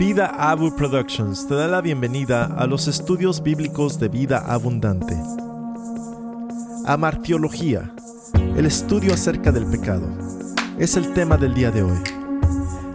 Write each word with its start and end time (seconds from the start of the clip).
Vida 0.00 0.28
Abu 0.38 0.74
Productions 0.74 1.46
te 1.46 1.54
da 1.54 1.68
la 1.68 1.82
bienvenida 1.82 2.46
a 2.56 2.66
los 2.66 2.88
estudios 2.88 3.42
bíblicos 3.42 4.00
de 4.00 4.08
vida 4.08 4.38
abundante. 4.38 5.14
Amartiología, 6.86 7.92
el 8.56 8.64
estudio 8.64 9.12
acerca 9.12 9.52
del 9.52 9.66
pecado, 9.66 10.08
es 10.78 10.96
el 10.96 11.12
tema 11.12 11.36
del 11.36 11.52
día 11.52 11.70
de 11.70 11.82
hoy. 11.82 11.98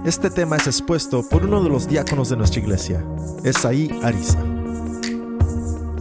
Este 0.04 0.32
tema 0.32 0.56
es 0.56 0.66
expuesto 0.66 1.22
por 1.30 1.46
uno 1.46 1.62
de 1.62 1.70
los 1.70 1.88
diáconos 1.88 2.30
de 2.30 2.38
nuestra 2.38 2.62
iglesia, 2.62 3.06
Esaí 3.44 4.00
Ariza. 4.02 4.40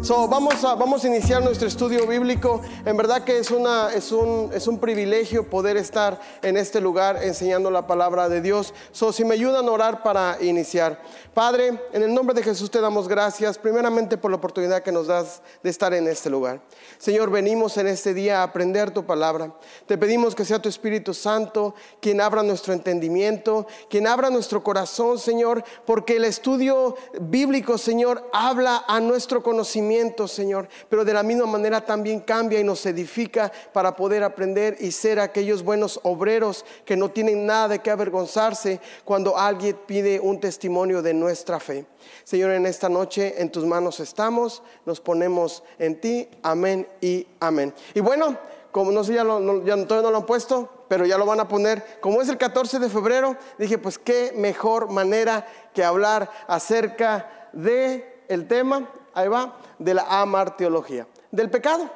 So, 0.05 0.29
vamos, 0.29 0.63
a, 0.65 0.75
vamos 0.75 1.03
a 1.03 1.07
iniciar 1.07 1.43
nuestro 1.43 1.67
estudio 1.67 2.07
bíblico. 2.07 2.61
En 2.85 2.95
verdad 2.95 3.25
que 3.25 3.39
es, 3.39 3.51
una, 3.51 3.91
es, 3.91 4.13
un, 4.13 4.51
es 4.53 4.67
un 4.69 4.79
privilegio 4.79 5.49
poder 5.49 5.79
estar 5.79 6.21
en 6.43 6.59
este 6.59 6.79
lugar 6.79 7.25
enseñando 7.25 7.71
la 7.71 7.87
palabra 7.87 8.29
de 8.29 8.43
Dios. 8.43 8.75
So, 8.93 9.15
si 9.15 9.25
me 9.25 9.33
ayudan 9.33 9.67
a 9.67 9.71
orar 9.71 10.03
para 10.03 10.37
iniciar. 10.43 11.01
Padre, 11.33 11.81
en 11.95 12.03
el 12.03 12.13
nombre 12.13 12.35
de 12.35 12.43
Jesús 12.43 12.71
te 12.71 12.83
damos 12.83 13.09
gracias, 13.09 13.57
primeramente 13.57 14.19
por 14.19 14.31
la 14.31 14.37
oportunidad 14.37 14.83
que 14.83 14.93
nos 14.93 15.07
das 15.07 15.41
de 15.63 15.71
estar 15.71 15.95
en 15.95 16.07
este 16.07 16.29
lugar. 16.29 16.61
Señor, 16.99 17.31
venimos 17.31 17.79
en 17.79 17.87
este 17.87 18.13
día 18.13 18.41
a 18.41 18.43
aprender 18.43 18.91
tu 18.91 19.07
palabra. 19.07 19.55
Te 19.87 19.97
pedimos 19.97 20.35
que 20.35 20.45
sea 20.45 20.61
tu 20.61 20.69
Espíritu 20.69 21.15
Santo 21.15 21.75
quien 22.01 22.21
abra 22.21 22.43
nuestro 22.43 22.75
entendimiento, 22.75 23.67
quien 23.89 24.07
abra 24.07 24.29
nuestro 24.29 24.63
corazón, 24.63 25.19
Señor, 25.19 25.65
porque 25.87 26.17
el 26.17 26.27
estudio 26.27 26.95
bíblico, 27.19 27.79
Señor, 27.79 28.29
habla 28.35 28.85
a 28.87 29.01
nuestro 29.01 29.43
conocimiento 29.43 29.94
Señor, 30.27 30.69
pero 30.89 31.05
de 31.05 31.13
la 31.13 31.23
misma 31.23 31.47
manera 31.47 31.85
también 31.85 32.21
cambia 32.21 32.61
y 32.61 32.65
nos 32.65 32.85
edifica 32.87 33.51
para 33.73 33.95
poder 33.95 34.23
aprender 34.23 34.77
y 34.81 34.91
ser 34.91 35.21
aquellos 35.21 35.63
buenos 35.63 36.01
obreros 36.03 36.65
que 36.85 36.97
no 36.97 37.11
tienen 37.11 37.47
nada 37.47 37.69
de 37.69 37.79
qué 37.81 37.91
avergonzarse 37.91 38.81
cuando 39.05 39.37
alguien 39.37 39.79
pide 39.87 40.21
un 40.21 40.41
testimonio 40.41 41.03
de 41.03 41.15
nuestra 41.15 41.61
fe. 41.61 41.87
Señor, 42.25 42.51
en 42.51 42.67
esta 42.67 42.89
noche 42.89 43.35
en 43.39 43.51
tus 43.51 43.65
manos 43.65 44.01
estamos, 44.01 44.63
nos 44.85 45.01
ponemos 45.01 45.63
en 45.79 46.01
ti, 46.01 46.29
amén 46.43 46.87
y 47.01 47.27
amén. 47.41 47.73
Y 47.95 48.01
bueno, 48.01 48.37
como 48.73 48.91
no 48.91 49.05
sé, 49.05 49.15
ya, 49.15 49.23
ya 49.23 49.87
todavía 49.87 50.03
no 50.03 50.11
lo 50.11 50.17
han 50.17 50.27
puesto, 50.27 50.69
pero 50.89 51.07
ya 51.07 51.17
lo 51.17 51.27
van 51.27 51.41
a 51.41 51.49
poner. 51.49 52.01
Como 52.01 52.21
es 52.21 52.29
el 52.29 52.39
14 52.39 52.79
de 52.81 52.89
febrero, 52.89 53.37
dije, 53.59 53.79
pues 53.79 53.99
qué 53.99 54.33
mejor 54.37 54.91
manera 54.91 55.47
que 55.73 55.85
hablar 55.85 56.31
acerca 56.49 57.49
de 57.53 58.23
el 58.29 58.49
tema 58.49 58.89
ahí 59.15 59.29
va, 59.29 59.55
de 59.79 59.95
la 59.95 60.03
amarteología, 60.21 61.07
del 61.31 61.51
pecado. 61.51 61.89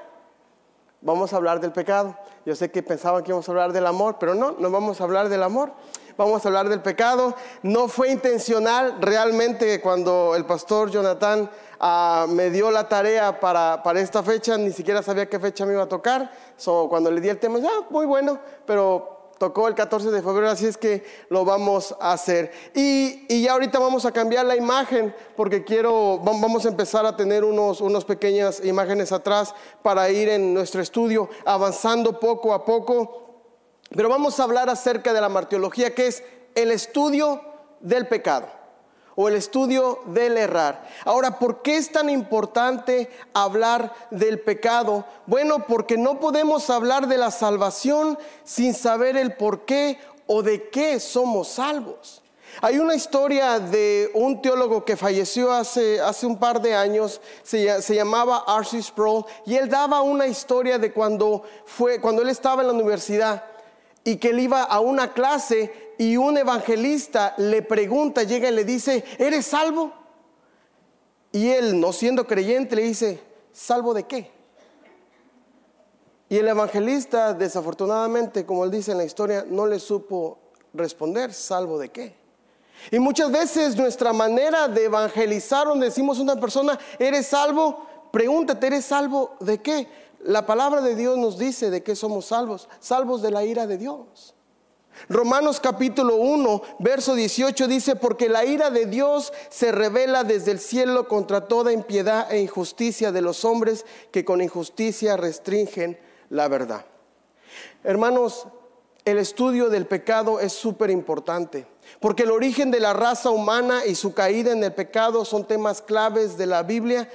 Vamos 1.00 1.32
a 1.32 1.36
hablar 1.36 1.60
del 1.60 1.72
pecado. 1.72 2.16
Yo 2.44 2.56
sé 2.56 2.70
que 2.70 2.82
pensaban 2.82 3.22
que 3.22 3.30
íbamos 3.30 3.48
a 3.48 3.52
hablar 3.52 3.72
del 3.72 3.86
amor, 3.86 4.16
pero 4.18 4.34
no, 4.34 4.56
no 4.58 4.70
vamos 4.70 5.00
a 5.00 5.04
hablar 5.04 5.28
del 5.28 5.42
amor. 5.42 5.72
Vamos 6.16 6.44
a 6.44 6.48
hablar 6.48 6.68
del 6.68 6.82
pecado. 6.82 7.36
No 7.62 7.86
fue 7.86 8.10
intencional 8.10 8.96
realmente 9.00 9.80
cuando 9.80 10.34
el 10.34 10.44
pastor 10.44 10.90
Jonathan 10.90 11.48
ah, 11.78 12.26
me 12.28 12.50
dio 12.50 12.72
la 12.72 12.88
tarea 12.88 13.38
para, 13.38 13.80
para, 13.84 14.00
esta 14.00 14.24
fecha, 14.24 14.58
ni 14.58 14.72
siquiera 14.72 15.00
sabía 15.00 15.28
qué 15.28 15.38
fecha 15.38 15.64
me 15.64 15.74
iba 15.74 15.84
a 15.84 15.88
tocar. 15.88 16.32
So, 16.56 16.88
cuando 16.88 17.12
le 17.12 17.20
di 17.20 17.28
el 17.28 17.38
tema, 17.38 17.60
ah, 17.62 17.86
muy 17.90 18.04
bueno, 18.04 18.40
pero 18.66 19.17
tocó 19.38 19.68
el 19.68 19.74
14 19.74 20.10
de 20.10 20.22
febrero, 20.22 20.50
así 20.50 20.66
es 20.66 20.76
que 20.76 21.04
lo 21.30 21.44
vamos 21.44 21.94
a 22.00 22.12
hacer. 22.12 22.50
Y, 22.74 23.24
y, 23.28 23.42
ya 23.42 23.52
ahorita 23.52 23.78
vamos 23.78 24.04
a 24.04 24.12
cambiar 24.12 24.44
la 24.46 24.56
imagen 24.56 25.14
porque 25.36 25.64
quiero, 25.64 26.18
vamos 26.18 26.66
a 26.66 26.68
empezar 26.68 27.06
a 27.06 27.16
tener 27.16 27.44
unos, 27.44 27.80
unas 27.80 28.04
pequeñas 28.04 28.64
imágenes 28.64 29.12
atrás 29.12 29.54
para 29.82 30.10
ir 30.10 30.28
en 30.28 30.52
nuestro 30.52 30.82
estudio 30.82 31.28
avanzando 31.44 32.18
poco 32.18 32.52
a 32.52 32.64
poco. 32.64 33.24
Pero 33.90 34.08
vamos 34.08 34.38
a 34.38 34.44
hablar 34.44 34.68
acerca 34.68 35.12
de 35.12 35.20
la 35.20 35.28
martiología, 35.28 35.94
que 35.94 36.08
es 36.08 36.22
el 36.54 36.70
estudio 36.70 37.40
del 37.80 38.06
pecado 38.06 38.57
o 39.20 39.26
el 39.26 39.34
estudio 39.34 39.98
del 40.06 40.36
errar. 40.36 40.86
Ahora, 41.04 41.40
¿por 41.40 41.60
qué 41.60 41.76
es 41.76 41.90
tan 41.90 42.08
importante 42.08 43.10
hablar 43.34 43.92
del 44.12 44.38
pecado? 44.38 45.04
Bueno, 45.26 45.66
porque 45.66 45.98
no 45.98 46.20
podemos 46.20 46.70
hablar 46.70 47.08
de 47.08 47.18
la 47.18 47.32
salvación 47.32 48.16
sin 48.44 48.74
saber 48.74 49.16
el 49.16 49.34
por 49.34 49.64
qué 49.64 49.98
o 50.28 50.44
de 50.44 50.68
qué 50.68 51.00
somos 51.00 51.48
salvos. 51.48 52.22
Hay 52.60 52.78
una 52.78 52.94
historia 52.94 53.58
de 53.58 54.08
un 54.14 54.40
teólogo 54.40 54.84
que 54.84 54.96
falleció 54.96 55.50
hace, 55.50 56.00
hace 56.00 56.24
un 56.24 56.38
par 56.38 56.62
de 56.62 56.76
años, 56.76 57.20
se, 57.42 57.82
llamaba 57.92 58.44
Arcis 58.46 58.86
Sproul, 58.86 59.24
y 59.44 59.56
él 59.56 59.68
daba 59.68 60.00
una 60.00 60.28
historia 60.28 60.78
de 60.78 60.92
cuando, 60.92 61.42
fue, 61.66 62.00
cuando 62.00 62.22
él 62.22 62.28
estaba 62.28 62.62
en 62.62 62.68
la 62.68 62.74
universidad 62.74 63.42
y 64.04 64.14
que 64.14 64.28
él 64.28 64.38
iba 64.38 64.62
a 64.62 64.78
una 64.78 65.12
clase 65.12 65.87
y 65.98 66.16
un 66.16 66.38
evangelista 66.38 67.34
le 67.38 67.60
pregunta, 67.62 68.22
llega 68.22 68.48
y 68.48 68.54
le 68.54 68.64
dice, 68.64 69.04
¿eres 69.18 69.46
salvo? 69.46 69.92
Y 71.32 71.48
él, 71.48 71.78
no 71.78 71.92
siendo 71.92 72.26
creyente, 72.26 72.76
le 72.76 72.82
dice, 72.82 73.20
¿salvo 73.52 73.92
de 73.92 74.04
qué? 74.04 74.30
Y 76.28 76.36
el 76.36 76.46
evangelista, 76.46 77.34
desafortunadamente, 77.34 78.46
como 78.46 78.64
él 78.64 78.70
dice 78.70 78.92
en 78.92 78.98
la 78.98 79.04
historia, 79.04 79.44
no 79.48 79.66
le 79.66 79.80
supo 79.80 80.38
responder, 80.72 81.34
¿salvo 81.34 81.78
de 81.78 81.88
qué? 81.88 82.14
Y 82.92 83.00
muchas 83.00 83.32
veces 83.32 83.76
nuestra 83.76 84.12
manera 84.12 84.68
de 84.68 84.84
evangelizar, 84.84 85.66
donde 85.66 85.86
decimos 85.86 86.18
a 86.18 86.22
una 86.22 86.38
persona, 86.38 86.78
¿eres 86.98 87.26
salvo? 87.26 87.86
Pregúntate, 88.12 88.68
¿eres 88.68 88.84
salvo 88.84 89.36
de 89.40 89.60
qué? 89.60 89.88
La 90.20 90.46
palabra 90.46 90.80
de 90.80 90.94
Dios 90.94 91.18
nos 91.18 91.38
dice 91.38 91.70
de 91.70 91.82
qué 91.82 91.96
somos 91.96 92.26
salvos, 92.26 92.68
salvos 92.78 93.20
de 93.20 93.32
la 93.32 93.44
ira 93.44 93.66
de 93.66 93.78
Dios. 93.78 94.34
Romanos 95.08 95.60
capítulo 95.60 96.16
1, 96.16 96.62
verso 96.80 97.14
18 97.14 97.68
dice, 97.68 97.96
porque 97.96 98.28
la 98.28 98.44
ira 98.44 98.70
de 98.70 98.86
Dios 98.86 99.32
se 99.48 99.72
revela 99.72 100.24
desde 100.24 100.50
el 100.50 100.58
cielo 100.58 101.08
contra 101.08 101.46
toda 101.46 101.72
impiedad 101.72 102.30
e 102.32 102.40
injusticia 102.40 103.12
de 103.12 103.22
los 103.22 103.44
hombres 103.44 103.86
que 104.10 104.24
con 104.24 104.40
injusticia 104.40 105.16
restringen 105.16 105.98
la 106.30 106.48
verdad. 106.48 106.84
Hermanos, 107.84 108.46
el 109.04 109.18
estudio 109.18 109.70
del 109.70 109.86
pecado 109.86 110.40
es 110.40 110.52
súper 110.52 110.90
importante, 110.90 111.66
porque 112.00 112.24
el 112.24 112.30
origen 112.30 112.70
de 112.70 112.80
la 112.80 112.92
raza 112.92 113.30
humana 113.30 113.86
y 113.86 113.94
su 113.94 114.12
caída 114.12 114.52
en 114.52 114.62
el 114.62 114.74
pecado 114.74 115.24
son 115.24 115.46
temas 115.46 115.80
claves 115.80 116.36
de 116.36 116.46
la 116.46 116.62
Biblia 116.62 117.08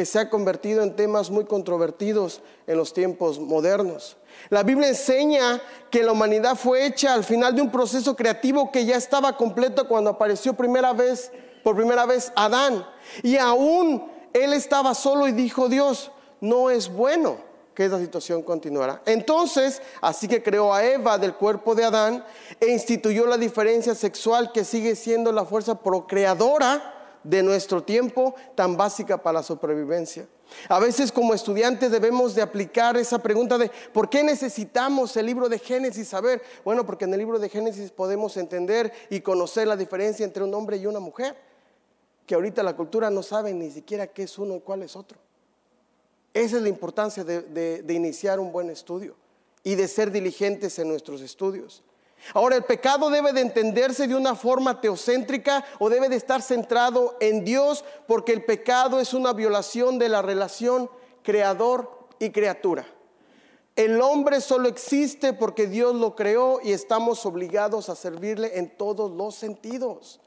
que 0.00 0.06
se 0.06 0.18
ha 0.18 0.30
convertido 0.30 0.82
en 0.82 0.96
temas 0.96 1.28
muy 1.28 1.44
controvertidos 1.44 2.40
en 2.66 2.78
los 2.78 2.94
tiempos 2.94 3.38
modernos. 3.38 4.16
La 4.48 4.62
Biblia 4.62 4.88
enseña 4.88 5.60
que 5.90 6.02
la 6.02 6.12
humanidad 6.12 6.56
fue 6.56 6.86
hecha 6.86 7.12
al 7.12 7.22
final 7.22 7.54
de 7.54 7.60
un 7.60 7.70
proceso 7.70 8.16
creativo 8.16 8.72
que 8.72 8.86
ya 8.86 8.96
estaba 8.96 9.36
completo 9.36 9.86
cuando 9.86 10.08
apareció 10.08 10.54
primera 10.54 10.94
vez, 10.94 11.30
por 11.62 11.76
primera 11.76 12.06
vez 12.06 12.32
Adán. 12.34 12.86
Y 13.22 13.36
aún 13.36 14.10
él 14.32 14.54
estaba 14.54 14.94
solo 14.94 15.28
y 15.28 15.32
dijo 15.32 15.68
Dios, 15.68 16.10
no 16.40 16.70
es 16.70 16.90
bueno 16.90 17.36
que 17.74 17.84
esa 17.84 17.98
situación 17.98 18.40
continuara. 18.42 19.02
Entonces, 19.04 19.82
así 20.00 20.28
que 20.28 20.42
creó 20.42 20.72
a 20.72 20.82
Eva 20.82 21.18
del 21.18 21.34
cuerpo 21.34 21.74
de 21.74 21.84
Adán 21.84 22.24
e 22.58 22.68
instituyó 22.68 23.26
la 23.26 23.36
diferencia 23.36 23.94
sexual 23.94 24.50
que 24.50 24.64
sigue 24.64 24.96
siendo 24.96 25.30
la 25.30 25.44
fuerza 25.44 25.74
procreadora 25.82 26.99
de 27.22 27.42
nuestro 27.42 27.82
tiempo 27.82 28.34
tan 28.54 28.76
básica 28.76 29.22
para 29.22 29.40
la 29.40 29.42
supervivencia. 29.42 30.26
A 30.68 30.78
veces 30.78 31.12
como 31.12 31.34
estudiantes 31.34 31.90
debemos 31.90 32.34
de 32.34 32.42
aplicar 32.42 32.96
esa 32.96 33.18
pregunta 33.18 33.56
de 33.58 33.70
¿por 33.92 34.10
qué 34.10 34.22
necesitamos 34.24 35.16
el 35.16 35.26
libro 35.26 35.48
de 35.48 35.58
Génesis 35.58 36.08
saber? 36.08 36.42
Bueno, 36.64 36.84
porque 36.84 37.04
en 37.04 37.14
el 37.14 37.20
libro 37.20 37.38
de 37.38 37.48
Génesis 37.48 37.90
podemos 37.90 38.36
entender 38.36 38.92
y 39.10 39.20
conocer 39.20 39.68
la 39.68 39.76
diferencia 39.76 40.24
entre 40.24 40.42
un 40.42 40.52
hombre 40.54 40.76
y 40.76 40.86
una 40.86 41.00
mujer, 41.00 41.36
que 42.26 42.34
ahorita 42.34 42.62
la 42.62 42.76
cultura 42.76 43.10
no 43.10 43.22
sabe 43.22 43.52
ni 43.52 43.70
siquiera 43.70 44.06
qué 44.06 44.24
es 44.24 44.38
uno 44.38 44.56
y 44.56 44.60
cuál 44.60 44.82
es 44.82 44.96
otro. 44.96 45.18
Esa 46.32 46.56
es 46.56 46.62
la 46.62 46.68
importancia 46.68 47.24
de, 47.24 47.82
de 47.82 47.94
iniciar 47.94 48.38
un 48.38 48.52
buen 48.52 48.70
estudio 48.70 49.16
y 49.64 49.74
de 49.74 49.88
ser 49.88 50.10
diligentes 50.10 50.78
en 50.78 50.88
nuestros 50.88 51.20
estudios. 51.22 51.82
Ahora, 52.34 52.56
el 52.56 52.64
pecado 52.64 53.10
debe 53.10 53.32
de 53.32 53.40
entenderse 53.40 54.06
de 54.06 54.14
una 54.14 54.34
forma 54.34 54.80
teocéntrica 54.80 55.64
o 55.78 55.88
debe 55.88 56.08
de 56.08 56.16
estar 56.16 56.42
centrado 56.42 57.16
en 57.20 57.44
Dios 57.44 57.84
porque 58.06 58.32
el 58.32 58.44
pecado 58.44 59.00
es 59.00 59.14
una 59.14 59.32
violación 59.32 59.98
de 59.98 60.08
la 60.08 60.22
relación 60.22 60.90
creador 61.22 62.08
y 62.18 62.30
criatura. 62.30 62.86
El 63.76 64.00
hombre 64.02 64.40
solo 64.40 64.68
existe 64.68 65.32
porque 65.32 65.66
Dios 65.66 65.94
lo 65.94 66.14
creó 66.14 66.60
y 66.62 66.72
estamos 66.72 67.24
obligados 67.24 67.88
a 67.88 67.96
servirle 67.96 68.58
en 68.58 68.76
todos 68.76 69.10
los 69.10 69.34
sentidos. 69.34 70.20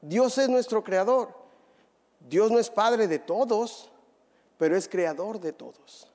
Dios 0.00 0.38
es 0.38 0.48
nuestro 0.48 0.84
creador. 0.84 1.34
Dios 2.20 2.50
no 2.50 2.58
es 2.58 2.70
padre 2.70 3.08
de 3.08 3.18
todos, 3.18 3.90
pero 4.58 4.76
es 4.76 4.88
creador 4.88 5.40
de 5.40 5.52
todos. 5.52 6.13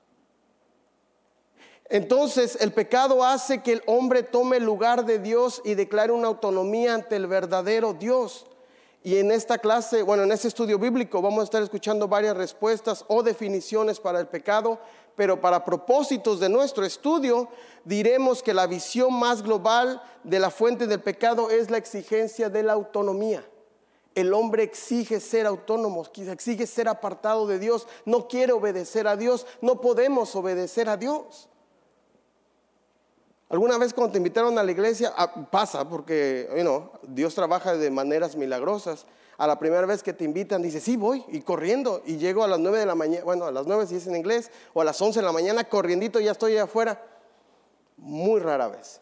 Entonces 1.89 2.55
el 2.61 2.71
pecado 2.71 3.23
hace 3.23 3.63
que 3.63 3.73
el 3.73 3.83
hombre 3.87 4.21
tome 4.21 4.57
el 4.57 4.63
lugar 4.63 5.05
de 5.05 5.17
Dios 5.17 5.59
y 5.65 5.73
declare 5.73 6.11
una 6.11 6.27
autonomía 6.27 6.93
ante 6.93 7.15
el 7.15 7.25
verdadero 7.25 7.93
Dios. 7.93 8.45
Y 9.01 9.17
en 9.17 9.31
esta 9.31 9.57
clase, 9.57 10.03
bueno, 10.03 10.23
en 10.23 10.31
este 10.31 10.49
estudio 10.49 10.77
bíblico 10.77 11.19
vamos 11.19 11.39
a 11.39 11.43
estar 11.45 11.63
escuchando 11.63 12.07
varias 12.07 12.37
respuestas 12.37 13.05
o 13.07 13.23
definiciones 13.23 13.99
para 13.99 14.19
el 14.19 14.27
pecado, 14.27 14.77
pero 15.15 15.41
para 15.41 15.65
propósitos 15.65 16.39
de 16.39 16.49
nuestro 16.49 16.85
estudio 16.85 17.47
diremos 17.85 18.43
que 18.43 18.53
la 18.53 18.67
visión 18.67 19.11
más 19.13 19.41
global 19.41 20.03
de 20.23 20.37
la 20.37 20.51
fuente 20.51 20.85
del 20.85 21.01
pecado 21.01 21.49
es 21.49 21.71
la 21.71 21.77
exigencia 21.77 22.49
de 22.49 22.61
la 22.61 22.73
autonomía. 22.73 23.43
El 24.13 24.33
hombre 24.33 24.61
exige 24.61 25.19
ser 25.19 25.47
autónomo, 25.47 26.05
exige 26.15 26.67
ser 26.67 26.87
apartado 26.87 27.47
de 27.47 27.57
Dios, 27.57 27.87
no 28.05 28.27
quiere 28.27 28.53
obedecer 28.53 29.07
a 29.07 29.15
Dios, 29.15 29.47
no 29.61 29.81
podemos 29.81 30.35
obedecer 30.35 30.87
a 30.87 30.97
Dios. 30.97 31.49
Alguna 33.49 33.77
vez 33.77 33.93
cuando 33.93 34.11
te 34.11 34.17
invitaron 34.19 34.57
a 34.57 34.63
la 34.63 34.71
iglesia, 34.71 35.13
ah, 35.17 35.47
pasa 35.49 35.87
porque 35.89 36.47
Dios 37.07 37.35
trabaja 37.35 37.75
de 37.75 37.89
maneras 37.89 38.35
milagrosas. 38.35 39.05
A 39.37 39.47
la 39.47 39.57
primera 39.57 39.85
vez 39.85 40.03
que 40.03 40.13
te 40.13 40.25
invitan, 40.25 40.61
dices, 40.61 40.83
sí, 40.83 40.97
voy, 40.97 41.23
y 41.29 41.41
corriendo, 41.41 42.01
y 42.05 42.17
llego 42.17 42.43
a 42.43 42.47
las 42.47 42.59
9 42.59 42.79
de 42.79 42.85
la 42.85 42.95
mañana, 42.95 43.23
bueno, 43.23 43.45
a 43.45 43.51
las 43.51 43.65
9 43.65 43.87
si 43.87 43.95
es 43.95 44.05
en 44.05 44.17
inglés, 44.17 44.51
o 44.73 44.81
a 44.81 44.83
las 44.83 45.01
11 45.01 45.21
de 45.21 45.25
la 45.25 45.31
mañana, 45.31 45.63
corriendito, 45.63 46.19
ya 46.19 46.31
estoy 46.31 46.57
afuera. 46.57 47.01
Muy 47.95 48.41
rara 48.41 48.67
vez. 48.67 48.99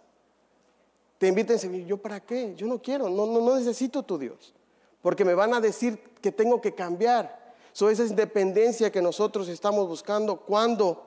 Te 1.17 1.27
invitan 1.27 1.57
y 1.73 1.85
¿yo 1.85 1.97
para 1.97 2.19
qué? 2.19 2.53
Yo 2.55 2.67
no 2.67 2.79
quiero, 2.79 3.09
no 3.09 3.55
necesito 3.55 4.03
tu 4.03 4.17
Dios 4.19 4.53
porque 5.07 5.23
me 5.23 5.35
van 5.35 5.53
a 5.53 5.61
decir 5.61 5.97
que 6.21 6.33
tengo 6.33 6.59
que 6.59 6.75
cambiar. 6.75 7.55
So, 7.71 7.89
esa 7.89 8.03
independencia 8.03 8.91
que 8.91 9.01
nosotros 9.01 9.47
estamos 9.47 9.87
buscando 9.87 10.37
cuando 10.37 11.06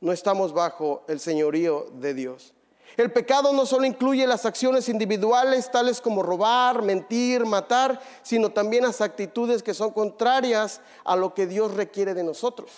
no 0.00 0.12
estamos 0.12 0.52
bajo 0.52 1.04
el 1.08 1.20
señorío 1.20 1.86
de 1.94 2.14
Dios. 2.14 2.52
El 2.96 3.12
pecado 3.12 3.52
no 3.52 3.66
solo 3.66 3.84
incluye 3.84 4.26
las 4.26 4.46
acciones 4.46 4.88
individuales, 4.88 5.70
tales 5.70 6.00
como 6.00 6.22
robar, 6.22 6.82
mentir, 6.82 7.44
matar, 7.44 8.00
sino 8.22 8.50
también 8.50 8.84
las 8.84 9.00
actitudes 9.00 9.62
que 9.62 9.74
son 9.74 9.90
contrarias 9.90 10.80
a 11.04 11.14
lo 11.14 11.34
que 11.34 11.46
Dios 11.46 11.74
requiere 11.74 12.14
de 12.14 12.24
nosotros. 12.24 12.70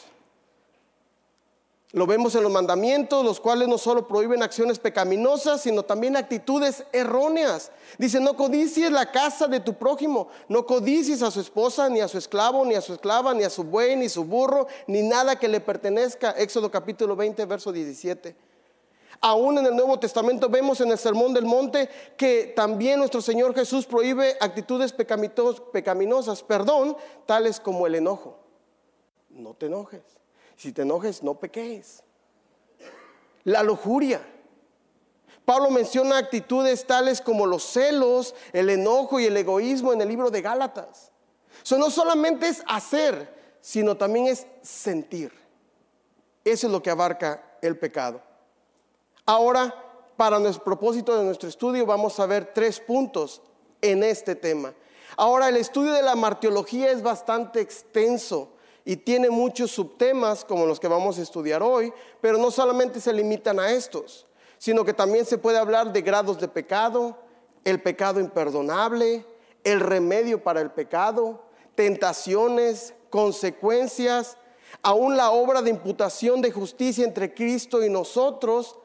Lo 1.92 2.06
vemos 2.06 2.34
en 2.34 2.42
los 2.42 2.52
mandamientos, 2.52 3.24
los 3.24 3.40
cuales 3.40 3.66
no 3.66 3.78
solo 3.78 4.06
prohíben 4.06 4.42
acciones 4.42 4.78
pecaminosas, 4.78 5.62
sino 5.62 5.84
también 5.84 6.16
actitudes 6.16 6.84
erróneas. 6.92 7.70
Dice, 7.96 8.20
no 8.20 8.36
codicies 8.36 8.92
la 8.92 9.10
casa 9.10 9.46
de 9.46 9.60
tu 9.60 9.72
prójimo, 9.72 10.28
no 10.48 10.66
codicies 10.66 11.22
a 11.22 11.30
su 11.30 11.40
esposa, 11.40 11.88
ni 11.88 12.00
a 12.00 12.08
su 12.08 12.18
esclavo, 12.18 12.66
ni 12.66 12.74
a 12.74 12.82
su 12.82 12.92
esclava, 12.92 13.32
ni 13.32 13.42
a 13.42 13.48
su 13.48 13.64
buey, 13.64 13.96
ni 13.96 14.10
su 14.10 14.24
burro, 14.24 14.66
ni 14.86 15.00
nada 15.00 15.36
que 15.36 15.48
le 15.48 15.60
pertenezca. 15.60 16.32
Éxodo 16.32 16.70
capítulo 16.70 17.16
20, 17.16 17.46
verso 17.46 17.72
17. 17.72 18.36
Aún 19.22 19.56
en 19.56 19.64
el 19.64 19.74
Nuevo 19.74 19.98
Testamento 19.98 20.50
vemos 20.50 20.82
en 20.82 20.90
el 20.90 20.98
Sermón 20.98 21.32
del 21.32 21.46
Monte 21.46 21.88
que 22.18 22.52
también 22.54 22.98
nuestro 22.98 23.22
Señor 23.22 23.54
Jesús 23.54 23.86
prohíbe 23.86 24.36
actitudes 24.40 24.92
pecaminosas, 24.92 26.42
perdón, 26.42 26.98
tales 27.24 27.58
como 27.58 27.86
el 27.86 27.94
enojo. 27.94 28.38
No 29.30 29.54
te 29.54 29.66
enojes. 29.66 30.17
Si 30.58 30.72
te 30.72 30.82
enojes, 30.82 31.22
no 31.22 31.34
peques. 31.34 32.02
La 33.44 33.62
lujuria. 33.62 34.20
Pablo 35.44 35.70
menciona 35.70 36.18
actitudes 36.18 36.84
tales 36.84 37.20
como 37.20 37.46
los 37.46 37.62
celos, 37.62 38.34
el 38.52 38.68
enojo 38.68 39.20
y 39.20 39.26
el 39.26 39.36
egoísmo 39.36 39.92
en 39.92 40.00
el 40.00 40.08
libro 40.08 40.30
de 40.30 40.42
Gálatas. 40.42 41.12
Eso 41.62 41.78
no 41.78 41.90
solamente 41.90 42.48
es 42.48 42.64
hacer, 42.66 43.56
sino 43.60 43.96
también 43.96 44.26
es 44.26 44.48
sentir. 44.60 45.32
Eso 46.44 46.66
es 46.66 46.72
lo 46.72 46.82
que 46.82 46.90
abarca 46.90 47.56
el 47.62 47.78
pecado. 47.78 48.20
Ahora, 49.26 49.72
para 50.16 50.40
nuestro 50.40 50.64
propósito 50.64 51.16
de 51.16 51.22
nuestro 51.22 51.48
estudio, 51.48 51.86
vamos 51.86 52.18
a 52.18 52.26
ver 52.26 52.52
tres 52.52 52.80
puntos 52.80 53.42
en 53.80 54.02
este 54.02 54.34
tema. 54.34 54.74
Ahora, 55.16 55.48
el 55.48 55.56
estudio 55.56 55.92
de 55.92 56.02
la 56.02 56.16
martiología 56.16 56.90
es 56.90 57.00
bastante 57.00 57.60
extenso 57.60 58.57
y 58.88 58.96
tiene 58.96 59.28
muchos 59.28 59.70
subtemas 59.70 60.46
como 60.46 60.64
los 60.64 60.80
que 60.80 60.88
vamos 60.88 61.18
a 61.18 61.22
estudiar 61.22 61.62
hoy, 61.62 61.92
pero 62.22 62.38
no 62.38 62.50
solamente 62.50 63.02
se 63.02 63.12
limitan 63.12 63.60
a 63.60 63.70
estos, 63.70 64.26
sino 64.56 64.82
que 64.82 64.94
también 64.94 65.26
se 65.26 65.36
puede 65.36 65.58
hablar 65.58 65.92
de 65.92 66.00
grados 66.00 66.40
de 66.40 66.48
pecado, 66.48 67.14
el 67.64 67.82
pecado 67.82 68.18
imperdonable, 68.18 69.26
el 69.62 69.80
remedio 69.80 70.42
para 70.42 70.62
el 70.62 70.70
pecado, 70.70 71.42
tentaciones, 71.74 72.94
consecuencias, 73.10 74.38
aún 74.80 75.18
la 75.18 75.32
obra 75.32 75.60
de 75.60 75.68
imputación 75.68 76.40
de 76.40 76.50
justicia 76.50 77.04
entre 77.04 77.34
Cristo 77.34 77.84
y 77.84 77.90
nosotros, 77.90 78.78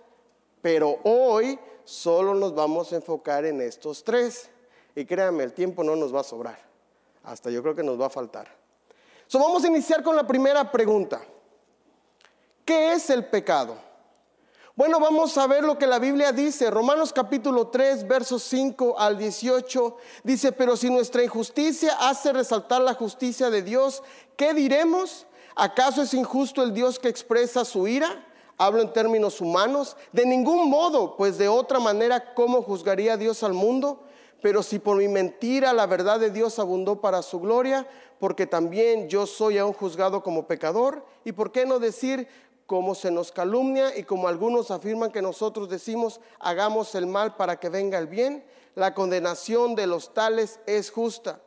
pero 0.62 1.00
hoy 1.06 1.58
solo 1.86 2.34
nos 2.34 2.54
vamos 2.54 2.92
a 2.92 2.98
enfocar 2.98 3.46
en 3.46 3.62
estos 3.62 4.04
tres. 4.04 4.50
Y 4.98 5.06
créanme, 5.06 5.46
el 5.46 5.54
tiempo 5.54 5.82
no 5.82 5.96
nos 5.96 6.14
va 6.14 6.20
a 6.20 6.26
sobrar, 6.26 6.60
hasta 7.24 7.50
yo 7.50 7.64
creo 7.64 7.74
que 7.74 7.84
nos 7.84 7.98
va 7.98 8.08
a 8.08 8.10
faltar 8.10 8.62
vamos 9.40 9.64
a 9.64 9.68
iniciar 9.68 10.04
con 10.04 10.16
la 10.16 10.26
primera 10.26 10.72
pregunta. 10.72 11.22
¿Qué 12.66 12.94
es 12.94 13.10
el 13.10 13.26
pecado? 13.26 13.78
Bueno, 14.76 15.00
vamos 15.00 15.38
a 15.38 15.46
ver 15.46 15.64
lo 15.64 15.78
que 15.78 15.86
la 15.86 16.00
Biblia 16.00 16.32
dice. 16.32 16.72
Romanos 16.72 17.14
capítulo 17.14 17.68
3, 17.68 18.08
versos 18.08 18.42
5 18.44 18.96
al 18.98 19.20
18 19.20 19.98
dice, 20.24 20.52
pero 20.52 20.76
si 20.76 20.90
nuestra 20.90 21.24
injusticia 21.24 21.96
hace 22.00 22.34
resaltar 22.34 22.82
la 22.82 22.96
justicia 22.96 23.52
de 23.52 23.62
Dios, 23.62 24.02
¿qué 24.36 24.54
diremos? 24.56 25.28
¿Acaso 25.56 26.02
es 26.02 26.16
injusto 26.16 26.64
el 26.64 26.74
Dios 26.74 26.98
que 26.98 27.10
expresa 27.10 27.66
su 27.66 27.88
ira? 27.88 28.26
Hablo 28.58 28.82
en 28.82 28.94
términos 28.94 29.42
humanos. 29.42 29.96
De 30.12 30.26
ningún 30.26 30.70
modo, 30.70 31.16
pues 31.18 31.38
de 31.38 31.50
otra 31.50 31.80
manera, 31.80 32.34
¿cómo 32.34 32.64
juzgaría 32.64 33.16
Dios 33.16 33.44
al 33.44 33.54
mundo? 33.54 34.00
Pero 34.42 34.64
si 34.64 34.80
por 34.80 34.98
mi 34.98 35.08
mentira 35.08 35.72
la 35.72 35.86
verdad 35.86 36.20
de 36.20 36.32
Dios 36.32 36.58
abundó 36.60 37.00
para 37.00 37.22
su 37.22 37.40
gloria, 37.40 37.88
porque 38.24 38.48
también 38.48 39.10
yo 39.10 39.28
soy 39.28 39.58
aún 39.58 39.74
juzgado 39.74 40.24
como 40.24 40.48
pecador, 40.48 41.06
y 41.25 41.34
por 41.34 41.52
qué 41.52 41.66
no 41.66 41.78
decir 41.78 42.25
como 42.66 42.96
se 42.96 43.12
nos 43.12 43.34
calumnia 43.34 43.98
y 43.98 44.04
como 44.04 44.30
algunos 44.30 44.72
afirman 44.72 45.12
que 45.12 45.22
nosotros 45.22 45.68
decimos, 45.68 46.22
hagamos 46.40 46.96
el 46.96 47.06
mal 47.06 47.36
para 47.36 47.60
que 47.60 47.68
venga 47.68 47.98
el 47.98 48.08
bien, 48.08 48.46
la 48.75 48.94
condenación 48.94 49.75
de 49.75 49.88
los 49.88 50.14
tales 50.14 50.62
es 50.68 50.90
justa. 50.90 51.42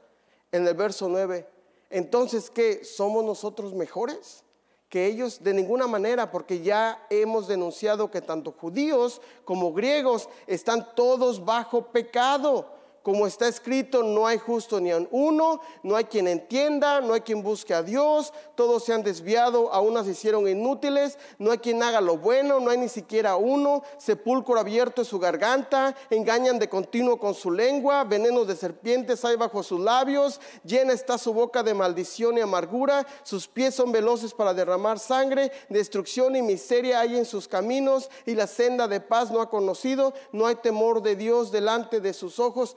En 0.52 0.68
el 0.68 0.74
verso 0.74 1.08
9, 1.08 1.48
entonces, 1.88 2.50
¿qué? 2.50 2.84
¿Somos 2.84 3.24
nosotros 3.24 3.72
mejores? 3.72 4.44
que 4.90 5.06
ellos 5.06 5.42
de 5.42 5.52
ninguna 5.52 5.86
manera, 5.86 6.30
porque 6.30 6.60
ya 6.60 7.06
hemos 7.10 7.48
denunciado 7.48 8.10
que 8.10 8.20
tanto 8.20 8.52
judíos 8.52 9.20
como 9.44 9.72
griegos 9.72 10.28
están 10.46 10.94
todos 10.94 11.44
bajo 11.44 11.86
pecado 11.86 12.75
como 13.06 13.28
está 13.28 13.46
escrito, 13.46 14.02
no 14.02 14.26
hay 14.26 14.36
justo 14.36 14.80
ni 14.80 14.90
uno, 15.12 15.60
no 15.84 15.94
hay 15.94 16.06
quien 16.06 16.26
entienda, 16.26 17.00
no 17.00 17.14
hay 17.14 17.20
quien 17.20 17.40
busque 17.40 17.72
a 17.72 17.84
Dios, 17.84 18.32
todos 18.56 18.82
se 18.82 18.92
han 18.92 19.04
desviado, 19.04 19.72
a 19.72 19.78
unas 19.78 20.06
se 20.06 20.10
hicieron 20.10 20.48
inútiles, 20.48 21.16
no 21.38 21.52
hay 21.52 21.58
quien 21.58 21.84
haga 21.84 22.00
lo 22.00 22.18
bueno, 22.18 22.58
no 22.58 22.68
hay 22.68 22.78
ni 22.78 22.88
siquiera 22.88 23.36
uno, 23.36 23.84
sepulcro 23.96 24.58
abierto 24.58 25.02
es 25.02 25.06
su 25.06 25.20
garganta, 25.20 25.94
engañan 26.10 26.58
de 26.58 26.68
continuo 26.68 27.20
con 27.20 27.34
su 27.34 27.52
lengua, 27.52 28.02
venenos 28.02 28.48
de 28.48 28.56
serpientes 28.56 29.24
hay 29.24 29.36
bajo 29.36 29.62
sus 29.62 29.78
labios, 29.78 30.40
llena 30.64 30.92
está 30.92 31.16
su 31.16 31.32
boca 31.32 31.62
de 31.62 31.74
maldición 31.74 32.36
y 32.38 32.40
amargura, 32.40 33.06
sus 33.22 33.46
pies 33.46 33.76
son 33.76 33.92
veloces 33.92 34.34
para 34.34 34.52
derramar 34.52 34.98
sangre, 34.98 35.52
destrucción 35.68 36.34
y 36.34 36.42
miseria 36.42 36.98
hay 36.98 37.16
en 37.16 37.24
sus 37.24 37.46
caminos 37.46 38.10
y 38.24 38.34
la 38.34 38.48
senda 38.48 38.88
de 38.88 39.00
paz 39.00 39.30
no 39.30 39.40
ha 39.40 39.48
conocido, 39.48 40.12
no 40.32 40.48
hay 40.48 40.56
temor 40.56 41.02
de 41.02 41.14
Dios 41.14 41.52
delante 41.52 42.00
de 42.00 42.12
sus 42.12 42.40
ojos 42.40 42.76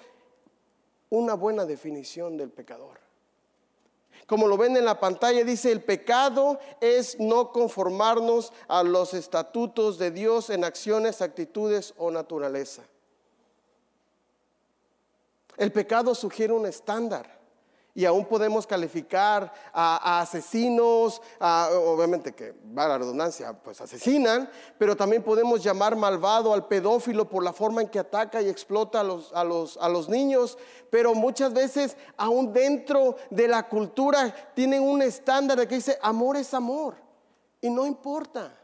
una 1.10 1.34
buena 1.34 1.66
definición 1.66 2.38
del 2.38 2.50
pecador. 2.50 3.00
Como 4.28 4.48
lo 4.48 4.58
ven 4.58 4.78
en 4.78 4.86
la 4.86 5.00
pantalla, 5.00 5.44
dice, 5.44 5.72
el 5.72 5.82
pecado 5.82 6.60
es 6.82 7.20
no 7.20 7.52
conformarnos 7.52 8.54
a 8.68 8.84
los 8.84 9.16
estatutos 9.16 9.98
de 9.98 10.12
Dios 10.12 10.52
en 10.52 10.64
acciones, 10.64 11.22
actitudes 11.22 11.96
o 11.98 12.12
naturaleza. 12.12 12.84
El 15.58 15.72
pecado 15.72 16.14
sugiere 16.14 16.54
un 16.54 16.68
estándar 16.68 17.39
y 17.96 18.06
aún 18.06 18.26
podemos 18.26 18.68
calificar 18.68 19.52
a, 19.74 20.22
asesinos, 20.22 21.22
obviamente 21.40 22.34
que 22.34 22.54
va 22.78 22.88
la 22.88 22.98
redundancia, 22.98 23.54
pues 23.54 23.82
asesinan, 23.82 24.50
pero 24.78 24.96
también 24.96 25.24
podemos 25.24 25.64
llamar 25.64 25.96
malvado 25.96 26.54
al 26.54 26.68
pedófilo 26.68 27.28
por 27.28 27.44
la 27.44 27.52
forma 27.52 27.82
en 27.82 27.90
que 27.90 28.00
ataca 28.00 28.42
y 28.42 28.50
explota 28.50 29.02
a 29.02 29.04
los, 29.04 29.34
a 29.34 29.44
los, 29.44 29.78
a 29.78 29.90
los 29.90 30.08
niños, 30.08 30.58
pero 30.90 31.14
muchas 31.14 31.54
veces 31.54 31.98
aún 32.16 32.54
dentro 32.54 33.18
de 33.30 33.48
la 33.48 33.68
cultura 33.68 34.34
tienen 34.54 34.84
un 34.84 35.02
estándar 35.02 35.68
que 35.68 35.76
dice 35.76 35.98
amor 36.02 36.38
es 36.38 36.54
amor 36.54 36.96
y 37.62 37.70
no 37.70 37.86
importa, 37.86 38.56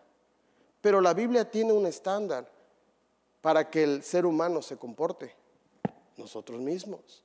pero 0.81 1.01
la 1.01 1.13
Biblia 1.13 1.49
tiene 1.49 1.73
un 1.73 1.85
estándar 1.87 2.49
para 3.41 3.69
que 3.69 3.83
el 3.83 4.03
ser 4.03 4.25
humano 4.25 4.61
se 4.61 4.77
comporte, 4.77 5.35
nosotros 6.15 6.61
mismos. 6.61 7.24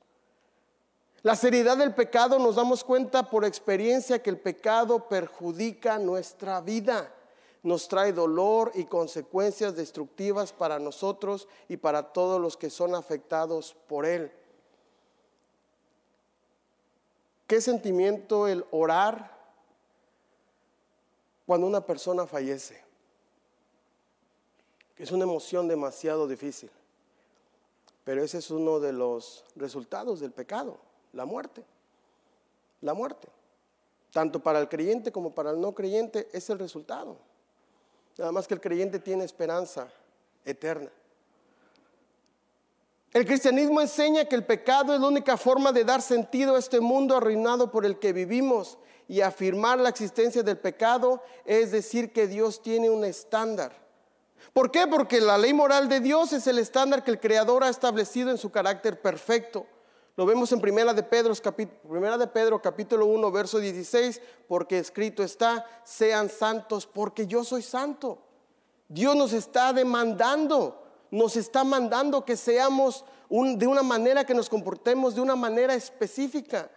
La 1.23 1.35
seriedad 1.35 1.77
del 1.77 1.93
pecado 1.93 2.39
nos 2.39 2.55
damos 2.55 2.83
cuenta 2.83 3.29
por 3.29 3.45
experiencia 3.45 4.23
que 4.23 4.31
el 4.31 4.39
pecado 4.39 5.07
perjudica 5.07 5.99
nuestra 5.99 6.61
vida, 6.61 7.13
nos 7.61 7.87
trae 7.87 8.11
dolor 8.11 8.71
y 8.73 8.85
consecuencias 8.85 9.75
destructivas 9.75 10.51
para 10.51 10.79
nosotros 10.79 11.47
y 11.69 11.77
para 11.77 12.11
todos 12.11 12.41
los 12.41 12.57
que 12.57 12.71
son 12.71 12.95
afectados 12.95 13.75
por 13.87 14.07
él. 14.07 14.31
¿Qué 17.45 17.61
sentimiento 17.61 18.47
el 18.47 18.65
orar 18.71 19.37
cuando 21.45 21.67
una 21.67 21.85
persona 21.85 22.25
fallece? 22.25 22.83
Es 24.97 25.11
una 25.11 25.25
emoción 25.25 25.67
demasiado 25.67 26.27
difícil, 26.27 26.71
pero 28.03 28.23
ese 28.23 28.39
es 28.39 28.49
uno 28.49 28.79
de 28.79 28.93
los 28.93 29.43
resultados 29.55 30.19
del 30.19 30.31
pecado 30.31 30.79
la 31.13 31.25
muerte. 31.25 31.63
La 32.81 32.93
muerte. 32.93 33.27
Tanto 34.11 34.41
para 34.41 34.59
el 34.59 34.67
creyente 34.67 35.11
como 35.11 35.33
para 35.33 35.51
el 35.51 35.61
no 35.61 35.73
creyente 35.73 36.27
es 36.33 36.49
el 36.49 36.59
resultado. 36.59 37.17
Nada 38.17 38.31
más 38.31 38.47
que 38.47 38.53
el 38.53 38.61
creyente 38.61 38.99
tiene 38.99 39.23
esperanza 39.23 39.87
eterna. 40.43 40.89
El 43.13 43.25
cristianismo 43.25 43.81
enseña 43.81 44.25
que 44.25 44.35
el 44.35 44.45
pecado 44.45 44.93
es 44.93 45.01
la 45.01 45.07
única 45.07 45.35
forma 45.35 45.71
de 45.71 45.83
dar 45.83 46.01
sentido 46.01 46.55
a 46.55 46.59
este 46.59 46.79
mundo 46.79 47.17
arruinado 47.17 47.69
por 47.69 47.85
el 47.85 47.99
que 47.99 48.13
vivimos 48.13 48.77
y 49.07 49.19
afirmar 49.19 49.79
la 49.79 49.89
existencia 49.89 50.43
del 50.43 50.57
pecado 50.57 51.21
es 51.43 51.71
decir 51.71 52.13
que 52.13 52.27
Dios 52.27 52.61
tiene 52.61 52.89
un 52.89 53.03
estándar. 53.03 53.73
¿Por 54.53 54.71
qué? 54.71 54.87
Porque 54.87 55.19
la 55.19 55.37
ley 55.37 55.53
moral 55.53 55.89
de 55.89 55.99
Dios 55.99 56.31
es 56.31 56.47
el 56.47 56.59
estándar 56.59 57.03
que 57.03 57.11
el 57.11 57.19
Creador 57.19 57.65
ha 57.65 57.69
establecido 57.69 58.31
en 58.31 58.37
su 58.37 58.49
carácter 58.49 59.01
perfecto. 59.01 59.65
Lo 60.15 60.25
vemos 60.25 60.51
en 60.51 60.59
Primera 60.59 60.93
de 60.93 61.03
Pedro, 61.03 61.33
Primera 61.87 62.17
de 62.17 62.27
Pedro 62.27 62.61
capítulo 62.61 63.05
1, 63.05 63.31
verso 63.31 63.59
16, 63.59 64.21
porque 64.47 64.77
escrito 64.77 65.23
está, 65.23 65.65
sean 65.83 66.29
santos 66.29 66.85
porque 66.85 67.27
yo 67.27 67.43
soy 67.43 67.61
santo. 67.61 68.19
Dios 68.89 69.15
nos 69.15 69.33
está 69.33 69.71
demandando 69.71 70.81
nos 71.11 71.35
está 71.35 71.63
mandando 71.63 72.25
que 72.25 72.37
seamos 72.37 73.03
de 73.29 73.67
una 73.67 73.83
manera, 73.83 74.25
que 74.25 74.33
nos 74.33 74.49
comportemos 74.49 75.13
de 75.13 75.21
una 75.21 75.35
manera 75.35 75.75
específica. 75.75 76.71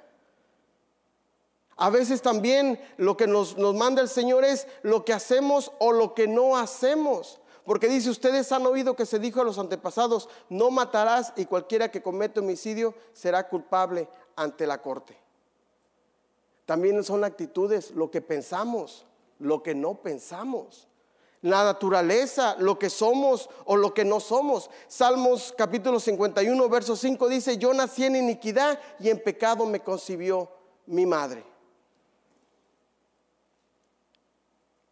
A 1.77 1.91
veces 1.91 2.21
también 2.21 2.79
lo 2.97 3.17
que 3.17 3.27
nos, 3.27 3.57
nos 3.57 3.75
manda 3.75 4.03
el 4.03 4.09
Señor 4.09 4.45
es 4.45 4.67
lo 4.83 5.05
que 5.05 5.13
hacemos 5.13 5.73
o 5.79 5.93
lo 5.93 6.15
que 6.15 6.29
no 6.29 6.57
hacemos. 6.57 7.41
Porque 7.65 7.89
dice, 7.89 8.11
ustedes 8.11 8.53
han 8.53 8.67
oído 8.67 8.95
que 8.95 9.07
se 9.07 9.19
dijo 9.19 9.41
a 9.41 9.45
los 9.45 9.59
antepasados, 9.59 10.29
no 10.49 10.71
matarás 10.71 11.33
y 11.37 11.47
cualquiera 11.47 11.91
que 11.91 12.03
cometa 12.03 12.41
homicidio 12.41 12.95
será 13.13 13.49
culpable 13.49 14.09
ante 14.37 14.67
la 14.67 14.83
corte. 14.83 15.19
También 16.67 17.03
son 17.05 17.25
actitudes, 17.25 17.91
lo 17.93 18.11
que 18.11 18.21
pensamos, 18.21 19.07
lo 19.39 19.63
que 19.63 19.75
no 19.75 19.95
pensamos 19.95 20.89
la 21.45 21.63
naturaleza, 21.63 22.57
lo 22.59 22.79
que 22.79 22.89
somos 22.89 23.51
o 23.67 23.77
lo 23.77 23.93
que 23.93 24.03
no 24.03 24.19
somos. 24.19 24.71
Salmos 24.89 25.55
capítulo 25.57 26.01
51, 26.01 26.69
verso 26.71 26.97
5 26.97 27.29
dice, 27.29 27.59
yo 27.59 27.75
nací 27.75 28.03
en 28.05 28.17
iniquidad 28.17 28.81
y 28.99 29.11
en 29.11 29.23
pecado 29.23 29.67
me 29.67 29.81
concibió 29.81 30.49
mi 30.87 31.05
madre. 31.05 31.45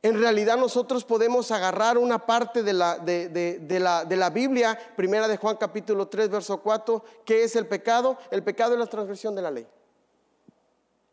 En 0.03 0.19
realidad 0.19 0.57
nosotros 0.57 1.05
podemos 1.05 1.53
agarrar 1.53 1.97
una 1.97 2.27
parte 2.27 2.65
de 2.65 2.73
la, 2.73 2.99
de, 2.99 3.79
la, 3.79 4.05
de 4.05 4.17
la 4.17 4.31
Biblia, 4.31 4.77
primera 4.97 5.29
de 5.29 5.37
Juan 5.37 5.57
capítulo 5.57 6.09
3, 6.09 6.29
verso 6.29 6.61
4, 6.61 7.05
¿qué 7.25 7.45
es 7.45 7.55
el 7.55 7.69
pecado? 7.69 8.19
El 8.33 8.43
pecado 8.43 8.73
es 8.73 8.81
la 8.81 8.87
transgresión 8.87 9.37
de 9.37 9.43
la 9.43 9.53
ley. 9.53 9.67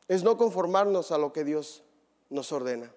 Es 0.07 0.23
no 0.23 0.37
conformarnos 0.37 1.11
a 1.11 1.19
lo 1.19 1.31
que 1.31 1.43
Dios 1.43 1.83
nos 2.31 2.51
ordena. 2.51 2.91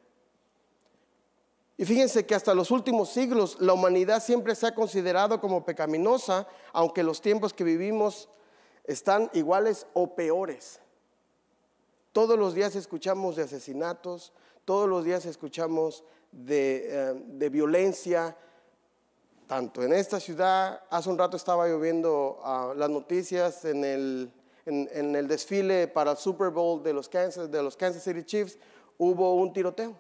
Y 1.77 1.85
fíjense 1.85 2.25
que 2.25 2.35
hasta 2.35 2.55
los 2.55 2.71
últimos 2.71 3.11
siglos 3.11 3.59
la 3.61 3.75
humanidad 3.75 4.23
siempre 4.23 4.55
se 4.55 4.67
ha 4.67 4.75
considerado 4.75 5.43
como 5.43 5.65
pecaminosa, 5.65 6.47
aunque 6.73 7.03
los 7.03 7.21
tiempos 7.21 7.53
que 7.53 7.65
vivimos 7.65 8.31
están 8.85 9.29
iguales 9.35 9.87
o 9.93 10.15
peores. 10.15 10.81
Todos 12.13 12.39
los 12.39 12.55
días 12.55 12.77
escuchamos 12.77 13.37
de 13.37 13.43
asesinatos, 13.43 14.33
todos 14.65 14.89
los 14.89 15.05
días 15.05 15.25
escuchamos 15.27 16.05
de, 16.31 17.15
eh, 17.41 17.49
violencia, 17.49 18.37
tanto 19.47 19.83
en 19.83 19.93
esta 19.93 20.19
ciudad, 20.19 20.83
hace 20.89 21.11
un 21.11 21.19
rato 21.19 21.37
estaba 21.37 21.67
lloviendo 21.67 22.41
ah, 22.43 22.73
las 22.77 22.89
noticias 22.89 23.65
en 23.65 23.85
el, 23.85 24.33
en, 24.65 25.15
el, 25.15 25.29
desfile 25.29 25.89
para 25.89 26.13
el 26.13 26.17
Super 26.17 26.51
Bowl 26.51 26.83
de 26.83 26.93
los, 26.93 27.09
Kansas, 27.09 27.51
de 27.51 27.63
los 27.63 27.77
Kansas 27.77 28.03
City 28.03 28.25
Chiefs, 28.25 28.59
hubo 28.99 29.35
un 29.35 29.53
tiroteo 29.53 29.95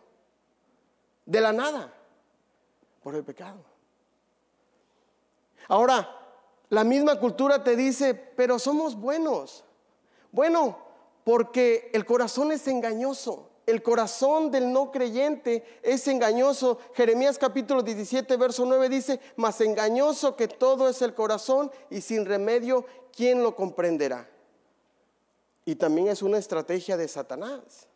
de 1.27 1.41
la 1.41 1.53
nada, 1.53 1.93
por 3.03 3.15
el 3.15 3.25
pecado. 3.25 3.65
Ahora, 5.69 6.09
la 6.69 6.85
misma 6.85 7.19
cultura 7.19 7.63
te 7.63 7.77
dice, 7.77 8.15
pero 8.15 8.59
somos 8.59 8.97
buenos. 8.97 9.65
Bueno, 10.31 10.79
porque 11.25 11.91
el 11.93 12.07
corazón 12.07 12.53
es 12.53 12.67
engañoso. 12.67 13.52
El 13.67 13.83
corazón 13.83 14.51
del 14.51 14.73
no 14.73 14.91
creyente 14.91 15.65
es 15.83 16.09
engañoso. 16.09 16.79
Jeremías 16.95 17.39
capítulo 17.39 17.83
17, 17.83 18.37
verso 18.37 18.65
9 18.67 18.89
dice, 18.89 19.21
más 19.37 19.61
engañoso 19.61 20.35
que 20.35 20.49
todo 20.49 20.89
es 20.89 21.01
el 21.03 21.15
corazón 21.15 21.71
y 21.89 22.01
sin 22.01 22.27
remedio, 22.27 22.85
¿quién 23.15 23.43
lo 23.43 23.55
comprenderá? 23.55 24.29
Y 25.65 25.77
también 25.77 26.09
es 26.09 26.23
una 26.23 26.39
estrategia 26.39 26.97
de 26.97 27.07
Satanás. 27.07 27.87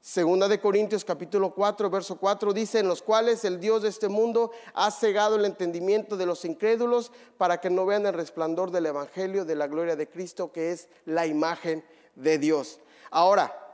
Segunda 0.00 0.46
de 0.46 0.60
Corintios 0.60 1.04
capítulo 1.04 1.52
4, 1.54 1.90
verso 1.90 2.16
4 2.16 2.52
dice, 2.52 2.78
en 2.78 2.88
los 2.88 3.02
cuales 3.02 3.44
el 3.44 3.60
Dios 3.60 3.82
de 3.82 3.88
este 3.88 4.08
mundo 4.08 4.52
ha 4.74 4.90
cegado 4.90 5.36
el 5.36 5.44
entendimiento 5.44 6.16
de 6.16 6.26
los 6.26 6.44
incrédulos 6.44 7.12
para 7.36 7.60
que 7.60 7.68
no 7.68 7.84
vean 7.84 8.06
el 8.06 8.14
resplandor 8.14 8.70
del 8.70 8.86
Evangelio 8.86 9.44
de 9.44 9.56
la 9.56 9.66
gloria 9.66 9.96
de 9.96 10.08
Cristo, 10.08 10.52
que 10.52 10.72
es 10.72 10.88
la 11.04 11.26
imagen 11.26 11.84
de 12.14 12.38
Dios. 12.38 12.78
Ahora, 13.10 13.67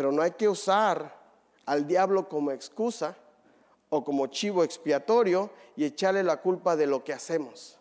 pero 0.00 0.12
no 0.12 0.22
hay 0.22 0.30
que 0.30 0.48
usar 0.48 1.14
al 1.66 1.86
diablo 1.86 2.26
como 2.26 2.52
excusa 2.52 3.18
o 3.90 4.02
como 4.02 4.28
chivo 4.28 4.64
expiatorio 4.64 5.50
y 5.76 5.84
echarle 5.84 6.22
la 6.22 6.40
culpa 6.40 6.74
de 6.74 6.86
lo 6.86 7.04
que 7.04 7.12
hacemos. 7.12 7.76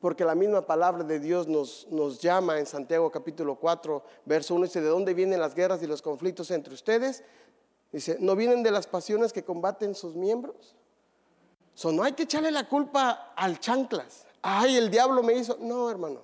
Porque 0.00 0.24
la 0.24 0.34
misma 0.34 0.66
palabra 0.66 1.04
de 1.04 1.20
Dios 1.20 1.46
nos, 1.46 1.86
nos 1.90 2.18
llama 2.18 2.58
en 2.58 2.64
Santiago 2.64 3.10
capítulo 3.10 3.56
4, 3.56 4.02
verso 4.24 4.54
1, 4.54 4.64
dice, 4.64 4.80
¿de 4.80 4.88
dónde 4.88 5.12
vienen 5.12 5.38
las 5.38 5.54
guerras 5.54 5.82
y 5.82 5.86
los 5.86 6.00
conflictos 6.00 6.50
entre 6.50 6.72
ustedes? 6.72 7.22
Dice, 7.92 8.16
¿no 8.20 8.34
vienen 8.34 8.62
de 8.62 8.70
las 8.70 8.86
pasiones 8.86 9.34
que 9.34 9.44
combaten 9.44 9.94
sus 9.94 10.16
miembros? 10.16 10.76
So, 11.74 11.92
no 11.92 12.04
hay 12.04 12.12
que 12.12 12.22
echarle 12.22 12.50
la 12.50 12.66
culpa 12.66 13.34
al 13.36 13.60
chanclas. 13.60 14.24
Ay, 14.40 14.78
el 14.78 14.90
diablo 14.90 15.22
me 15.22 15.34
hizo. 15.34 15.58
No, 15.60 15.90
hermano, 15.90 16.22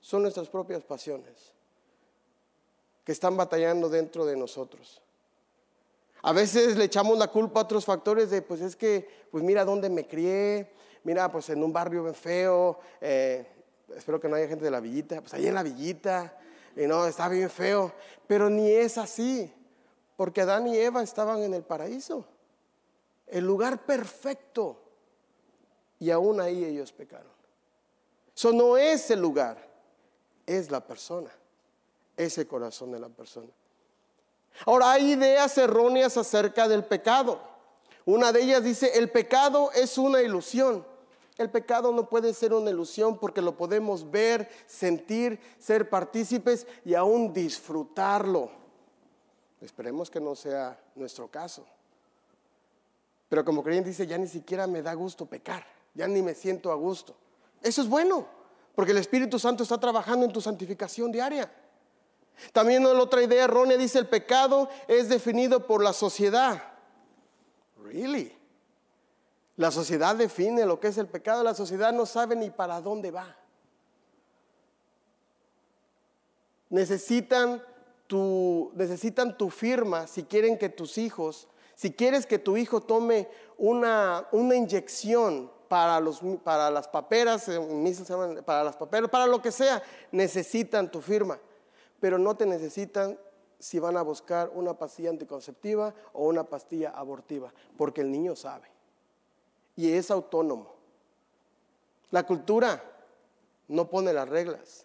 son 0.00 0.22
nuestras 0.22 0.48
propias 0.48 0.84
pasiones 0.84 1.57
que 3.08 3.12
están 3.12 3.38
batallando 3.38 3.88
dentro 3.88 4.26
de 4.26 4.36
nosotros. 4.36 5.00
A 6.20 6.34
veces 6.34 6.76
le 6.76 6.84
echamos 6.84 7.16
la 7.16 7.28
culpa 7.28 7.60
a 7.60 7.62
otros 7.62 7.86
factores 7.86 8.28
de, 8.28 8.42
pues 8.42 8.60
es 8.60 8.76
que, 8.76 9.08
pues 9.30 9.42
mira 9.42 9.64
dónde 9.64 9.88
me 9.88 10.06
crié, 10.06 10.70
mira, 11.04 11.32
pues 11.32 11.48
en 11.48 11.64
un 11.64 11.72
barrio 11.72 12.02
bien 12.02 12.14
feo, 12.14 12.78
eh, 13.00 13.46
espero 13.96 14.20
que 14.20 14.28
no 14.28 14.36
haya 14.36 14.46
gente 14.46 14.66
de 14.66 14.70
la 14.70 14.80
villita, 14.80 15.22
pues 15.22 15.32
ahí 15.32 15.46
en 15.46 15.54
la 15.54 15.62
villita, 15.62 16.38
y 16.76 16.86
no, 16.86 17.06
está 17.06 17.30
bien 17.30 17.48
feo, 17.48 17.94
pero 18.26 18.50
ni 18.50 18.70
es 18.70 18.98
así, 18.98 19.50
porque 20.14 20.42
Adán 20.42 20.66
y 20.66 20.76
Eva 20.76 21.02
estaban 21.02 21.42
en 21.42 21.54
el 21.54 21.62
paraíso, 21.62 22.26
el 23.26 23.46
lugar 23.46 23.86
perfecto, 23.86 24.82
y 25.98 26.10
aún 26.10 26.42
ahí 26.42 26.62
ellos 26.62 26.92
pecaron. 26.92 27.32
Eso 28.36 28.52
no 28.52 28.76
es 28.76 29.10
el 29.10 29.20
lugar, 29.22 29.66
es 30.44 30.70
la 30.70 30.86
persona, 30.86 31.30
es 32.18 32.36
el 32.36 32.46
corazón 32.46 32.92
de 32.92 32.98
la 32.98 33.08
persona. 33.08 33.48
Ahora 34.66 34.92
hay 34.92 35.12
ideas 35.12 35.56
erróneas 35.56 36.16
acerca 36.16 36.68
del 36.68 36.84
pecado. 36.84 37.40
Una 38.04 38.32
de 38.32 38.42
ellas 38.42 38.64
dice, 38.64 38.98
el 38.98 39.10
pecado 39.10 39.70
es 39.72 39.96
una 39.96 40.20
ilusión. 40.20 40.84
El 41.36 41.50
pecado 41.50 41.92
no 41.92 42.08
puede 42.08 42.34
ser 42.34 42.52
una 42.52 42.70
ilusión 42.70 43.18
porque 43.18 43.40
lo 43.40 43.56
podemos 43.56 44.10
ver, 44.10 44.50
sentir, 44.66 45.38
ser 45.60 45.88
partícipes 45.88 46.66
y 46.84 46.94
aún 46.94 47.32
disfrutarlo. 47.32 48.50
Esperemos 49.60 50.10
que 50.10 50.20
no 50.20 50.34
sea 50.34 50.78
nuestro 50.96 51.28
caso. 51.28 51.64
Pero 53.28 53.44
como 53.44 53.62
creyente 53.62 53.90
dice, 53.90 54.06
ya 54.06 54.18
ni 54.18 54.26
siquiera 54.26 54.66
me 54.66 54.82
da 54.82 54.94
gusto 54.94 55.26
pecar, 55.26 55.64
ya 55.94 56.08
ni 56.08 56.22
me 56.22 56.34
siento 56.34 56.72
a 56.72 56.74
gusto. 56.74 57.14
Eso 57.62 57.82
es 57.82 57.88
bueno, 57.88 58.26
porque 58.74 58.92
el 58.92 58.98
Espíritu 58.98 59.38
Santo 59.38 59.62
está 59.62 59.78
trabajando 59.78 60.24
en 60.24 60.32
tu 60.32 60.40
santificación 60.40 61.12
diaria. 61.12 61.52
También 62.52 62.82
la 62.82 63.02
otra 63.02 63.22
idea 63.22 63.44
errónea 63.44 63.76
dice, 63.76 63.98
el 63.98 64.08
pecado 64.08 64.68
es 64.86 65.08
definido 65.08 65.66
por 65.66 65.82
la 65.82 65.92
sociedad. 65.92 66.62
Really? 67.82 68.36
La 69.56 69.70
sociedad 69.70 70.14
define 70.14 70.64
lo 70.66 70.78
que 70.78 70.88
es 70.88 70.98
el 70.98 71.08
pecado, 71.08 71.42
la 71.42 71.54
sociedad 71.54 71.92
no 71.92 72.06
sabe 72.06 72.36
ni 72.36 72.50
para 72.50 72.80
dónde 72.80 73.10
va. 73.10 73.36
Necesitan 76.70 77.62
tu, 78.06 78.70
necesitan 78.74 79.36
tu 79.36 79.50
firma 79.50 80.06
si 80.06 80.22
quieren 80.22 80.58
que 80.58 80.68
tus 80.68 80.96
hijos, 80.98 81.48
si 81.74 81.92
quieres 81.92 82.26
que 82.26 82.38
tu 82.38 82.56
hijo 82.56 82.80
tome 82.80 83.28
una, 83.56 84.28
una 84.32 84.54
inyección 84.54 85.50
para, 85.68 86.00
los, 86.00 86.20
para 86.42 86.70
las 86.70 86.88
paperas, 86.88 87.50
para 88.44 88.64
las 88.64 88.76
paperas, 88.76 89.10
para 89.10 89.26
lo 89.26 89.40
que 89.42 89.52
sea, 89.52 89.82
necesitan 90.10 90.90
tu 90.90 91.00
firma. 91.00 91.38
Pero 92.00 92.18
no 92.18 92.36
te 92.36 92.46
necesitan 92.46 93.18
si 93.58 93.78
van 93.78 93.96
a 93.96 94.02
buscar 94.02 94.50
una 94.54 94.74
pastilla 94.74 95.10
anticonceptiva 95.10 95.94
o 96.12 96.26
una 96.26 96.44
pastilla 96.44 96.90
abortiva, 96.90 97.52
porque 97.76 98.02
el 98.02 98.12
niño 98.12 98.36
sabe 98.36 98.68
y 99.78 99.92
es 99.92 100.10
autónomo. 100.10 100.74
La 102.10 102.24
cultura 102.24 102.82
no 103.68 103.88
pone 103.88 104.12
las 104.12 104.28
reglas. 104.28 104.84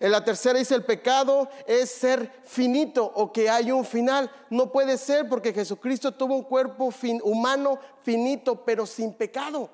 En 0.00 0.10
la 0.10 0.24
tercera 0.24 0.58
dice 0.58 0.74
el 0.74 0.86
pecado 0.86 1.48
es 1.66 1.90
ser 1.90 2.32
finito 2.44 3.04
o 3.04 3.30
que 3.30 3.50
hay 3.50 3.70
un 3.70 3.84
final. 3.84 4.30
No 4.48 4.72
puede 4.72 4.96
ser 4.96 5.28
porque 5.28 5.52
Jesucristo 5.52 6.12
tuvo 6.12 6.34
un 6.34 6.44
cuerpo 6.44 6.90
humano 7.24 7.78
finito 8.02 8.64
pero 8.64 8.86
sin 8.86 9.12
pecado. 9.12 9.68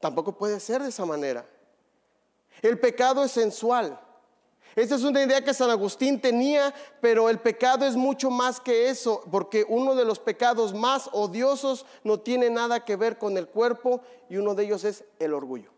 Tampoco 0.00 0.32
puede 0.32 0.58
ser 0.60 0.82
de 0.82 0.88
esa 0.88 1.04
manera. 1.04 1.44
El 2.62 2.80
pecado 2.80 3.22
es 3.22 3.32
sensual. 3.32 4.00
Esa 4.76 4.94
es 4.94 5.02
una 5.02 5.22
idea 5.22 5.44
que 5.44 5.52
San 5.52 5.70
Agustín 5.70 6.20
tenía, 6.20 6.72
pero 7.00 7.28
el 7.28 7.38
pecado 7.38 7.84
es 7.86 7.96
mucho 7.96 8.30
más 8.30 8.60
que 8.60 8.88
eso, 8.88 9.22
porque 9.30 9.64
uno 9.68 9.94
de 9.94 10.04
los 10.04 10.18
pecados 10.18 10.72
más 10.72 11.08
odiosos 11.12 11.86
no 12.04 12.20
tiene 12.20 12.50
nada 12.50 12.84
que 12.84 12.96
ver 12.96 13.18
con 13.18 13.36
el 13.36 13.48
cuerpo 13.48 14.00
y 14.28 14.36
uno 14.36 14.54
de 14.54 14.64
ellos 14.64 14.84
es 14.84 15.04
el 15.18 15.34
orgullo. 15.34 15.70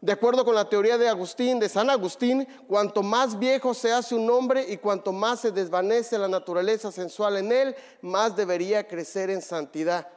De 0.00 0.12
acuerdo 0.12 0.44
con 0.44 0.54
la 0.54 0.68
teoría 0.68 0.98
de 0.98 1.08
Agustín, 1.08 1.58
de 1.58 1.68
San 1.68 1.90
Agustín, 1.90 2.46
cuanto 2.68 3.02
más 3.02 3.38
viejo 3.38 3.74
se 3.74 3.92
hace 3.92 4.14
un 4.14 4.28
hombre 4.30 4.64
y 4.68 4.76
cuanto 4.76 5.12
más 5.12 5.40
se 5.40 5.50
desvanece 5.50 6.18
la 6.18 6.28
naturaleza 6.28 6.92
sensual 6.92 7.38
en 7.38 7.50
él, 7.50 7.76
más 8.02 8.36
debería 8.36 8.86
crecer 8.86 9.30
en 9.30 9.42
santidad. 9.42 10.08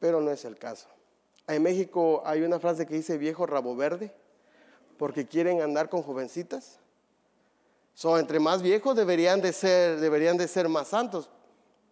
Pero 0.00 0.20
no 0.20 0.30
es 0.30 0.44
el 0.44 0.56
caso. 0.58 0.88
En 1.46 1.62
México 1.62 2.22
hay 2.26 2.42
una 2.42 2.58
frase 2.58 2.86
que 2.86 2.94
dice 2.94 3.16
viejo 3.18 3.46
rabo 3.46 3.74
verde, 3.74 4.12
porque 4.98 5.26
quieren 5.26 5.62
andar 5.62 5.88
con 5.88 6.02
jovencitas. 6.02 6.78
So, 7.94 8.18
entre 8.18 8.38
más 8.40 8.62
viejos 8.62 8.94
deberían 8.96 9.40
de 9.40 9.52
ser, 9.52 9.98
deberían 10.00 10.36
de 10.36 10.46
ser 10.46 10.68
más 10.68 10.88
santos, 10.88 11.30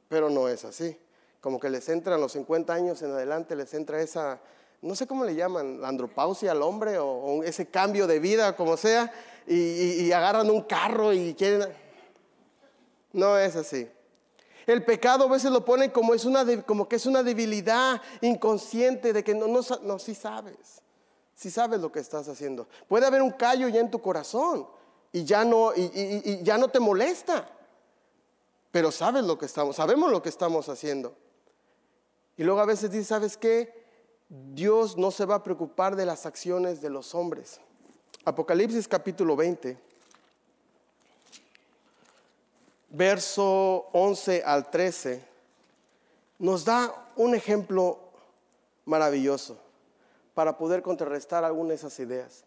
pero 0.08 0.30
no 0.30 0.48
es 0.48 0.64
así. 0.64 0.98
Como 1.40 1.58
que 1.58 1.70
les 1.70 1.88
entran 1.88 2.20
los 2.20 2.32
50 2.32 2.72
años 2.72 3.02
en 3.02 3.12
adelante, 3.12 3.56
les 3.56 3.72
entra 3.75 4.00
esa, 4.00 4.40
no 4.82 4.94
sé 4.94 5.06
cómo 5.06 5.25
le 5.25 5.34
llaman, 5.34 5.80
la 5.80 5.88
andropausia 5.88 6.52
al 6.52 6.62
hombre 6.62 6.98
o, 6.98 7.42
ese 7.42 7.66
cambio 7.66 8.06
de 8.06 8.18
vida, 8.18 8.56
como 8.56 8.76
sea, 8.76 9.12
y, 9.46 10.10
agarran 10.12 10.50
un 10.50 10.62
carro 10.62 11.12
y 11.12 11.34
quieren... 11.34 11.68
No 13.12 13.38
es 13.38 13.56
así. 13.56 13.88
El 14.66 14.84
pecado 14.84 15.25
a 15.25 15.28
veces 15.28 15.50
lo 15.50 15.64
ponen 15.64 15.90
como, 15.90 16.12
es 16.12 16.25
una, 16.25 16.44
como 16.62 16.88
que 16.88 16.96
es 16.96 17.06
una 17.06 17.22
debilidad 17.22 18.02
inconsciente 18.20 19.12
de 19.12 19.22
que 19.22 19.34
no, 19.34 19.46
no, 19.46 19.60
no, 19.82 19.98
sí 19.98 20.14
sabes, 20.14 20.82
sí 21.37 21.50
sabes 21.50 21.81
lo 21.81 21.93
que 21.93 22.00
estás 22.00 22.26
haciendo. 22.28 22.66
Puede 22.88 23.07
haber 23.07 23.23
un 23.23 23.31
callo 23.31 23.69
ya 23.69 23.81
en 23.81 23.90
tu 23.90 24.00
corazón 24.00 24.66
y 25.12 25.25
ya 25.25 25.45
no, 25.45 25.73
y 25.76 26.43
ya 26.43 26.59
no 26.59 26.69
te 26.69 26.81
molesta, 26.81 27.49
pero 28.73 28.90
sabes 28.90 29.25
lo 29.25 29.38
que 29.38 29.47
estamos, 29.47 29.76
sabemos 29.76 30.11
lo 30.11 30.23
que 30.23 30.31
estamos 30.31 30.69
haciendo. 30.69 31.14
Y 32.37 32.43
luego 32.43 32.61
a 32.61 32.66
veces 32.66 32.90
dices, 32.90 33.09
¿sabes 33.09 33.37
qué? 33.37 33.85
Dios 34.28 34.97
no 34.97 35.11
se 35.11 35.25
va 35.25 35.37
a 35.37 35.43
preocupar 35.45 35.95
de 35.95 36.07
las 36.07 36.26
acciones 36.26 36.81
de 36.81 36.90
los 36.90 37.14
hombres. 37.14 37.61
Apocalipsis 38.25 38.88
capítulo 38.88 39.37
20, 39.37 39.78
verso 42.90 43.87
11 43.93 44.43
al 44.45 44.71
13, 44.71 45.23
nos 46.38 46.64
da 46.64 47.12
un 47.14 47.35
ejemplo 47.35 47.99
maravilloso 48.85 49.65
para 50.37 50.59
poder 50.59 50.83
contrarrestar 50.83 51.45
algunas 51.45 51.71
de 51.71 51.75
esas 51.76 51.99
ideas. 51.99 52.45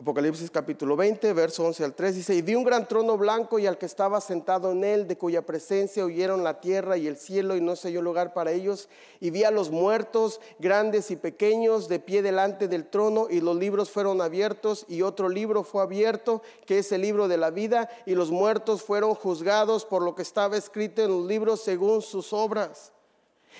Apocalipsis 0.00 0.50
capítulo 0.50 0.96
20, 0.96 1.32
verso 1.32 1.64
11 1.64 1.84
al 1.84 1.94
3 1.94 2.16
dice, 2.16 2.34
y 2.34 2.42
vi 2.42 2.56
un 2.56 2.64
gran 2.64 2.88
trono 2.88 3.16
blanco 3.16 3.60
y 3.60 3.68
al 3.68 3.78
que 3.78 3.86
estaba 3.86 4.20
sentado 4.20 4.72
en 4.72 4.82
él, 4.82 5.06
de 5.06 5.16
cuya 5.16 5.46
presencia 5.46 6.04
huyeron 6.04 6.42
la 6.42 6.60
tierra 6.60 6.96
y 6.96 7.06
el 7.06 7.16
cielo 7.16 7.54
y 7.54 7.60
no 7.60 7.76
se 7.76 7.86
halló 7.86 8.02
lugar 8.02 8.34
para 8.34 8.50
ellos, 8.50 8.88
y 9.20 9.30
vi 9.30 9.44
a 9.44 9.52
los 9.52 9.70
muertos, 9.70 10.40
grandes 10.58 11.08
y 11.12 11.16
pequeños, 11.16 11.88
de 11.88 12.00
pie 12.00 12.20
delante 12.20 12.66
del 12.66 12.88
trono, 12.88 13.28
y 13.30 13.40
los 13.40 13.56
libros 13.56 13.90
fueron 13.90 14.20
abiertos, 14.20 14.86
y 14.88 15.02
otro 15.02 15.28
libro 15.28 15.62
fue 15.62 15.84
abierto, 15.84 16.42
que 16.66 16.80
es 16.80 16.90
el 16.90 17.02
libro 17.02 17.28
de 17.28 17.36
la 17.36 17.50
vida, 17.50 17.88
y 18.06 18.16
los 18.16 18.32
muertos 18.32 18.82
fueron 18.82 19.14
juzgados 19.14 19.84
por 19.84 20.02
lo 20.02 20.16
que 20.16 20.22
estaba 20.22 20.56
escrito 20.56 21.00
en 21.02 21.10
los 21.10 21.26
libros 21.26 21.60
según 21.60 22.02
sus 22.02 22.32
obras. 22.32 22.92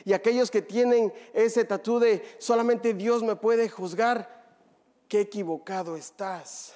Y 0.05 0.13
aquellos 0.13 0.51
que 0.51 0.63
tienen 0.63 1.13
ese 1.33 1.65
tatú 1.65 1.99
de 1.99 2.23
solamente 2.39 2.95
Dios 2.95 3.23
me 3.23 3.37
puede 3.37 3.69
juzgar, 3.69 4.39
qué 5.09 5.21
equivocado 5.21 5.97
estás. 5.97 6.75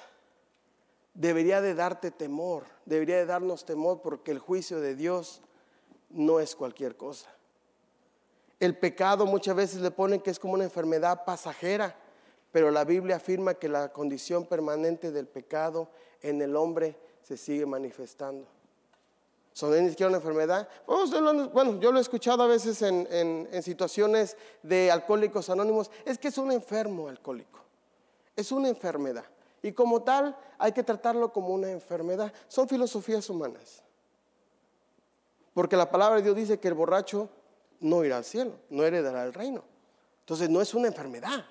Debería 1.13 1.61
de 1.61 1.75
darte 1.75 2.11
temor, 2.11 2.63
debería 2.85 3.17
de 3.17 3.25
darnos 3.25 3.65
temor 3.65 4.01
porque 4.01 4.31
el 4.31 4.39
juicio 4.39 4.79
de 4.79 4.95
Dios 4.95 5.41
no 6.09 6.39
es 6.39 6.55
cualquier 6.55 6.97
cosa. 6.97 7.29
El 8.59 8.77
pecado 8.77 9.25
muchas 9.25 9.55
veces 9.55 9.81
le 9.81 9.91
ponen 9.91 10.21
que 10.21 10.31
es 10.31 10.39
como 10.39 10.53
una 10.53 10.63
enfermedad 10.63 11.25
pasajera, 11.25 11.95
pero 12.51 12.71
la 12.71 12.85
Biblia 12.85 13.17
afirma 13.17 13.55
que 13.55 13.67
la 13.67 13.91
condición 13.91 14.45
permanente 14.45 15.11
del 15.11 15.27
pecado 15.27 15.89
en 16.21 16.41
el 16.41 16.55
hombre 16.55 16.95
se 17.21 17.37
sigue 17.37 17.65
manifestando. 17.65 18.47
¿Son 19.53 19.71
ni 19.71 19.89
siquiera 19.89 20.09
una 20.09 20.17
enfermedad? 20.17 20.67
Bueno, 21.53 21.79
yo 21.79 21.91
lo 21.91 21.99
he 21.99 22.01
escuchado 22.01 22.43
a 22.43 22.47
veces 22.47 22.81
en, 22.81 23.07
en 23.09 23.63
situaciones 23.63 24.35
de 24.63 24.91
alcohólicos 24.91 25.49
anónimos, 25.49 25.91
es 26.05 26.17
que 26.17 26.29
es 26.29 26.37
un 26.37 26.51
enfermo 26.51 27.07
alcohólico. 27.07 27.59
Es 28.35 28.51
una 28.51 28.67
enfermedad. 28.69 29.25
Y 29.61 29.71
como 29.71 30.01
tal, 30.01 30.35
hay 30.57 30.71
que 30.71 30.83
tratarlo 30.83 31.31
como 31.31 31.49
una 31.49 31.69
enfermedad. 31.69 32.33
Son 32.47 32.67
filosofías 32.67 33.29
humanas. 33.29 33.83
Porque 35.53 35.77
la 35.77 35.89
palabra 35.89 36.17
de 36.17 36.23
Dios 36.23 36.35
dice 36.35 36.59
que 36.59 36.67
el 36.67 36.73
borracho 36.73 37.29
no 37.79 38.03
irá 38.03 38.17
al 38.17 38.25
cielo, 38.25 38.53
no 38.69 38.83
heredará 38.83 39.23
el 39.23 39.33
reino. 39.33 39.63
Entonces 40.21 40.49
no 40.49 40.61
es 40.61 40.73
una 40.73 40.87
enfermedad, 40.87 41.45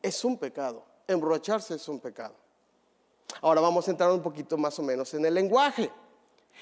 es 0.00 0.24
un 0.24 0.38
pecado. 0.38 0.84
Emborracharse 1.08 1.74
es 1.74 1.88
un 1.88 1.98
pecado. 1.98 2.34
Ahora 3.40 3.60
vamos 3.60 3.86
a 3.88 3.90
entrar 3.90 4.10
un 4.10 4.22
poquito 4.22 4.56
más 4.56 4.78
o 4.78 4.82
menos 4.82 5.12
en 5.14 5.24
el 5.24 5.34
lenguaje. 5.34 5.90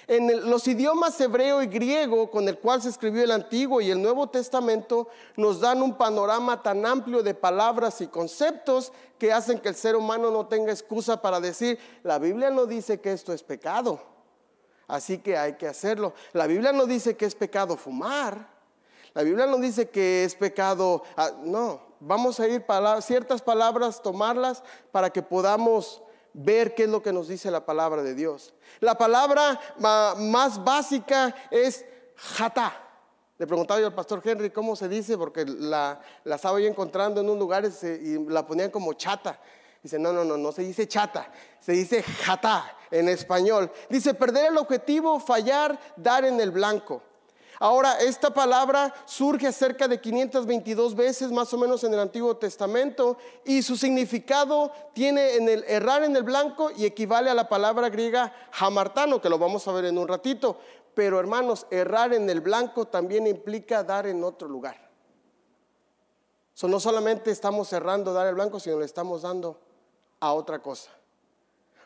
En 0.06 0.50
los 0.50 0.68
idiomas 0.68 1.18
hebreo 1.20 1.62
y 1.62 1.66
griego 1.66 2.30
con 2.30 2.46
el 2.46 2.58
cual 2.58 2.82
se 2.82 2.90
escribió 2.90 3.24
el 3.24 3.30
Antiguo 3.30 3.80
y 3.80 3.90
el 3.90 4.02
Nuevo 4.02 4.28
Testamento 4.28 5.08
nos 5.36 5.60
dan 5.60 5.82
un 5.82 5.96
panorama 5.96 6.62
tan 6.62 6.84
amplio 6.84 7.22
de 7.22 7.34
palabras 7.34 8.02
y 8.02 8.06
conceptos 8.06 8.92
que 9.18 9.32
hacen 9.32 9.58
que 9.58 9.70
el 9.70 9.74
ser 9.74 9.96
humano 9.96 10.30
no 10.30 10.46
tenga 10.46 10.72
excusa 10.72 11.22
para 11.22 11.40
decir, 11.40 11.78
la 12.02 12.18
Biblia 12.18 12.50
no 12.50 12.66
dice 12.66 13.00
que 13.00 13.12
esto 13.12 13.32
es 13.32 13.42
pecado, 13.42 13.98
así 14.86 15.18
que 15.18 15.38
hay 15.38 15.54
que 15.54 15.68
hacerlo. 15.68 16.12
La 16.34 16.46
Biblia 16.46 16.72
no 16.72 16.84
dice 16.84 17.16
que 17.16 17.24
es 17.24 17.34
pecado 17.34 17.76
fumar, 17.78 18.54
la 19.14 19.22
Biblia 19.22 19.46
no 19.46 19.56
dice 19.56 19.88
que 19.88 20.24
es 20.24 20.34
pecado, 20.34 21.02
ah, 21.16 21.30
no, 21.42 21.80
vamos 22.00 22.40
a 22.40 22.48
ir 22.48 22.64
ciertas 23.00 23.40
palabras, 23.40 24.02
tomarlas 24.02 24.62
para 24.92 25.08
que 25.08 25.22
podamos 25.22 26.02
ver 26.34 26.74
qué 26.74 26.84
es 26.84 26.88
lo 26.88 27.02
que 27.02 27.12
nos 27.12 27.28
dice 27.28 27.50
la 27.50 27.64
palabra 27.64 28.02
de 28.02 28.14
Dios. 28.14 28.52
La 28.80 28.96
palabra 28.96 29.58
más 29.78 30.62
básica 30.62 31.34
es 31.50 31.84
jata. 32.16 32.80
Le 33.38 33.46
preguntaba 33.46 33.80
yo 33.80 33.86
al 33.86 33.94
pastor 33.94 34.20
Henry 34.24 34.50
cómo 34.50 34.76
se 34.76 34.88
dice, 34.88 35.16
porque 35.16 35.44
la, 35.44 36.00
estaba 36.24 36.60
yo 36.60 36.68
encontrando 36.68 37.20
en 37.20 37.28
un 37.28 37.38
lugar 37.38 37.64
y, 37.64 38.18
la 38.28 38.46
ponían 38.46 38.70
como 38.70 38.92
chata. 38.92 39.40
Dice, 39.82 39.98
no, 39.98 40.12
no, 40.12 40.24
no, 40.24 40.36
no 40.36 40.52
se 40.52 40.62
dice 40.62 40.88
chata, 40.88 41.30
se 41.60 41.72
dice 41.72 42.02
jata 42.02 42.76
en 42.90 43.08
español. 43.08 43.70
Dice, 43.88 44.14
perder 44.14 44.52
el 44.52 44.58
objetivo, 44.58 45.18
fallar, 45.20 45.78
dar 45.96 46.24
en 46.24 46.40
el 46.40 46.50
blanco. 46.50 47.02
Ahora, 47.60 47.98
esta 48.00 48.34
palabra 48.34 48.92
surge 49.04 49.52
cerca 49.52 49.86
de 49.86 50.00
522 50.00 50.94
veces 50.94 51.30
más 51.30 51.52
o 51.54 51.58
menos 51.58 51.84
en 51.84 51.94
el 51.94 52.00
Antiguo 52.00 52.36
Testamento 52.36 53.16
y 53.44 53.62
su 53.62 53.76
significado 53.76 54.72
tiene 54.92 55.36
en 55.36 55.48
el 55.48 55.64
errar 55.68 56.02
en 56.02 56.16
el 56.16 56.24
blanco 56.24 56.70
y 56.76 56.84
equivale 56.84 57.30
a 57.30 57.34
la 57.34 57.48
palabra 57.48 57.90
griega 57.90 58.32
hamartano, 58.58 59.20
que 59.20 59.28
lo 59.28 59.38
vamos 59.38 59.66
a 59.68 59.72
ver 59.72 59.84
en 59.84 59.98
un 59.98 60.08
ratito. 60.08 60.58
Pero 60.94 61.20
hermanos, 61.20 61.66
errar 61.70 62.12
en 62.12 62.28
el 62.28 62.40
blanco 62.40 62.86
también 62.86 63.26
implica 63.26 63.84
dar 63.84 64.06
en 64.06 64.22
otro 64.24 64.48
lugar. 64.48 64.90
no 66.62 66.80
solamente 66.80 67.30
estamos 67.30 67.72
errando 67.72 68.12
dar 68.12 68.26
el 68.26 68.34
blanco, 68.34 68.58
sino 68.58 68.78
le 68.78 68.84
estamos 68.84 69.22
dando 69.22 69.60
a 70.20 70.32
otra 70.32 70.60
cosa. 70.60 70.90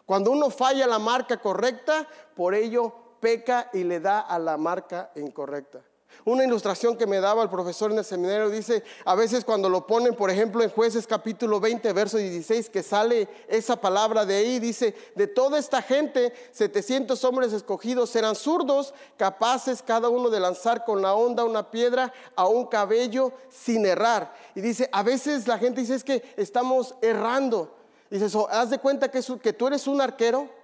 Cuando 0.06 0.30
uno 0.30 0.48
falla 0.48 0.86
la 0.86 0.98
marca 0.98 1.38
correcta, 1.38 2.08
por 2.34 2.54
ello 2.54 3.07
peca 3.20 3.70
y 3.72 3.84
le 3.84 4.00
da 4.00 4.20
a 4.20 4.38
la 4.38 4.56
marca 4.56 5.10
incorrecta. 5.16 5.82
Una 6.24 6.44
ilustración 6.44 6.96
que 6.96 7.06
me 7.06 7.20
daba 7.20 7.42
el 7.42 7.48
profesor 7.48 7.90
en 7.90 7.98
el 7.98 8.04
seminario 8.04 8.50
dice, 8.50 8.82
a 9.04 9.14
veces 9.14 9.44
cuando 9.44 9.68
lo 9.68 9.86
ponen, 9.86 10.14
por 10.14 10.30
ejemplo, 10.30 10.62
en 10.62 10.70
jueces 10.70 11.06
capítulo 11.06 11.60
20, 11.60 11.92
verso 11.92 12.18
16, 12.18 12.68
que 12.70 12.82
sale 12.82 13.28
esa 13.48 13.80
palabra 13.80 14.26
de 14.26 14.36
ahí, 14.36 14.58
dice, 14.58 14.94
de 15.14 15.26
toda 15.26 15.58
esta 15.58 15.80
gente, 15.80 16.32
700 16.52 17.22
hombres 17.24 17.52
escogidos 17.52 18.10
serán 18.10 18.34
zurdos, 18.34 18.92
capaces 19.16 19.82
cada 19.82 20.08
uno 20.08 20.28
de 20.28 20.40
lanzar 20.40 20.84
con 20.84 21.02
la 21.02 21.14
onda 21.14 21.44
una 21.44 21.70
piedra 21.70 22.12
a 22.36 22.46
un 22.46 22.66
cabello 22.66 23.32
sin 23.48 23.86
errar. 23.86 24.34
Y 24.54 24.60
dice, 24.60 24.88
a 24.92 25.02
veces 25.02 25.46
la 25.46 25.58
gente 25.58 25.80
dice, 25.80 25.94
es 25.94 26.04
que 26.04 26.22
estamos 26.36 26.94
errando. 27.00 27.74
Dice, 28.10 28.26
haz 28.50 28.70
de 28.70 28.78
cuenta 28.78 29.10
que, 29.10 29.22
que 29.42 29.52
tú 29.52 29.66
eres 29.66 29.86
un 29.86 30.00
arquero 30.00 30.57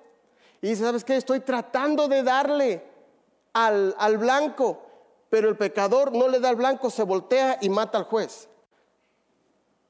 y 0.64 0.68
dice, 0.68 0.82
¿sabes 0.82 1.04
qué? 1.04 1.14
Estoy 1.14 1.40
tratando 1.40 2.08
de 2.08 2.22
darle 2.22 2.82
al, 3.52 3.94
al 3.98 4.16
blanco, 4.16 4.80
pero 5.28 5.50
el 5.50 5.58
pecador 5.58 6.10
no 6.10 6.26
le 6.26 6.40
da 6.40 6.48
al 6.48 6.56
blanco, 6.56 6.88
se 6.88 7.02
voltea 7.02 7.58
y 7.60 7.68
mata 7.68 7.98
al 7.98 8.04
juez. 8.04 8.48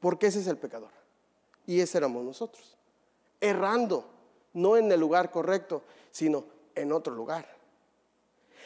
Porque 0.01 0.27
ese 0.27 0.41
es 0.41 0.49
el 0.49 0.59
pecador. 0.59 0.91
Y 1.65 1.79
ese 1.79 1.99
éramos 1.99 2.25
nosotros. 2.25 2.77
Errando, 3.41 4.05
no 4.53 4.77
en 4.77 4.91
el 4.91 4.99
lugar 4.99 5.31
correcto, 5.31 5.83
sino 6.11 6.45
en 6.75 6.91
otro 6.91 7.15
lugar. 7.15 7.47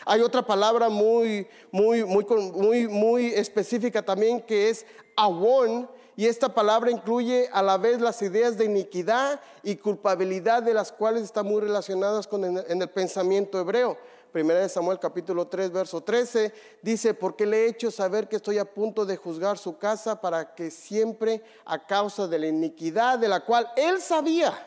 Hay 0.06 0.22
otra 0.22 0.40
palabra 0.40 0.88
muy, 0.88 1.46
muy, 1.70 2.06
muy, 2.06 2.24
muy, 2.24 2.88
muy 2.88 3.26
específica 3.34 4.02
también 4.02 4.40
que 4.40 4.70
es 4.70 4.86
awon, 5.14 5.90
y 6.18 6.26
esta 6.26 6.52
palabra 6.52 6.90
incluye 6.90 7.48
a 7.52 7.62
la 7.62 7.78
vez 7.78 8.00
las 8.00 8.20
ideas 8.22 8.58
de 8.58 8.64
iniquidad 8.64 9.40
y 9.62 9.76
culpabilidad 9.76 10.64
de 10.64 10.74
las 10.74 10.90
cuales 10.90 11.22
están 11.22 11.46
muy 11.46 11.60
relacionadas 11.60 12.26
con 12.26 12.44
en 12.44 12.82
el 12.82 12.90
pensamiento 12.90 13.56
hebreo. 13.60 13.96
Primera 14.32 14.58
de 14.58 14.68
Samuel 14.68 14.98
capítulo 14.98 15.46
3, 15.46 15.70
verso 15.70 16.00
13, 16.00 16.52
dice, 16.82 17.14
porque 17.14 17.46
le 17.46 17.58
he 17.58 17.68
hecho 17.68 17.92
saber 17.92 18.28
que 18.28 18.34
estoy 18.34 18.58
a 18.58 18.64
punto 18.64 19.06
de 19.06 19.16
juzgar 19.16 19.58
su 19.58 19.78
casa 19.78 20.20
para 20.20 20.56
que 20.56 20.72
siempre 20.72 21.40
a 21.64 21.86
causa 21.86 22.26
de 22.26 22.40
la 22.40 22.48
iniquidad 22.48 23.20
de 23.20 23.28
la 23.28 23.44
cual 23.44 23.70
él 23.76 24.00
sabía, 24.00 24.58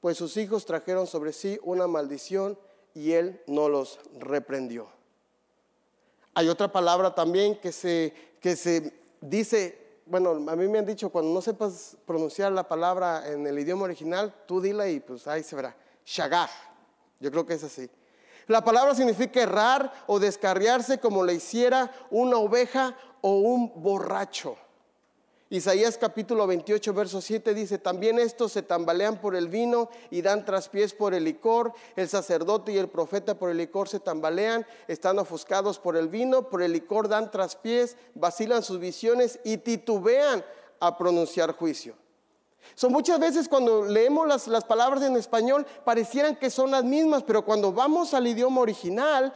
pues 0.00 0.16
sus 0.16 0.38
hijos 0.38 0.64
trajeron 0.64 1.06
sobre 1.06 1.34
sí 1.34 1.60
una 1.62 1.86
maldición 1.86 2.58
y 2.94 3.12
él 3.12 3.42
no 3.46 3.68
los 3.68 4.00
reprendió. 4.18 4.88
Hay 6.32 6.48
otra 6.48 6.72
palabra 6.72 7.14
también 7.14 7.60
que 7.60 7.70
se, 7.70 8.14
que 8.40 8.56
se 8.56 8.94
dice, 9.20 9.85
bueno, 10.06 10.30
a 10.30 10.56
mí 10.56 10.68
me 10.68 10.78
han 10.78 10.86
dicho, 10.86 11.10
cuando 11.10 11.32
no 11.32 11.42
sepas 11.42 11.96
pronunciar 12.06 12.52
la 12.52 12.68
palabra 12.68 13.28
en 13.28 13.46
el 13.46 13.58
idioma 13.58 13.84
original, 13.84 14.32
tú 14.46 14.60
dila 14.60 14.88
y 14.88 15.00
pues 15.00 15.26
ahí 15.26 15.42
se 15.42 15.56
verá. 15.56 15.76
Shagah. 16.04 16.48
Yo 17.18 17.30
creo 17.30 17.44
que 17.44 17.54
es 17.54 17.64
así. 17.64 17.90
La 18.46 18.62
palabra 18.62 18.94
significa 18.94 19.42
errar 19.42 19.92
o 20.06 20.20
descarriarse 20.20 20.98
como 20.98 21.24
le 21.24 21.34
hiciera 21.34 21.90
una 22.10 22.36
oveja 22.36 22.96
o 23.20 23.38
un 23.38 23.72
borracho. 23.82 24.56
Isaías 25.48 25.96
capítulo 25.96 26.44
28, 26.48 26.92
verso 26.92 27.20
7 27.20 27.54
dice, 27.54 27.78
también 27.78 28.18
estos 28.18 28.50
se 28.50 28.62
tambalean 28.62 29.20
por 29.20 29.36
el 29.36 29.46
vino 29.46 29.88
y 30.10 30.20
dan 30.20 30.44
traspiés 30.44 30.92
por 30.92 31.14
el 31.14 31.22
licor. 31.22 31.72
El 31.94 32.08
sacerdote 32.08 32.72
y 32.72 32.78
el 32.78 32.88
profeta 32.88 33.38
por 33.38 33.50
el 33.50 33.58
licor 33.58 33.88
se 33.88 34.00
tambalean, 34.00 34.66
están 34.88 35.20
ofuscados 35.20 35.78
por 35.78 35.96
el 35.96 36.08
vino, 36.08 36.48
por 36.48 36.62
el 36.62 36.72
licor 36.72 37.06
dan 37.06 37.30
traspiés, 37.30 37.96
vacilan 38.16 38.64
sus 38.64 38.80
visiones 38.80 39.38
y 39.44 39.58
titubean 39.58 40.44
a 40.80 40.98
pronunciar 40.98 41.52
juicio. 41.52 41.94
Son 42.74 42.90
muchas 42.90 43.20
veces 43.20 43.48
cuando 43.48 43.84
leemos 43.84 44.26
las, 44.26 44.48
las 44.48 44.64
palabras 44.64 45.04
en 45.04 45.16
español 45.16 45.64
parecieran 45.84 46.34
que 46.34 46.50
son 46.50 46.72
las 46.72 46.82
mismas, 46.82 47.22
pero 47.22 47.44
cuando 47.44 47.72
vamos 47.72 48.14
al 48.14 48.26
idioma 48.26 48.62
original 48.62 49.32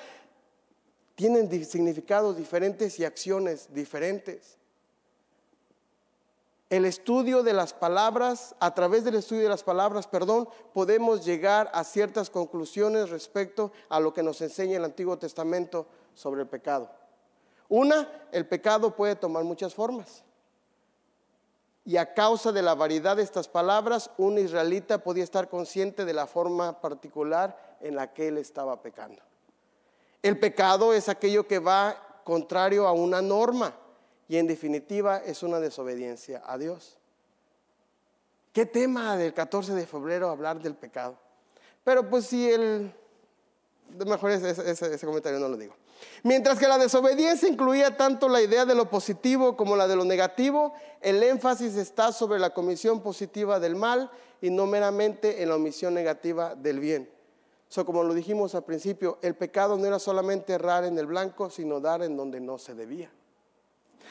tienen 1.15 1.65
significados 1.65 2.37
diferentes 2.37 2.99
y 2.99 3.05
acciones 3.05 3.73
diferentes. 3.73 4.60
El 6.71 6.85
estudio 6.85 7.43
de 7.43 7.53
las 7.53 7.75
palabras, 7.75 8.55
a 8.61 8.73
través 8.75 9.03
del 9.03 9.17
estudio 9.17 9.43
de 9.43 9.49
las 9.49 9.65
palabras, 9.65 10.07
perdón, 10.07 10.49
podemos 10.73 11.25
llegar 11.25 11.69
a 11.75 11.83
ciertas 11.83 12.31
conclusiones 12.31 13.11
respecto 13.11 13.73
a 13.89 13.99
lo 13.99 14.15
que 14.15 14.23
nos 14.23 14.41
enseña 14.41 14.77
el 14.77 14.85
Antiguo 14.85 15.19
Testamento 15.19 15.89
sobre 16.15 16.43
el 16.43 16.47
pecado. 16.47 16.89
Una, 17.69 18.09
el 18.31 18.47
pecado 18.47 18.95
puede 18.95 19.17
tomar 19.17 19.43
muchas 19.43 19.75
formas. 19.75 20.23
Y 21.85 21.97
a 21.97 22.15
causa 22.15 22.53
de 22.53 22.63
la 22.63 22.77
variedad 22.77 23.17
de 23.17 23.25
estas 23.25 23.49
palabras, 23.49 24.13
un 24.17 24.39
israelita 24.39 24.99
podía 25.03 25.25
estar 25.25 25.49
consciente 25.49 26.05
de 26.05 26.15
la 26.15 26.29
forma 26.29 26.81
particular 26.81 27.79
en 27.81 27.97
la 27.97 28.13
que 28.13 28.29
él 28.29 28.39
estaba 28.39 28.81
pecando. 28.81 29.21
El 30.23 30.39
pecado 30.39 30.93
es 30.95 31.09
aquello 31.09 31.49
que 31.49 31.59
va 31.59 32.23
contrario 32.23 32.87
a 32.87 32.93
una 32.93 33.21
norma 33.21 33.75
y 34.31 34.37
en 34.37 34.47
definitiva 34.47 35.17
es 35.27 35.43
una 35.43 35.59
desobediencia 35.59 36.41
a 36.47 36.57
Dios. 36.57 36.97
¿Qué 38.53 38.65
tema 38.65 39.17
del 39.17 39.35
14 39.35 39.75
de 39.75 39.85
febrero 39.89 40.31
hablar 40.31 40.63
del 40.63 40.77
pecado? 40.77 41.19
Pero 41.83 42.09
pues 42.09 42.27
si 42.27 42.49
el... 42.49 42.95
Mejor 44.07 44.31
ese, 44.31 44.71
ese 44.71 45.05
comentario 45.05 45.41
no 45.41 45.49
lo 45.49 45.57
digo. 45.57 45.75
Mientras 46.23 46.61
que 46.61 46.69
la 46.69 46.79
desobediencia 46.79 47.49
incluía 47.49 47.97
tanto 47.97 48.29
la 48.29 48.41
idea 48.41 48.65
de 48.65 48.77
lo 48.77 48.89
positivo 48.89 49.57
como 49.57 49.75
la 49.75 49.89
de 49.89 49.97
lo 49.97 50.05
negativo, 50.05 50.75
el 51.01 51.21
énfasis 51.25 51.75
está 51.75 52.13
sobre 52.13 52.39
la 52.39 52.51
comisión 52.51 53.03
positiva 53.03 53.59
del 53.59 53.75
mal 53.75 54.13
y 54.41 54.51
no 54.51 54.65
meramente 54.67 55.43
en 55.43 55.49
la 55.49 55.57
omisión 55.57 55.93
negativa 55.93 56.55
del 56.55 56.79
bien. 56.79 57.11
So, 57.69 57.85
como 57.85 58.05
lo 58.05 58.15
dijimos 58.15 58.55
al 58.55 58.63
principio, 58.63 59.19
el 59.23 59.35
pecado 59.35 59.77
no 59.77 59.87
era 59.87 59.99
solamente 59.99 60.53
errar 60.53 60.85
en 60.85 60.97
el 60.99 61.07
blanco, 61.07 61.51
sino 61.51 61.81
dar 61.81 62.05
en 62.05 62.17
donde 62.17 62.39
no 62.39 62.59
se 62.59 62.77
debía. 62.77 63.11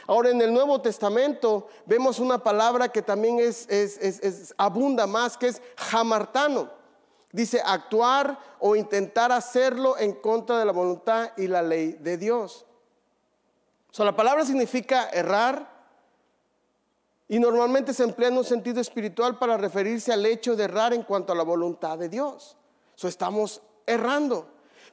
Ahora 0.07 0.29
en 0.29 0.41
el 0.41 0.53
Nuevo 0.53 0.81
Testamento 0.81 1.67
vemos 1.85 2.19
una 2.19 2.43
palabra 2.43 2.89
que 2.89 3.01
también 3.01 3.39
es, 3.39 4.53
abunda 4.57 5.07
más, 5.07 5.37
que 5.37 5.47
es 5.47 5.61
jamartano. 5.77 6.69
Dice 7.31 7.61
actuar 7.63 8.39
o 8.59 8.75
intentar 8.75 9.31
hacerlo 9.31 9.97
en 9.97 10.13
contra 10.13 10.57
de 10.57 10.65
la 10.65 10.71
voluntad 10.71 11.31
y 11.37 11.47
la 11.47 11.61
ley 11.61 11.93
de 11.93 12.17
Dios. 12.17 12.65
So, 13.91 14.03
la 14.03 14.15
palabra 14.15 14.45
significa 14.45 15.09
errar 15.09 15.79
y 17.27 17.39
normalmente 17.39 17.93
se 17.93 18.03
emplea 18.03 18.29
en 18.29 18.37
un 18.37 18.43
sentido 18.43 18.81
espiritual 18.81 19.37
para 19.37 19.57
referirse 19.57 20.11
al 20.11 20.25
hecho 20.25 20.55
de 20.55 20.63
errar 20.63 20.93
en 20.93 21.03
cuanto 21.03 21.33
a 21.33 21.35
la 21.35 21.43
voluntad 21.43 21.97
de 21.97 22.09
Dios. 22.09 22.57
So, 22.95 23.07
estamos 23.07 23.61
errando. 23.85 24.47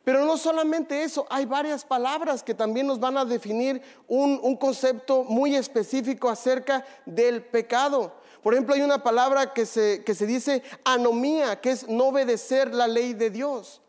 Pero 0.06 0.24
no 0.24 0.36
solamente 0.36 1.02
eso, 1.02 1.26
hay 1.28 1.46
varias 1.46 1.84
palabras 1.84 2.40
que 2.40 2.54
también 2.54 2.86
nos 2.86 3.00
van 3.00 3.18
a 3.18 3.24
definir 3.24 3.82
un, 4.06 4.56
concepto 4.56 5.24
muy 5.24 5.56
específico 5.56 6.28
acerca 6.28 6.86
del 7.04 7.42
pecado. 7.42 8.14
Por 8.40 8.54
ejemplo, 8.54 8.76
hay 8.76 8.82
una 8.82 9.02
palabra 9.02 9.52
que 9.52 9.66
se, 9.66 10.04
que 10.04 10.14
se 10.14 10.24
dice 10.24 10.62
anomía, 10.84 11.60
que 11.60 11.72
es 11.72 11.88
no 11.88 12.04
obedecer 12.04 12.72
la 12.72 12.86
ley 12.86 13.14
de 13.14 13.30
Dios. 13.30 13.82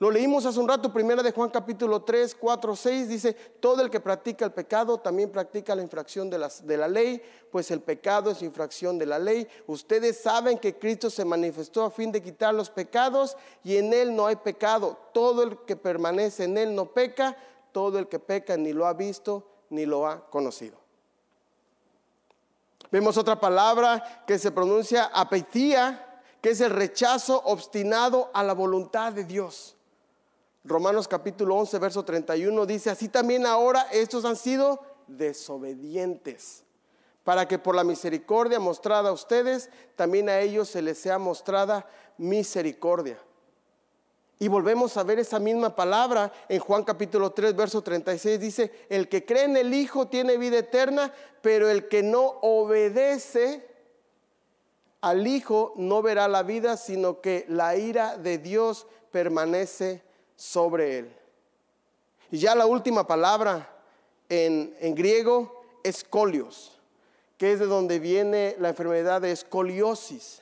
Lo 0.00 0.10
leímos 0.10 0.46
hace 0.46 0.58
un 0.58 0.66
rato, 0.66 0.90
primera 0.90 1.22
de 1.22 1.30
Juan 1.30 1.50
capítulo 1.50 2.00
3, 2.00 2.34
4, 2.34 2.74
6, 2.74 3.06
dice, 3.06 3.34
todo 3.34 3.82
el 3.82 3.90
que 3.90 4.00
practica 4.00 4.46
el 4.46 4.52
pecado 4.52 4.96
también 4.96 5.30
practica 5.30 5.74
la 5.74 5.82
infracción 5.82 6.30
de, 6.30 6.38
de 6.62 6.76
la 6.78 6.88
ley, 6.88 7.22
pues 7.52 7.70
el 7.70 7.82
pecado 7.82 8.30
es 8.30 8.40
infracción 8.40 8.98
de 8.98 9.04
la 9.04 9.18
ley. 9.18 9.46
Ustedes 9.66 10.18
saben 10.18 10.56
que 10.56 10.78
Cristo 10.78 11.10
se 11.10 11.26
manifestó 11.26 11.84
a 11.84 11.90
fin 11.90 12.10
de 12.10 12.22
quitar 12.22 12.54
los 12.54 12.70
pecados 12.70 13.36
y 13.62 13.76
en 13.76 13.92
Él 13.92 14.16
no 14.16 14.26
hay 14.26 14.36
pecado. 14.36 14.96
Todo 15.12 15.42
el 15.42 15.58
que 15.66 15.76
permanece 15.76 16.44
en 16.44 16.56
Él 16.56 16.74
no 16.74 16.86
peca, 16.86 17.36
todo 17.70 17.98
el 17.98 18.08
que 18.08 18.18
peca 18.18 18.56
ni 18.56 18.72
lo 18.72 18.86
ha 18.86 18.94
visto 18.94 19.46
ni 19.68 19.84
lo 19.84 20.06
ha 20.06 20.30
conocido. 20.30 20.78
Vemos 22.90 23.18
otra 23.18 23.38
palabra 23.38 24.24
que 24.26 24.38
se 24.38 24.50
pronuncia 24.50 25.10
apetía, 25.12 26.22
que 26.40 26.48
es 26.48 26.62
el 26.62 26.70
rechazo 26.70 27.42
obstinado 27.44 28.30
a 28.32 28.42
la 28.42 28.54
voluntad 28.54 29.12
de 29.12 29.24
Dios. 29.24 29.76
Romanos 30.62 31.08
capítulo 31.08 31.56
11, 31.56 31.78
verso 31.78 32.04
31 32.04 32.66
dice, 32.66 32.90
así 32.90 33.08
también 33.08 33.46
ahora 33.46 33.86
estos 33.92 34.24
han 34.26 34.36
sido 34.36 34.80
desobedientes, 35.06 36.64
para 37.24 37.48
que 37.48 37.58
por 37.58 37.74
la 37.74 37.82
misericordia 37.82 38.60
mostrada 38.60 39.08
a 39.08 39.12
ustedes, 39.12 39.70
también 39.96 40.28
a 40.28 40.38
ellos 40.38 40.68
se 40.68 40.82
les 40.82 40.98
sea 40.98 41.18
mostrada 41.18 41.88
misericordia. 42.18 43.18
Y 44.38 44.48
volvemos 44.48 44.96
a 44.96 45.02
ver 45.02 45.18
esa 45.18 45.38
misma 45.38 45.74
palabra 45.76 46.32
en 46.48 46.60
Juan 46.60 46.82
capítulo 46.82 47.30
3, 47.30 47.54
verso 47.54 47.82
36. 47.82 48.40
Dice, 48.40 48.72
el 48.88 49.08
que 49.08 49.26
cree 49.26 49.44
en 49.44 49.56
el 49.56 49.74
Hijo 49.74 50.08
tiene 50.08 50.38
vida 50.38 50.58
eterna, 50.58 51.12
pero 51.42 51.68
el 51.68 51.88
que 51.88 52.02
no 52.02 52.38
obedece 52.40 53.68
al 55.02 55.26
Hijo 55.26 55.74
no 55.76 56.00
verá 56.00 56.26
la 56.26 56.42
vida, 56.42 56.78
sino 56.78 57.20
que 57.20 57.44
la 57.48 57.76
ira 57.76 58.16
de 58.16 58.38
Dios 58.38 58.86
permanece 59.10 60.02
sobre 60.40 60.98
él. 60.98 61.16
Y 62.30 62.38
ya 62.38 62.54
la 62.54 62.64
última 62.64 63.06
palabra 63.06 63.68
en, 64.28 64.74
en 64.80 64.94
griego 64.94 65.62
es 65.84 66.02
colios, 66.02 66.78
que 67.36 67.52
es 67.52 67.58
de 67.58 67.66
donde 67.66 67.98
viene 67.98 68.56
la 68.58 68.70
enfermedad 68.70 69.20
de 69.20 69.32
escoliosis 69.32 70.40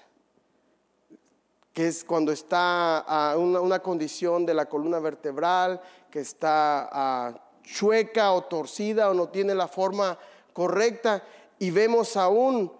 que 1.79 1.87
es 1.87 2.03
cuando 2.03 2.33
está 2.33 2.99
a 2.99 3.39
una, 3.39 3.79
condición 3.79 4.45
de 4.45 4.53
la 4.53 4.67
columna 4.67 4.99
vertebral, 4.99 5.81
que 6.11 6.19
está 6.19 7.41
chueca 7.63 8.33
o 8.33 8.43
torcida 8.43 9.09
o 9.09 9.15
no 9.15 9.29
tiene 9.29 9.55
la 9.55 9.69
forma 9.69 10.19
correcta. 10.53 11.23
Y 11.57 11.71
vemos 11.71 12.17
aún, 12.17 12.73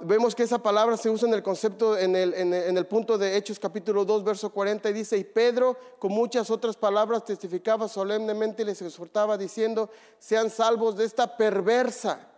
vemos 0.00 0.34
que 0.34 0.42
esa 0.42 0.58
palabra 0.58 0.96
se 0.96 1.10
usa 1.10 1.28
en 1.28 1.34
el 1.34 1.42
concepto, 1.42 1.96
en 1.96 2.14
el, 2.14 2.34
en 2.34 2.76
el 2.76 2.86
punto 2.86 3.16
de 3.16 3.36
Hechos 3.36 3.58
capítulo 3.58 4.04
2, 4.04 4.24
verso 4.24 4.50
40, 4.50 4.90
y 4.90 4.92
dice, 4.92 5.16
y 5.16 5.24
Pedro 5.24 5.76
con 5.98 6.12
muchas 6.12 6.50
otras 6.50 6.76
palabras 6.76 7.24
testificaba 7.24 7.88
solemnemente 7.88 8.62
y 8.62 8.66
les 8.66 8.82
exhortaba 8.82 9.38
diciendo, 9.38 9.88
sean 10.18 10.50
salvos 10.50 10.96
de 10.96 11.04
esta 11.04 11.36
perversa 11.36 12.28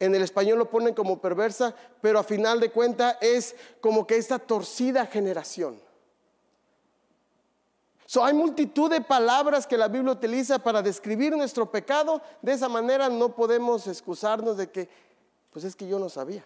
en 0.00 0.14
el 0.14 0.22
español 0.22 0.58
lo 0.58 0.70
ponen 0.70 0.94
como 0.94 1.20
perversa, 1.20 1.74
pero 2.00 2.18
a 2.18 2.24
final 2.24 2.58
de 2.58 2.70
cuentas 2.70 3.16
es 3.20 3.54
como 3.82 4.06
que 4.06 4.16
esta 4.16 4.38
torcida 4.38 5.04
generación. 5.04 5.78
So, 8.06 8.24
hay 8.24 8.32
multitud 8.32 8.90
de 8.90 9.02
palabras 9.02 9.66
que 9.66 9.76
la 9.76 9.88
Biblia 9.88 10.12
utiliza 10.12 10.58
para 10.58 10.82
describir 10.82 11.36
nuestro 11.36 11.70
pecado. 11.70 12.20
De 12.42 12.52
esa 12.52 12.68
manera 12.68 13.08
no 13.10 13.36
podemos 13.36 13.86
excusarnos 13.86 14.56
de 14.56 14.70
que, 14.70 14.88
pues 15.50 15.64
es 15.64 15.76
que 15.76 15.86
yo 15.88 15.98
no 15.98 16.08
sabía. 16.08 16.44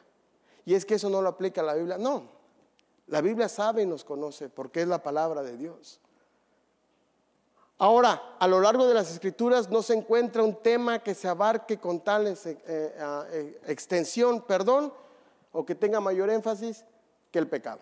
Y 0.64 0.74
es 0.74 0.84
que 0.84 0.94
eso 0.94 1.10
no 1.10 1.20
lo 1.20 1.28
aplica 1.28 1.60
a 1.60 1.64
la 1.64 1.74
Biblia. 1.74 1.98
No, 1.98 2.24
la 3.06 3.20
Biblia 3.20 3.48
sabe 3.48 3.82
y 3.82 3.86
nos 3.86 4.04
conoce 4.04 4.48
porque 4.48 4.82
es 4.82 4.88
la 4.88 5.02
palabra 5.02 5.42
de 5.42 5.56
Dios. 5.56 6.00
Ahora, 7.78 8.36
a 8.38 8.46
lo 8.46 8.60
largo 8.60 8.86
de 8.86 8.94
las 8.94 9.10
escrituras 9.10 9.68
no 9.68 9.82
se 9.82 9.94
encuentra 9.94 10.42
un 10.42 10.62
tema 10.62 11.00
que 11.00 11.14
se 11.14 11.28
abarque 11.28 11.78
con 11.78 12.00
tal 12.00 12.28
eh, 12.28 12.36
eh, 12.46 13.60
extensión, 13.66 14.42
perdón, 14.42 14.92
o 15.52 15.66
que 15.66 15.74
tenga 15.74 16.00
mayor 16.00 16.30
énfasis 16.30 16.84
que 17.30 17.38
el 17.38 17.48
pecado. 17.48 17.80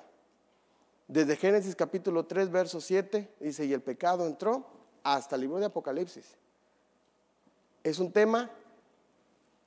Desde 1.06 1.37
Génesis 1.37 1.76
capítulo 1.76 2.24
3, 2.24 2.50
verso 2.50 2.80
7, 2.80 3.35
dice, 3.38 3.66
y 3.66 3.72
el 3.74 3.82
pecado 3.82 4.26
entró 4.26 4.64
hasta 5.02 5.37
el 5.37 5.42
libro 5.42 5.58
de 5.58 5.66
Apocalipsis. 5.66 6.24
Es 7.85 7.98
un 7.98 8.11
tema 8.11 8.50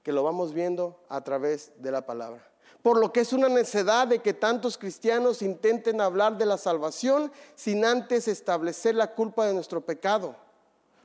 que 0.06 0.13
lo 0.13 0.22
vamos 0.22 0.54
viendo 0.54 1.00
a 1.10 1.24
través 1.24 1.72
de 1.78 1.89
la 1.89 2.06
palabra. 2.06 2.48
Por 2.84 3.00
lo 3.00 3.12
que 3.12 3.22
es 3.22 3.34
una 3.34 3.50
necedad 3.50 4.08
de 4.08 4.20
que 4.20 4.36
tantos 4.36 4.78
cristianos 4.78 5.41
intenten 5.41 6.00
hablar 6.00 6.38
de 6.38 6.46
la 6.46 6.60
salvación 6.60 7.32
sin 7.56 7.84
antes 7.84 8.28
establecer 8.28 8.94
la 8.94 9.15
culpa 9.15 9.48
de 9.48 9.56
nuestro 9.56 9.82
pecado, 9.82 10.36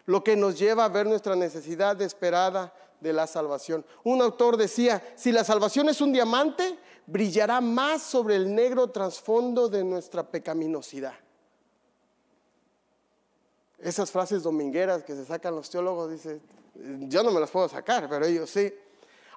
lo 0.04 0.22
que 0.22 0.36
nos 0.36 0.58
lleva 0.58 0.84
a 0.84 0.90
ver 0.90 1.06
nuestra 1.06 1.34
necesidad 1.34 1.98
esperada 2.02 2.74
de 3.00 3.14
la 3.14 3.26
salvación. 3.26 3.86
Un 4.04 4.20
autor 4.20 4.58
decía, 4.58 5.02
si 5.16 5.32
la 5.32 5.44
salvación 5.44 5.88
es 5.88 6.02
un 6.02 6.12
diamante, 6.12 6.78
brillará 7.06 7.62
más 7.62 8.02
sobre 8.02 8.36
el 8.36 8.54
negro 8.54 8.88
trasfondo 8.88 9.70
de 9.70 9.82
nuestra 9.82 10.24
pecaminosidad. 10.24 11.14
Esas 13.78 14.10
frases 14.10 14.42
domingueras 14.42 15.04
que 15.04 15.14
se 15.14 15.24
sacan 15.24 15.54
los 15.54 15.70
teólogos, 15.70 16.10
dice, 16.10 16.42
yo 16.74 17.22
no 17.22 17.30
me 17.30 17.40
las 17.40 17.50
puedo 17.50 17.66
sacar, 17.66 18.06
pero 18.10 18.26
ellos 18.26 18.50
sí. 18.50 18.70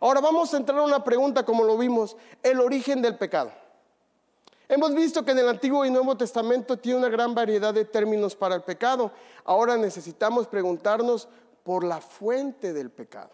Ahora 0.04 0.20
vamos 0.20 0.54
a 0.54 0.58
entrar 0.58 0.80
a 0.80 0.84
una 0.84 1.02
pregunta 1.02 1.46
como 1.46 1.64
lo 1.64 1.78
vimos, 1.78 2.18
el 2.44 2.60
origen 2.60 3.02
del 3.02 3.16
pecado. 3.16 3.54
Hemos 4.68 4.94
visto 4.94 5.24
que 5.24 5.32
en 5.32 5.40
el 5.40 5.48
Antiguo 5.48 5.86
y 5.86 5.92
Nuevo 5.92 6.18
Testamento 6.18 6.78
tiene 6.78 7.00
una 7.00 7.08
gran 7.08 7.34
variedad 7.34 7.74
de 7.74 7.86
términos 7.86 8.36
para 8.36 8.56
el 8.56 8.64
pecado. 8.64 9.14
Ahora 9.46 9.78
necesitamos 9.78 10.46
preguntarnos 10.46 11.30
por 11.64 11.86
la 11.86 12.02
fuente 12.02 12.74
del 12.74 12.92
pecado, 12.92 13.30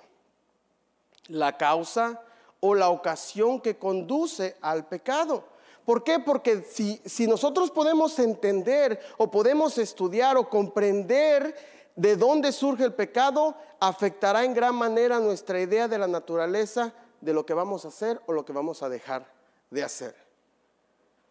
la 1.30 1.58
causa 1.58 2.22
o 2.60 2.76
la 2.76 2.90
ocasión 2.90 3.62
que 3.62 3.80
conduce 3.80 4.56
al 4.62 4.86
pecado. 4.86 5.46
¿Por 5.86 6.04
qué? 6.04 6.20
Porque 6.20 6.62
si, 6.62 7.02
si 7.04 7.26
nosotros 7.26 7.72
podemos 7.72 8.20
entender 8.20 9.00
o 9.18 9.32
podemos 9.32 9.80
estudiar 9.80 10.38
o 10.38 10.48
comprender 10.48 11.79
de 12.00 12.16
dónde 12.16 12.54
surge 12.54 12.86
el 12.86 12.94
pecado 12.94 13.56
afectará 13.78 14.46
en 14.46 14.54
gran 14.54 14.74
manera 14.74 15.20
nuestra 15.20 15.60
idea 15.60 15.90
de 15.90 15.98
la 15.98 16.08
naturaleza 16.08 16.94
de 17.20 17.34
lo 17.34 17.46
que 17.46 17.54
vamos 17.54 17.84
a 17.84 17.90
hacer 17.90 18.22
o 18.26 18.32
lo 18.32 18.46
que 18.46 18.54
vamos 18.54 18.82
a 18.82 18.88
dejar 18.88 19.30
de 19.70 19.84
hacer. 19.84 20.16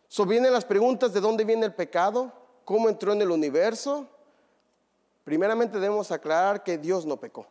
So 0.08 0.26
las 0.26 0.66
preguntas 0.66 1.14
de 1.14 1.22
dónde 1.22 1.44
viene 1.44 1.64
el 1.64 1.74
pecado, 1.74 2.30
cómo 2.66 2.90
entró 2.90 3.14
en 3.14 3.22
el 3.22 3.30
universo. 3.30 4.06
Primeramente 5.24 5.80
debemos 5.80 6.12
aclarar 6.12 6.62
que 6.62 6.76
Dios 6.76 7.06
no 7.06 7.16
pecó. 7.16 7.46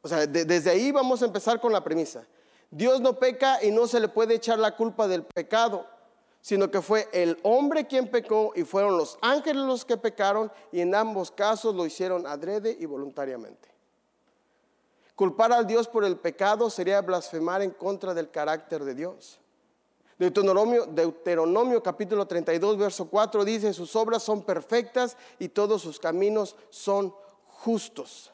O 0.00 0.08
sea, 0.08 0.26
desde 0.26 0.70
ahí 0.70 0.90
vamos 0.90 1.20
a 1.20 1.26
empezar 1.26 1.60
con 1.60 1.70
la 1.70 1.84
premisa. 1.84 2.24
Dios 2.70 3.02
no 3.02 3.18
peca 3.18 3.62
y 3.62 3.70
no 3.70 3.86
se 3.86 4.00
le 4.00 4.08
puede 4.08 4.36
echar 4.36 4.58
la 4.58 4.74
culpa 4.74 5.06
del 5.06 5.22
pecado 5.22 5.86
sino 6.44 6.70
que 6.70 6.82
fue 6.82 7.08
el 7.10 7.38
hombre 7.42 7.86
quien 7.86 8.06
pecó 8.06 8.52
y 8.54 8.64
fueron 8.64 8.98
los 8.98 9.16
ángeles 9.22 9.62
los 9.62 9.82
que 9.86 9.96
pecaron 9.96 10.52
y 10.70 10.82
en 10.82 10.94
ambos 10.94 11.30
casos 11.30 11.74
lo 11.74 11.86
hicieron 11.86 12.26
adrede 12.26 12.76
y 12.78 12.84
voluntariamente. 12.84 13.66
Culpar 15.16 15.54
al 15.54 15.66
Dios 15.66 15.88
por 15.88 16.04
el 16.04 16.18
pecado 16.18 16.68
sería 16.68 17.00
blasfemar 17.00 17.62
en 17.62 17.70
contra 17.70 18.12
del 18.12 18.30
carácter 18.30 18.84
de 18.84 18.94
Dios. 18.94 19.40
Deuteronomio, 20.18 20.84
Deuteronomio 20.84 21.82
capítulo 21.82 22.26
32, 22.26 22.76
verso 22.76 23.08
4 23.08 23.42
dice, 23.42 23.72
sus 23.72 23.96
obras 23.96 24.22
son 24.22 24.42
perfectas 24.42 25.16
y 25.38 25.48
todos 25.48 25.80
sus 25.80 25.98
caminos 25.98 26.56
son 26.68 27.14
justos. 27.46 28.33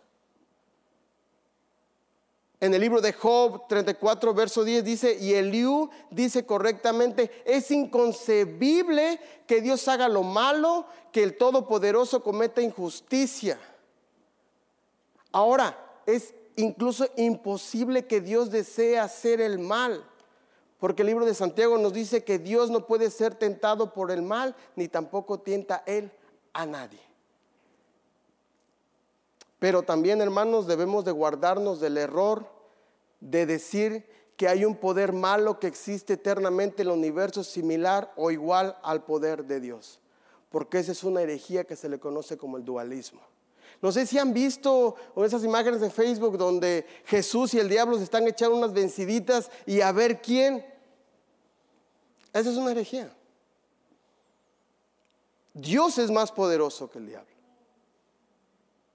En 2.60 2.74
el 2.74 2.82
libro 2.82 3.00
de 3.00 3.14
Job 3.14 3.66
34, 3.68 4.34
verso 4.34 4.64
10 4.64 4.84
dice, 4.84 5.16
y 5.18 5.32
Eliú 5.32 5.88
dice 6.10 6.44
correctamente, 6.44 7.30
es 7.46 7.70
inconcebible 7.70 9.18
que 9.46 9.62
Dios 9.62 9.88
haga 9.88 10.08
lo 10.08 10.22
malo, 10.22 10.84
que 11.10 11.22
el 11.22 11.38
Todopoderoso 11.38 12.22
cometa 12.22 12.60
injusticia. 12.60 13.58
Ahora, 15.32 16.02
es 16.04 16.34
incluso 16.56 17.08
imposible 17.16 18.06
que 18.06 18.20
Dios 18.20 18.50
desee 18.50 18.98
hacer 18.98 19.40
el 19.40 19.58
mal, 19.58 20.04
porque 20.78 21.00
el 21.00 21.08
libro 21.08 21.24
de 21.24 21.34
Santiago 21.34 21.78
nos 21.78 21.94
dice 21.94 22.24
que 22.24 22.38
Dios 22.38 22.70
no 22.70 22.86
puede 22.86 23.10
ser 23.10 23.34
tentado 23.34 23.94
por 23.94 24.10
el 24.10 24.20
mal, 24.20 24.54
ni 24.76 24.86
tampoco 24.86 25.40
tienta 25.40 25.82
Él 25.86 26.12
a 26.52 26.66
nadie. 26.66 27.09
Pero 29.60 29.82
también, 29.82 30.20
hermanos, 30.22 30.66
debemos 30.66 31.04
de 31.04 31.12
guardarnos 31.12 31.78
del 31.78 31.98
error 31.98 32.50
de 33.20 33.46
decir 33.46 34.06
que 34.36 34.48
hay 34.48 34.64
un 34.64 34.74
poder 34.74 35.12
malo 35.12 35.60
que 35.60 35.66
existe 35.66 36.14
eternamente 36.14 36.80
en 36.80 36.88
el 36.88 36.94
universo 36.94 37.44
similar 37.44 38.10
o 38.16 38.30
igual 38.30 38.78
al 38.82 39.04
poder 39.04 39.44
de 39.44 39.60
Dios. 39.60 40.00
Porque 40.48 40.78
esa 40.78 40.92
es 40.92 41.04
una 41.04 41.20
herejía 41.20 41.64
que 41.64 41.76
se 41.76 41.90
le 41.90 42.00
conoce 42.00 42.38
como 42.38 42.56
el 42.56 42.64
dualismo. 42.64 43.20
No 43.82 43.92
sé 43.92 44.06
si 44.06 44.18
han 44.18 44.32
visto 44.32 44.96
esas 45.16 45.44
imágenes 45.44 45.82
de 45.82 45.90
Facebook 45.90 46.38
donde 46.38 46.86
Jesús 47.04 47.52
y 47.52 47.58
el 47.58 47.68
diablo 47.68 47.98
se 47.98 48.04
están 48.04 48.26
echando 48.26 48.56
unas 48.56 48.72
venciditas 48.72 49.50
y 49.66 49.82
a 49.82 49.92
ver 49.92 50.22
quién. 50.22 50.64
Esa 52.32 52.50
es 52.50 52.56
una 52.56 52.70
herejía. 52.70 53.14
Dios 55.52 55.98
es 55.98 56.10
más 56.10 56.32
poderoso 56.32 56.90
que 56.90 56.98
el 56.98 57.08
diablo. 57.08 57.39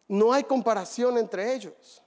No 0.07 0.33
hay 0.33 0.43
comparación 0.43 1.17
entre 1.17 1.53
ellos. 1.53 2.01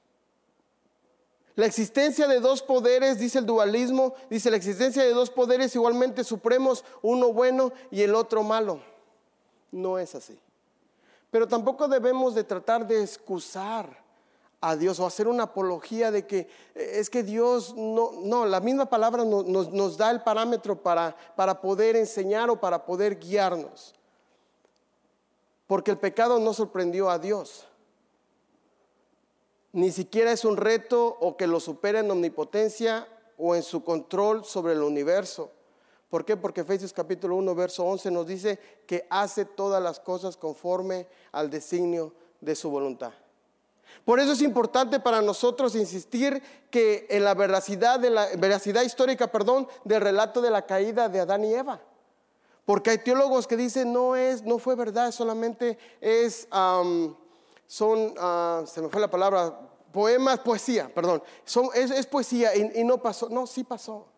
La 1.59 1.67
existencia 1.67 2.29
de 2.29 2.39
dos 2.39 2.63
poderes, 2.63 3.19
dice 3.19 3.41
el 3.41 3.47
dualismo, 3.47 4.15
dice 4.31 4.49
la 4.49 4.57
existencia 4.57 5.03
de 5.03 5.13
dos 5.13 5.29
poderes 5.29 5.75
igualmente 5.75 6.23
supremos, 6.23 6.85
uno 7.03 7.33
bueno 7.33 7.73
y 7.91 8.03
el 8.03 8.15
otro 8.15 8.45
malo. 8.45 8.81
No 9.73 9.99
es 9.99 10.15
así. 10.15 10.39
Pero 11.33 11.49
tampoco 11.49 11.89
debemos 11.89 12.37
de 12.37 12.45
tratar 12.45 12.87
de 12.87 13.03
excusar 13.03 14.05
a 14.61 14.77
Dios 14.77 15.01
o 15.01 15.07
hacer 15.07 15.27
una 15.27 15.45
apología 15.45 16.13
de 16.13 16.27
que 16.27 16.49
eh, 16.77 16.93
es 16.95 17.11
que 17.11 17.25
Dios 17.25 17.75
no, 17.77 18.13
no, 18.23 18.47
la 18.47 18.61
misma 18.61 18.87
palabra 18.87 19.25
nos, 19.25 19.97
da 19.97 20.13
el 20.13 20.23
parámetro 20.23 20.81
para, 20.81 21.17
para 21.35 21.61
poder 21.61 21.97
enseñar 21.97 22.51
o 22.51 22.61
para 22.61 22.85
poder 22.85 23.19
guiarnos. 23.19 23.95
Porque 25.67 25.91
el 25.91 25.99
pecado 25.99 26.39
no 26.39 26.55
sorprendió 26.55 27.11
a 27.11 27.19
Dios 27.19 27.67
ni 29.73 29.91
siquiera 29.91 30.33
es 30.33 30.45
un 30.45 30.57
reto 30.57 31.17
o 31.21 31.37
que 31.37 31.47
lo 31.47 31.61
supera 31.61 32.01
en 32.01 32.11
omnipotencia 32.11 33.07
o 33.37 33.55
en 33.55 33.63
su 33.63 33.85
control 33.85 34.45
sobre 34.45 34.73
el 34.73 34.83
universo. 34.83 35.53
¿Por 36.09 36.25
qué? 36.25 36.37
Porque 36.37 36.63
Efesios 36.63 36.93
capítulo 36.93 37.37
1, 37.37 37.55
verso 37.55 37.85
11 37.85 38.11
nos 38.11 38.27
dice 38.27 38.59
que 38.87 39.07
hace 39.11 39.45
todas 39.45 39.83
las 39.83 40.01
cosas 40.01 40.37
conforme 40.37 41.07
al 41.33 41.51
designio 41.51 42.15
de 42.41 42.55
su 42.55 42.71
voluntad. 42.71 43.13
Por 44.05 44.21
eso 44.21 44.33
es 44.33 44.41
importante 44.41 45.01
para 45.01 45.21
nosotros 45.21 45.75
insistir 45.75 46.43
que 46.71 47.07
en 47.11 47.25
la 47.25 47.35
veracidad, 47.35 48.01
de 48.01 48.11
la, 48.11 48.29
veracidad 48.39 48.83
histórica 48.83 49.31
perdón, 49.31 49.69
del 49.85 50.01
relato 50.01 50.41
de 50.41 50.51
la 50.51 50.65
caída 50.65 51.09
de 51.09 51.21
Adán 51.21 51.45
y 51.45 51.53
Eva. 51.55 51.81
Porque 52.65 52.91
hay 52.91 52.99
teólogos 52.99 53.47
que 53.47 53.57
dicen 53.57 53.93
no 53.93 54.17
es, 54.17 54.45
no 54.45 54.59
fue 54.59 54.77
verdad, 54.77 55.11
solamente 55.13 55.79
es 56.01 56.49
son, 57.69 58.15
ah, 58.19 58.65
se 58.67 58.81
me 58.81 58.89
fue 58.89 59.01
la 59.01 59.11
palabra, 59.11 59.61
poemas, 59.93 60.41
poesía, 60.41 60.91
perdón, 60.93 61.23
son, 61.45 61.69
es, 61.75 62.07
poesía 62.07 62.57
y, 62.57 62.83
no 62.83 63.01
pasó, 63.01 63.29
no, 63.29 63.47
sí 63.47 63.63
pasó. 63.63 64.09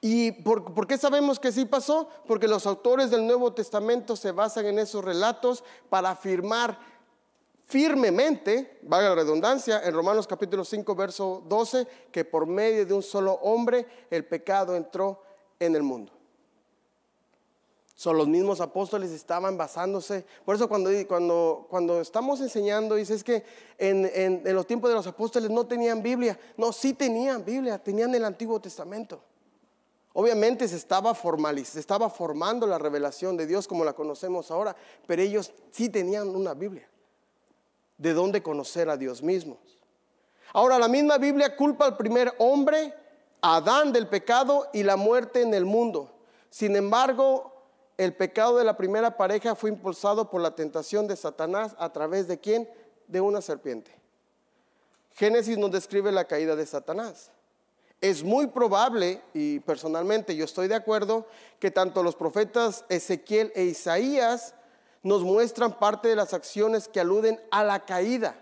¿Y 0.00 0.32
por, 0.32 0.74
por, 0.74 0.86
qué 0.86 0.98
sabemos 0.98 1.40
que 1.40 1.50
sí 1.50 1.64
pasó? 1.64 2.08
Porque 2.26 2.46
los 2.46 2.66
autores 2.66 3.10
del 3.10 3.26
Nuevo 3.26 3.52
Testamento 3.52 4.16
se 4.16 4.32
basan 4.32 4.66
en 4.66 4.78
esos 4.80 5.04
relatos 5.04 5.64
para 5.88 6.10
afirmar 6.10 6.78
firmemente, 7.64 8.80
valga 8.82 9.10
la 9.10 9.14
redundancia, 9.14 9.82
en 9.84 9.94
Romanos 9.94 10.26
capítulo 10.26 10.64
5, 10.64 10.94
verso 10.94 11.42
12, 11.46 11.86
que 12.10 12.24
por 12.24 12.46
medio 12.46 12.84
de 12.84 12.94
un 12.94 13.02
solo 13.02 13.34
hombre 13.34 13.86
el 14.10 14.24
pecado 14.24 14.74
entró 14.74 15.22
en 15.60 15.76
el 15.76 15.82
mundo. 15.84 16.17
Son 17.98 18.16
los 18.16 18.28
mismos 18.28 18.60
apóstoles 18.60 19.10
estaban 19.10 19.58
basándose. 19.58 20.24
Por 20.44 20.54
eso 20.54 20.68
cuando, 20.68 20.88
cuando, 21.08 21.66
cuando 21.68 22.00
estamos 22.00 22.40
enseñando, 22.40 22.94
dice 22.94 23.14
es 23.14 23.24
que 23.24 23.42
en, 23.76 24.08
en, 24.14 24.54
los 24.54 24.68
tiempos 24.68 24.88
de 24.88 24.94
los 24.94 25.08
apóstoles 25.08 25.50
no 25.50 25.66
tenían 25.66 26.00
Biblia. 26.00 26.38
No, 26.56 26.72
sí 26.72 26.94
tenían 26.94 27.44
Biblia, 27.44 27.76
tenían 27.82 28.14
el 28.14 28.24
Antiguo 28.24 28.60
Testamento. 28.60 29.20
Obviamente 30.12 30.68
se 30.68 30.76
estaba, 30.76 31.12
se 31.12 31.80
estaba 31.80 32.08
formando 32.08 32.68
la 32.68 32.78
revelación 32.78 33.36
de 33.36 33.48
Dios 33.48 33.66
como 33.66 33.84
la 33.84 33.94
conocemos 33.94 34.52
ahora, 34.52 34.76
pero 35.08 35.20
ellos 35.20 35.50
sí 35.72 35.88
tenían 35.88 36.28
una 36.28 36.54
Biblia. 36.54 36.88
¿De 37.96 38.12
dónde 38.12 38.44
conocer 38.44 38.88
a 38.90 38.96
Dios 38.96 39.24
mismo? 39.24 39.58
Ahora, 40.52 40.78
la 40.78 40.86
misma 40.86 41.18
Biblia 41.18 41.56
culpa 41.56 41.86
al 41.86 41.96
primer 41.96 42.32
hombre 42.38 42.94
Adán 43.40 43.92
del 43.92 44.06
pecado 44.06 44.68
y 44.72 44.84
la 44.84 44.94
muerte 44.94 45.42
en 45.42 45.52
el 45.52 45.64
mundo. 45.64 46.12
Sin 46.48 46.76
embargo, 46.76 47.57
el 47.98 48.14
pecado 48.14 48.56
de 48.56 48.64
la 48.64 48.76
primera 48.76 49.16
pareja 49.16 49.56
fue 49.56 49.70
impulsado 49.70 50.30
por 50.30 50.40
la 50.40 50.54
tentación 50.54 51.08
de 51.08 51.16
Satanás 51.16 51.74
a 51.78 51.92
través 51.92 52.28
de 52.28 52.38
quién? 52.38 52.70
De 53.08 53.20
una 53.20 53.42
serpiente. 53.42 53.90
Génesis 55.14 55.58
nos 55.58 55.72
describe 55.72 56.12
la 56.12 56.24
caída 56.24 56.54
de 56.54 56.64
Satanás. 56.64 57.32
Es 58.00 58.22
muy 58.22 58.46
probable, 58.46 59.20
y 59.34 59.58
personalmente 59.60 60.36
yo 60.36 60.44
estoy 60.44 60.68
de 60.68 60.76
acuerdo, 60.76 61.26
que 61.58 61.72
tanto 61.72 62.04
los 62.04 62.14
profetas 62.14 62.84
Ezequiel 62.88 63.50
e 63.56 63.64
Isaías 63.64 64.54
nos 65.02 65.24
muestran 65.24 65.76
parte 65.76 66.06
de 66.06 66.14
las 66.14 66.32
acciones 66.32 66.86
que 66.86 67.00
aluden 67.00 67.40
a 67.50 67.64
la 67.64 67.84
caída 67.84 68.38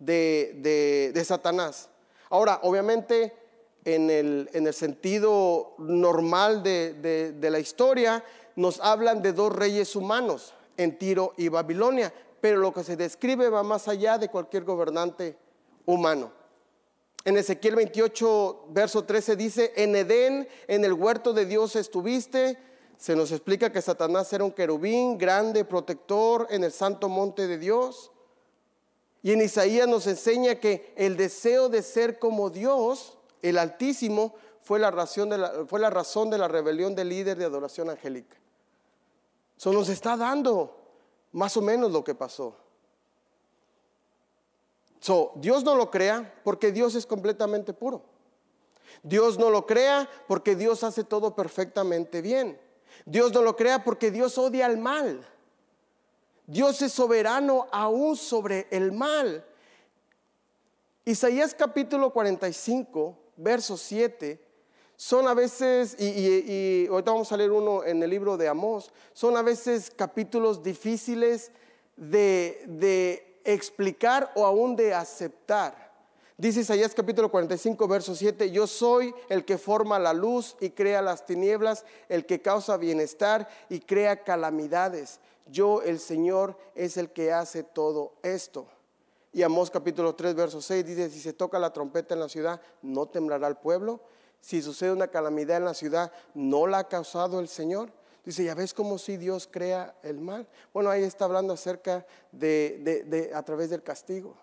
de, 0.00 1.22
Satanás. 1.24 1.88
Ahora, 2.30 2.58
obviamente, 2.64 3.36
en 3.84 4.10
el, 4.10 4.50
en 4.52 4.66
el 4.66 4.74
sentido 4.74 5.74
normal 5.78 6.64
de 6.64 7.48
la 7.48 7.60
historia, 7.60 8.24
nos 8.56 8.80
hablan 8.80 9.22
de 9.22 9.32
dos 9.32 9.52
reyes 9.54 9.96
humanos, 9.96 10.54
en 10.76 10.98
Tiro 10.98 11.34
y 11.36 11.48
Babilonia, 11.48 12.12
pero 12.40 12.58
lo 12.58 12.72
que 12.72 12.84
se 12.84 12.96
describe 12.96 13.48
va 13.48 13.62
más 13.62 13.88
allá 13.88 14.18
de 14.18 14.28
cualquier 14.28 14.64
gobernante 14.64 15.36
humano. 15.86 16.32
En 17.24 17.36
Ezequiel 17.36 17.76
28, 17.76 18.66
verso 18.70 19.04
13 19.04 19.36
dice, 19.36 19.72
en 19.76 19.94
Edén, 19.94 20.48
en 20.66 20.84
el 20.84 20.92
huerto 20.92 21.32
de 21.32 21.46
Dios 21.46 21.76
estuviste. 21.76 22.58
Se 22.96 23.14
nos 23.14 23.30
explica 23.30 23.70
que 23.70 23.80
Satanás 23.80 24.32
era 24.32 24.42
un 24.42 24.50
querubín 24.50 25.18
grande, 25.18 25.64
protector 25.64 26.48
en 26.50 26.64
el 26.64 26.72
santo 26.72 27.08
monte 27.08 27.46
de 27.46 27.58
Dios. 27.58 28.10
Y 29.22 29.32
en 29.32 29.40
Isaías 29.40 29.86
nos 29.86 30.08
enseña 30.08 30.56
que 30.56 30.92
el 30.96 31.16
deseo 31.16 31.68
de 31.68 31.82
ser 31.82 32.18
como 32.18 32.50
Dios, 32.50 33.16
el 33.40 33.56
Altísimo, 33.56 34.34
fue 34.62 34.80
la 34.80 34.90
razón 34.90 35.28
de 35.28 35.38
la, 35.38 35.64
fue 35.66 35.78
la, 35.78 35.90
razón 35.90 36.28
de 36.28 36.38
la 36.38 36.48
rebelión 36.48 36.94
del 36.96 37.08
líder 37.08 37.38
de 37.38 37.44
adoración 37.44 37.88
angélica. 37.88 38.36
Eso 39.62 39.72
nos 39.72 39.88
está 39.88 40.16
dando 40.16 40.76
más 41.30 41.56
o 41.56 41.62
menos 41.62 41.92
lo 41.92 42.02
que 42.02 42.16
pasó. 42.16 42.56
So, 44.98 45.30
Dios 45.36 45.62
no 45.62 45.76
lo 45.76 45.88
crea 45.88 46.34
porque 46.42 46.72
Dios 46.72 46.96
es 46.96 47.06
completamente 47.06 47.72
puro. 47.72 48.02
Dios 49.04 49.38
no 49.38 49.50
lo 49.50 49.64
crea 49.64 50.10
porque 50.26 50.56
Dios 50.56 50.82
hace 50.82 51.04
todo 51.04 51.36
perfectamente 51.36 52.22
bien. 52.22 52.60
Dios 53.06 53.32
no 53.32 53.40
lo 53.42 53.54
crea 53.54 53.84
porque 53.84 54.10
Dios 54.10 54.36
odia 54.36 54.66
al 54.66 54.78
mal. 54.78 55.24
Dios 56.48 56.82
es 56.82 56.92
soberano 56.92 57.68
aún 57.70 58.16
sobre 58.16 58.66
el 58.72 58.90
mal. 58.90 59.46
Isaías 61.04 61.54
capítulo 61.54 62.12
45, 62.12 63.16
verso 63.36 63.76
7, 63.76 64.44
son 65.02 65.26
a 65.26 65.34
veces, 65.34 65.96
y, 65.98 66.86
ahorita 66.86 67.10
vamos 67.10 67.32
a 67.32 67.36
leer 67.36 67.50
uno 67.50 67.82
en 67.82 68.00
el 68.04 68.08
libro 68.08 68.36
de 68.36 68.46
Amós, 68.46 68.92
son 69.12 69.36
a 69.36 69.42
veces 69.42 69.90
capítulos 69.90 70.62
difíciles 70.62 71.50
de, 71.96 72.62
de 72.68 73.40
explicar 73.42 74.30
o 74.36 74.46
aún 74.46 74.76
de 74.76 74.94
aceptar. 74.94 75.90
Dice 76.38 76.60
Isaías 76.60 76.94
capítulo 76.94 77.32
45, 77.32 77.88
verso 77.88 78.14
7, 78.14 78.52
yo 78.52 78.68
soy 78.68 79.12
el 79.28 79.44
que 79.44 79.58
forma 79.58 79.98
la 79.98 80.12
luz 80.12 80.56
y 80.60 80.70
crea 80.70 81.02
las 81.02 81.26
tinieblas, 81.26 81.84
el 82.08 82.24
que 82.24 82.40
causa 82.40 82.76
bienestar 82.76 83.48
y 83.68 83.80
crea 83.80 84.22
calamidades. 84.22 85.18
Yo, 85.48 85.82
el 85.82 85.98
Señor, 85.98 86.56
es 86.76 86.96
el 86.96 87.10
que 87.10 87.32
hace 87.32 87.64
todo 87.64 88.12
esto. 88.22 88.68
Y 89.32 89.42
Amós 89.42 89.68
capítulo 89.68 90.14
3, 90.14 90.36
verso 90.36 90.62
6 90.62 90.86
dice, 90.86 91.10
si 91.10 91.18
se 91.18 91.32
toca 91.32 91.58
la 91.58 91.72
trompeta 91.72 92.14
en 92.14 92.20
la 92.20 92.28
ciudad, 92.28 92.60
no 92.82 93.06
temblará 93.06 93.48
el 93.48 93.56
pueblo. 93.56 94.00
Si 94.42 94.60
sucede 94.60 94.90
una 94.92 95.06
calamidad 95.06 95.58
en 95.58 95.64
la 95.64 95.72
ciudad, 95.72 96.12
¿no 96.34 96.66
la 96.66 96.78
ha 96.78 96.88
causado 96.88 97.38
el 97.38 97.46
Señor? 97.46 97.92
Dice, 98.24 98.44
ya 98.44 98.56
ves 98.56 98.74
cómo 98.74 98.98
si 98.98 99.16
Dios 99.16 99.48
crea 99.50 99.94
el 100.02 100.18
mal. 100.18 100.48
Bueno, 100.74 100.90
ahí 100.90 101.04
está 101.04 101.26
hablando 101.26 101.54
acerca 101.54 102.04
de, 102.32 103.30
a 103.34 103.42
través 103.44 103.70
del 103.70 103.84
castigo. 103.84 104.34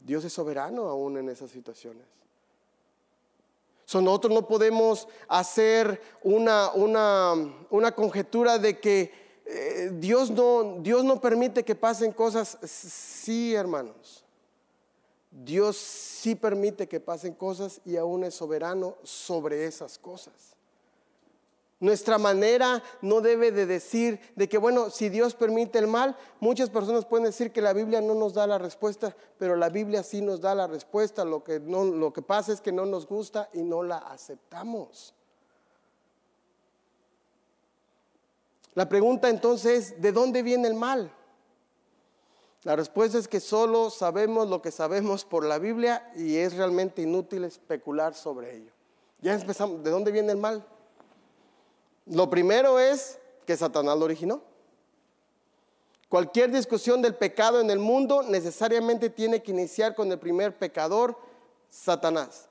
Dios 0.00 0.24
es 0.24 0.32
soberano 0.32 0.88
aún 0.88 1.16
en 1.16 1.28
esas 1.28 1.52
situaciones. 1.52 2.04
nosotros 3.94 4.34
no 4.34 4.46
podemos 4.48 5.06
hacer 5.28 6.02
una, 6.24 6.72
una, 6.72 7.34
una 7.70 7.92
conjetura 7.92 8.58
de 8.58 8.80
que 8.80 9.12
eh, 9.46 9.90
Dios, 9.94 10.28
no, 10.30 10.78
Dios 10.80 11.04
no 11.04 11.20
permite 11.20 11.64
que 11.64 11.76
pasen 11.76 12.10
cosas. 12.10 12.58
Sí, 12.64 13.54
hermanos. 13.54 14.24
Dios 15.32 15.78
sí 15.78 16.34
permite 16.34 16.86
que 16.86 17.00
pasen 17.00 17.32
cosas 17.32 17.80
y 17.86 17.96
aún 17.96 18.22
es 18.24 18.34
soberano 18.34 18.96
sobre 19.02 19.64
esas 19.64 19.98
cosas. 19.98 20.34
Nuestra 21.80 22.16
manera 22.16 22.80
no 23.00 23.20
debe 23.20 23.50
de 23.50 23.66
decir 23.66 24.20
de 24.36 24.48
que, 24.48 24.58
bueno, 24.58 24.90
si 24.90 25.08
Dios 25.08 25.34
permite 25.34 25.80
el 25.80 25.88
mal, 25.88 26.16
muchas 26.38 26.70
personas 26.70 27.06
pueden 27.06 27.24
decir 27.24 27.50
que 27.50 27.62
la 27.62 27.72
Biblia 27.72 28.00
no 28.00 28.14
nos 28.14 28.34
da 28.34 28.46
la 28.46 28.58
respuesta, 28.58 29.16
pero 29.38 29.56
la 29.56 29.68
Biblia 29.68 30.04
sí 30.04 30.20
nos 30.20 30.40
da 30.40 30.54
la 30.54 30.68
respuesta. 30.68 31.24
Lo 31.24 31.42
que, 31.42 31.58
no, 31.58 31.82
lo 31.82 32.12
que 32.12 32.22
pasa 32.22 32.52
es 32.52 32.60
que 32.60 32.70
no 32.70 32.86
nos 32.86 33.08
gusta 33.08 33.48
y 33.52 33.62
no 33.62 33.82
la 33.82 33.98
aceptamos. 33.98 35.12
La 38.74 38.88
pregunta 38.88 39.28
entonces 39.28 39.90
es, 39.90 40.00
¿de 40.00 40.12
dónde 40.12 40.42
viene 40.42 40.68
el 40.68 40.74
mal? 40.74 41.10
La 42.64 42.76
respuesta 42.76 43.18
es 43.18 43.26
que 43.26 43.40
solo 43.40 43.90
sabemos 43.90 44.48
lo 44.48 44.62
que 44.62 44.70
sabemos 44.70 45.24
por 45.24 45.44
la 45.44 45.58
Biblia 45.58 46.10
y 46.14 46.36
es 46.36 46.54
realmente 46.54 47.02
inútil 47.02 47.44
especular 47.44 48.14
sobre 48.14 48.56
ello. 48.56 48.70
Ya 49.20 49.34
empezamos, 49.34 49.82
¿de 49.82 49.90
dónde 49.90 50.12
viene 50.12 50.32
el 50.32 50.38
mal? 50.38 50.64
Lo 52.06 52.30
primero 52.30 52.78
es 52.78 53.18
que 53.46 53.56
Satanás 53.56 53.98
lo 53.98 54.04
originó. 54.04 54.42
Cualquier 56.08 56.52
discusión 56.52 57.02
del 57.02 57.14
pecado 57.14 57.60
en 57.60 57.70
el 57.70 57.78
mundo 57.78 58.22
necesariamente 58.22 59.10
tiene 59.10 59.42
que 59.42 59.50
iniciar 59.50 59.94
con 59.94 60.12
el 60.12 60.18
primer 60.18 60.56
pecador, 60.56 61.16
Satanás. 61.70 62.48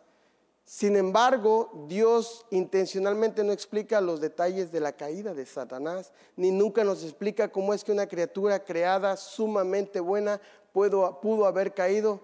Sin 0.72 0.96
embargo, 0.96 1.70
Dios 1.90 2.46
intencionalmente 2.50 3.44
no 3.44 3.52
explica 3.52 4.00
los 4.00 4.22
detalles 4.22 4.72
de 4.72 4.80
la 4.80 4.94
caída 4.94 5.34
de 5.34 5.46
Satanás, 5.46 6.14
ni 6.38 6.50
nunca 6.50 6.86
nos 6.86 7.04
explica 7.04 7.52
cómo 7.52 7.74
es 7.74 7.84
que 7.84 7.92
una 7.92 8.08
criatura 8.08 8.64
creada 8.64 9.18
sumamente 9.18 10.00
buena 10.00 10.40
pudo, 10.72 11.46
haber 11.46 11.74
caído. 11.74 12.22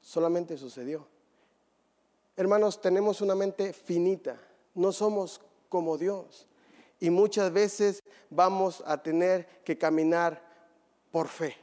Solamente 0.00 0.56
sucedió. 0.56 1.06
Hermanos, 2.38 2.80
tenemos 2.80 3.20
una 3.20 3.34
mente 3.34 3.74
finita, 3.74 4.38
no 4.74 4.90
somos 4.90 5.42
como 5.68 5.98
Dios. 5.98 6.46
Y 6.98 7.10
muchas 7.10 7.52
veces 7.52 8.02
vamos 8.30 8.82
a 8.86 9.02
tener 9.02 9.46
que 9.62 9.76
caminar 9.76 10.42
por 11.12 11.28
fe, 11.28 11.54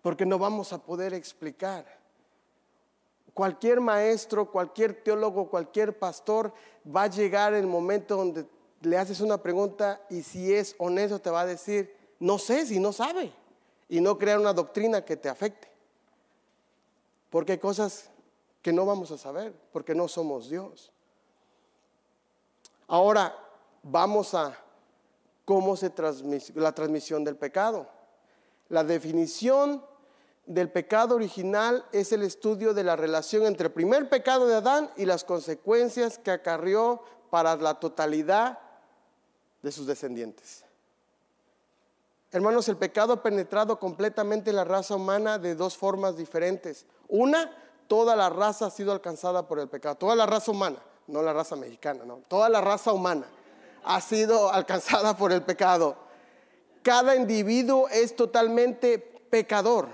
porque 0.00 0.24
no 0.24 0.38
vamos 0.38 0.72
a 0.72 0.78
poder 0.78 1.12
explicar. 1.12 2.03
Cualquier 3.34 3.80
maestro, 3.80 4.50
cualquier 4.50 5.02
teólogo, 5.02 5.50
cualquier 5.50 5.98
pastor 5.98 6.52
va 6.84 7.02
a 7.02 7.08
llegar 7.08 7.52
el 7.52 7.66
momento 7.66 8.16
donde 8.16 8.46
le 8.80 8.96
haces 8.96 9.20
una 9.20 9.38
pregunta 9.38 10.00
y 10.08 10.22
si 10.22 10.54
es 10.54 10.76
honesto 10.78 11.18
te 11.18 11.30
va 11.30 11.40
a 11.40 11.46
decir, 11.46 11.94
no 12.20 12.38
sé 12.38 12.64
si 12.66 12.78
no 12.78 12.92
sabe, 12.92 13.32
y 13.88 14.00
no 14.00 14.18
crear 14.18 14.38
una 14.38 14.52
doctrina 14.52 15.04
que 15.04 15.16
te 15.16 15.28
afecte. 15.28 15.68
Porque 17.30 17.52
hay 17.52 17.58
cosas 17.58 18.10
que 18.62 18.72
no 18.72 18.86
vamos 18.86 19.10
a 19.10 19.18
saber, 19.18 19.52
porque 19.72 19.94
no 19.94 20.08
somos 20.08 20.48
Dios. 20.48 20.92
Ahora 22.86 23.36
vamos 23.82 24.34
a 24.34 24.56
cómo 25.44 25.76
se 25.76 25.90
transmite 25.90 26.52
la 26.54 26.72
transmisión 26.72 27.24
del 27.24 27.36
pecado. 27.36 27.88
La 28.68 28.84
definición 28.84 29.84
del 30.46 30.70
pecado 30.70 31.14
original 31.14 31.84
es 31.92 32.12
el 32.12 32.22
estudio 32.22 32.74
de 32.74 32.84
la 32.84 32.96
relación 32.96 33.46
entre 33.46 33.66
el 33.66 33.72
primer 33.72 34.08
pecado 34.08 34.46
de 34.46 34.56
Adán 34.56 34.90
y 34.96 35.06
las 35.06 35.24
consecuencias 35.24 36.18
que 36.18 36.30
acarrió 36.30 37.02
para 37.30 37.56
la 37.56 37.74
totalidad 37.80 38.58
de 39.62 39.72
sus 39.72 39.86
descendientes. 39.86 40.64
Hermanos, 42.30 42.68
el 42.68 42.76
pecado 42.76 43.12
ha 43.12 43.22
penetrado 43.22 43.78
completamente 43.78 44.52
la 44.52 44.64
raza 44.64 44.96
humana 44.96 45.38
de 45.38 45.54
dos 45.54 45.76
formas 45.76 46.16
diferentes. 46.16 46.84
Una, 47.08 47.50
toda 47.86 48.16
la 48.16 48.28
raza 48.28 48.66
ha 48.66 48.70
sido 48.70 48.92
alcanzada 48.92 49.46
por 49.46 49.60
el 49.60 49.68
pecado, 49.68 49.94
toda 49.94 50.16
la 50.16 50.26
raza 50.26 50.50
humana 50.50 50.78
no 51.06 51.22
la 51.22 51.32
raza 51.32 51.56
mexicana, 51.56 52.04
no, 52.04 52.22
toda 52.28 52.48
la 52.48 52.60
raza 52.60 52.92
humana 52.92 53.26
ha 53.84 54.00
sido 54.00 54.50
alcanzada 54.50 55.16
por 55.16 55.32
el 55.32 55.42
pecado. 55.42 55.96
Cada 56.82 57.16
individuo 57.16 57.88
es 57.88 58.14
totalmente 58.16 58.98
pecador. 58.98 59.88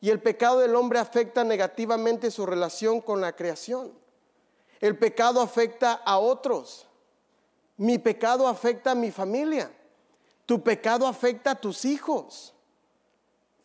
Y 0.00 0.10
el 0.10 0.20
pecado 0.20 0.60
del 0.60 0.74
hombre 0.74 0.98
afecta 0.98 1.44
negativamente 1.44 2.30
su 2.30 2.46
relación 2.46 3.00
con 3.00 3.20
la 3.20 3.34
creación. 3.34 3.92
El 4.80 4.98
pecado 4.98 5.40
afecta 5.40 5.92
a 5.92 6.18
otros. 6.18 6.86
Mi 7.76 7.98
pecado 7.98 8.46
afecta 8.46 8.92
a 8.92 8.94
mi 8.94 9.10
familia. 9.10 9.70
Tu 10.44 10.62
pecado 10.62 11.06
afecta 11.06 11.52
a 11.52 11.54
tus 11.54 11.84
hijos. 11.84 12.54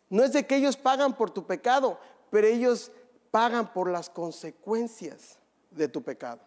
No 0.08 0.24
es 0.24 0.32
de 0.32 0.46
que 0.46 0.56
ellos 0.56 0.76
pagan 0.76 1.16
por 1.16 1.30
tu 1.30 1.46
pecado, 1.46 1.98
pero 2.30 2.46
ellos 2.46 2.90
pagan 3.30 3.72
por 3.72 3.90
las 3.90 4.10
consecuencias 4.10 5.38
de 5.70 5.88
tu 5.88 6.02
pecado. 6.02 6.40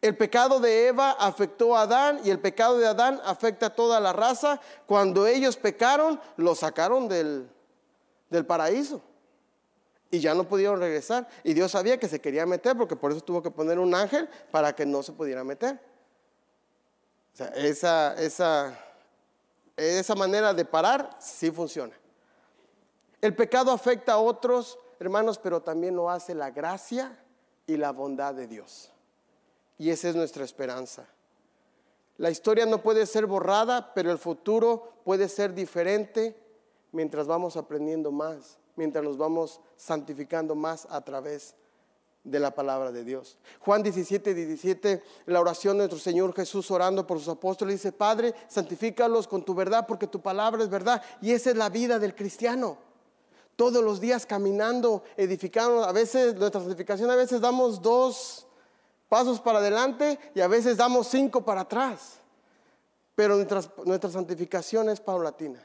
El 0.00 0.16
pecado 0.16 0.60
de 0.60 0.88
Eva 0.88 1.12
afectó 1.12 1.76
a 1.76 1.82
Adán 1.82 2.20
y 2.22 2.30
el 2.30 2.38
pecado 2.38 2.78
de 2.78 2.86
Adán 2.86 3.20
afecta 3.24 3.66
a 3.66 3.74
toda 3.74 3.98
la 3.98 4.12
raza. 4.12 4.60
Cuando 4.86 5.26
ellos 5.26 5.56
pecaron, 5.56 6.20
lo 6.36 6.54
sacaron 6.54 7.08
del, 7.08 7.50
del 8.30 8.46
paraíso 8.46 9.02
y 10.10 10.20
ya 10.20 10.34
no 10.34 10.48
pudieron 10.48 10.80
regresar. 10.80 11.28
Y 11.44 11.54
Dios 11.54 11.72
sabía 11.72 11.98
que 11.98 12.08
se 12.08 12.20
quería 12.20 12.46
meter 12.46 12.76
porque 12.76 12.96
por 12.96 13.12
eso 13.12 13.20
tuvo 13.20 13.42
que 13.42 13.50
poner 13.50 13.78
un 13.78 13.94
ángel 13.94 14.28
para 14.50 14.74
que 14.74 14.86
no 14.86 15.02
se 15.02 15.12
pudiera 15.12 15.44
meter. 15.44 15.78
O 17.34 17.36
sea, 17.36 17.48
esa, 17.48 18.14
esa, 18.14 18.78
esa 19.76 20.14
manera 20.14 20.54
de 20.54 20.64
parar 20.64 21.16
sí 21.20 21.50
funciona. 21.50 21.94
El 23.20 23.34
pecado 23.34 23.70
afecta 23.72 24.14
a 24.14 24.18
otros, 24.18 24.78
hermanos, 24.98 25.38
pero 25.38 25.60
también 25.60 25.96
lo 25.96 26.10
hace 26.10 26.34
la 26.34 26.50
gracia 26.50 27.18
y 27.66 27.76
la 27.76 27.92
bondad 27.92 28.34
de 28.34 28.46
Dios. 28.46 28.90
Y 29.78 29.90
esa 29.90 30.08
es 30.08 30.16
nuestra 30.16 30.44
esperanza. 30.44 31.06
La 32.18 32.30
historia 32.30 32.64
no 32.64 32.82
puede 32.82 33.04
ser 33.04 33.26
borrada, 33.26 33.92
pero 33.92 34.10
el 34.10 34.18
futuro 34.18 35.00
puede 35.04 35.28
ser 35.28 35.52
diferente 35.52 36.45
mientras 36.92 37.26
vamos 37.26 37.56
aprendiendo 37.56 38.10
más, 38.10 38.58
mientras 38.76 39.04
nos 39.04 39.16
vamos 39.16 39.60
santificando 39.76 40.54
más 40.54 40.86
a 40.90 41.00
través 41.02 41.54
de 42.26 42.40
la 42.40 42.54
palabra 42.54 42.90
de 42.90 43.04
Dios. 43.04 43.38
Juan 43.60 43.82
17, 43.82 44.34
17, 44.34 45.02
la 45.26 45.40
oración 45.40 45.74
de 45.74 45.84
nuestro 45.84 45.98
Señor 45.98 46.34
Jesús 46.34 46.70
orando 46.70 47.06
por 47.06 47.18
sus 47.18 47.28
apóstoles, 47.28 47.76
dice, 47.76 47.92
Padre, 47.92 48.34
santifícalos 48.48 49.28
con 49.28 49.44
tu 49.44 49.54
verdad, 49.54 49.86
porque 49.86 50.08
tu 50.08 50.20
palabra 50.20 50.62
es 50.62 50.68
verdad. 50.68 51.02
Y 51.22 51.32
esa 51.32 51.50
es 51.50 51.56
la 51.56 51.68
vida 51.68 51.98
del 51.98 52.14
cristiano. 52.14 52.78
Todos 53.54 53.82
los 53.82 54.00
días 54.00 54.26
caminando, 54.26 55.04
edificando. 55.16 55.84
A 55.84 55.92
veces, 55.92 56.34
nuestra 56.34 56.60
santificación, 56.60 57.10
a 57.10 57.16
veces 57.16 57.40
damos 57.40 57.80
dos 57.80 58.46
pasos 59.08 59.40
para 59.40 59.60
adelante 59.60 60.18
y 60.34 60.40
a 60.40 60.48
veces 60.48 60.76
damos 60.76 61.06
cinco 61.06 61.44
para 61.44 61.62
atrás. 61.62 62.20
Pero 63.14 63.36
nuestra, 63.36 63.62
nuestra 63.84 64.10
santificación 64.10 64.90
es 64.90 65.00
paulatina. 65.00 65.64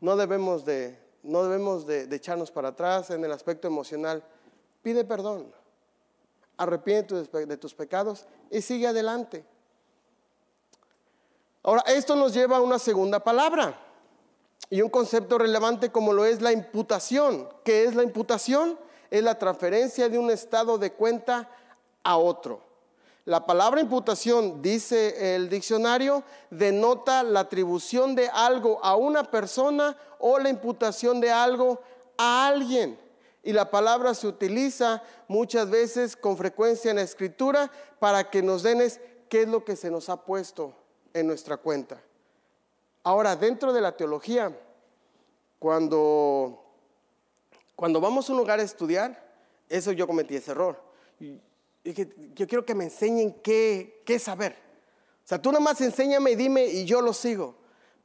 No 0.00 0.16
debemos 0.16 0.64
de, 0.64 0.98
no 1.22 1.42
debemos 1.44 1.86
de, 1.86 2.02
echarnos 2.14 2.50
para 2.50 2.68
atrás 2.68 3.10
en 3.10 3.24
el 3.24 3.32
aspecto 3.32 3.66
emocional. 3.66 4.22
Pide 4.82 5.04
perdón, 5.04 5.52
arrepiente 6.56 7.14
de 7.14 7.56
tus 7.56 7.74
pecados 7.74 8.26
y 8.50 8.60
sigue 8.62 8.86
adelante. 8.86 9.44
Ahora, 11.62 11.82
esto 11.86 12.16
nos 12.16 12.32
lleva 12.32 12.58
a 12.58 12.60
una 12.60 12.78
segunda 12.78 13.18
palabra 13.20 13.78
y 14.70 14.80
un 14.80 14.90
concepto 14.90 15.38
relevante 15.38 15.90
como 15.90 16.12
lo 16.12 16.24
es 16.24 16.40
la 16.40 16.52
imputación. 16.52 17.48
¿Qué 17.64 17.84
es 17.84 17.94
la 17.94 18.02
imputación? 18.02 18.78
Es 19.10 19.22
la 19.22 19.38
transferencia 19.38 20.08
de 20.08 20.18
un 20.18 20.30
estado 20.30 20.78
de 20.78 20.92
cuenta 20.92 21.50
a 22.02 22.16
otro. 22.16 22.67
La 23.28 23.44
palabra 23.44 23.82
imputación, 23.82 24.62
dice 24.62 25.34
el 25.34 25.50
diccionario, 25.50 26.24
denota 26.48 27.22
la 27.22 27.40
atribución 27.40 28.14
de 28.14 28.26
algo 28.30 28.82
a 28.82 28.96
una 28.96 29.22
persona 29.22 29.94
o 30.18 30.38
la 30.38 30.48
imputación 30.48 31.20
de 31.20 31.30
algo 31.30 31.78
a 32.16 32.46
alguien. 32.46 32.98
Y 33.42 33.52
la 33.52 33.70
palabra 33.70 34.14
se 34.14 34.28
utiliza 34.28 35.02
muchas 35.26 35.68
veces 35.68 36.16
con 36.16 36.38
frecuencia 36.38 36.88
en 36.88 36.96
la 36.96 37.02
escritura 37.02 37.70
para 37.98 38.30
que 38.30 38.42
nos 38.42 38.62
den 38.62 38.80
qué 39.28 39.42
es 39.42 39.48
lo 39.48 39.62
que 39.62 39.76
se 39.76 39.90
nos 39.90 40.08
ha 40.08 40.24
puesto 40.24 40.72
en 41.12 41.26
nuestra 41.26 41.58
cuenta. 41.58 42.00
Ahora, 43.02 43.36
dentro 43.36 43.74
de 43.74 43.82
la 43.82 43.94
teología, 43.94 44.58
cuando, 45.58 46.64
cuando 47.76 48.00
vamos 48.00 48.26
a 48.26 48.32
un 48.32 48.38
lugar 48.38 48.58
a 48.58 48.62
estudiar, 48.62 49.22
eso 49.68 49.92
yo 49.92 50.06
cometí 50.06 50.34
ese 50.34 50.52
error 50.52 50.88
yo 51.94 52.46
quiero 52.46 52.64
que 52.64 52.74
me 52.74 52.84
enseñen 52.84 53.32
qué, 53.42 54.02
qué 54.04 54.18
saber. 54.18 54.52
O 55.24 55.28
sea, 55.28 55.40
tú 55.40 55.50
nada 55.52 55.62
más 55.62 55.80
enséñame 55.80 56.32
y 56.32 56.36
dime 56.36 56.66
y 56.66 56.84
yo 56.84 57.00
lo 57.00 57.12
sigo. 57.12 57.54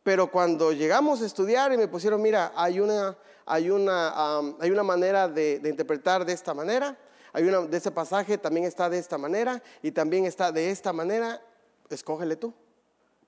Pero 0.03 0.29
cuando 0.29 0.73
llegamos 0.73 1.21
a 1.21 1.25
estudiar 1.25 1.71
y 1.71 1.77
me 1.77 1.87
pusieron, 1.87 2.21
mira, 2.21 2.51
hay 2.55 2.79
una, 2.79 3.17
hay 3.45 3.69
una, 3.69 4.39
hay 4.59 4.71
una 4.71 4.83
manera 4.83 5.29
de, 5.29 5.59
de, 5.59 5.69
interpretar 5.69 6.25
de 6.25 6.33
esta 6.33 6.53
manera, 6.53 6.97
hay 7.31 7.45
una 7.45 7.61
de 7.61 7.77
ese 7.77 7.89
pasaje 7.89 8.37
también 8.37 8.65
está 8.65 8.89
de 8.89 8.99
esta 8.99 9.17
manera 9.17 9.63
y 9.81 9.91
también 9.91 10.25
está 10.25 10.51
de 10.51 10.69
esta 10.69 10.91
manera, 10.91 11.41
escógele 11.89 12.35
tú. 12.35 12.53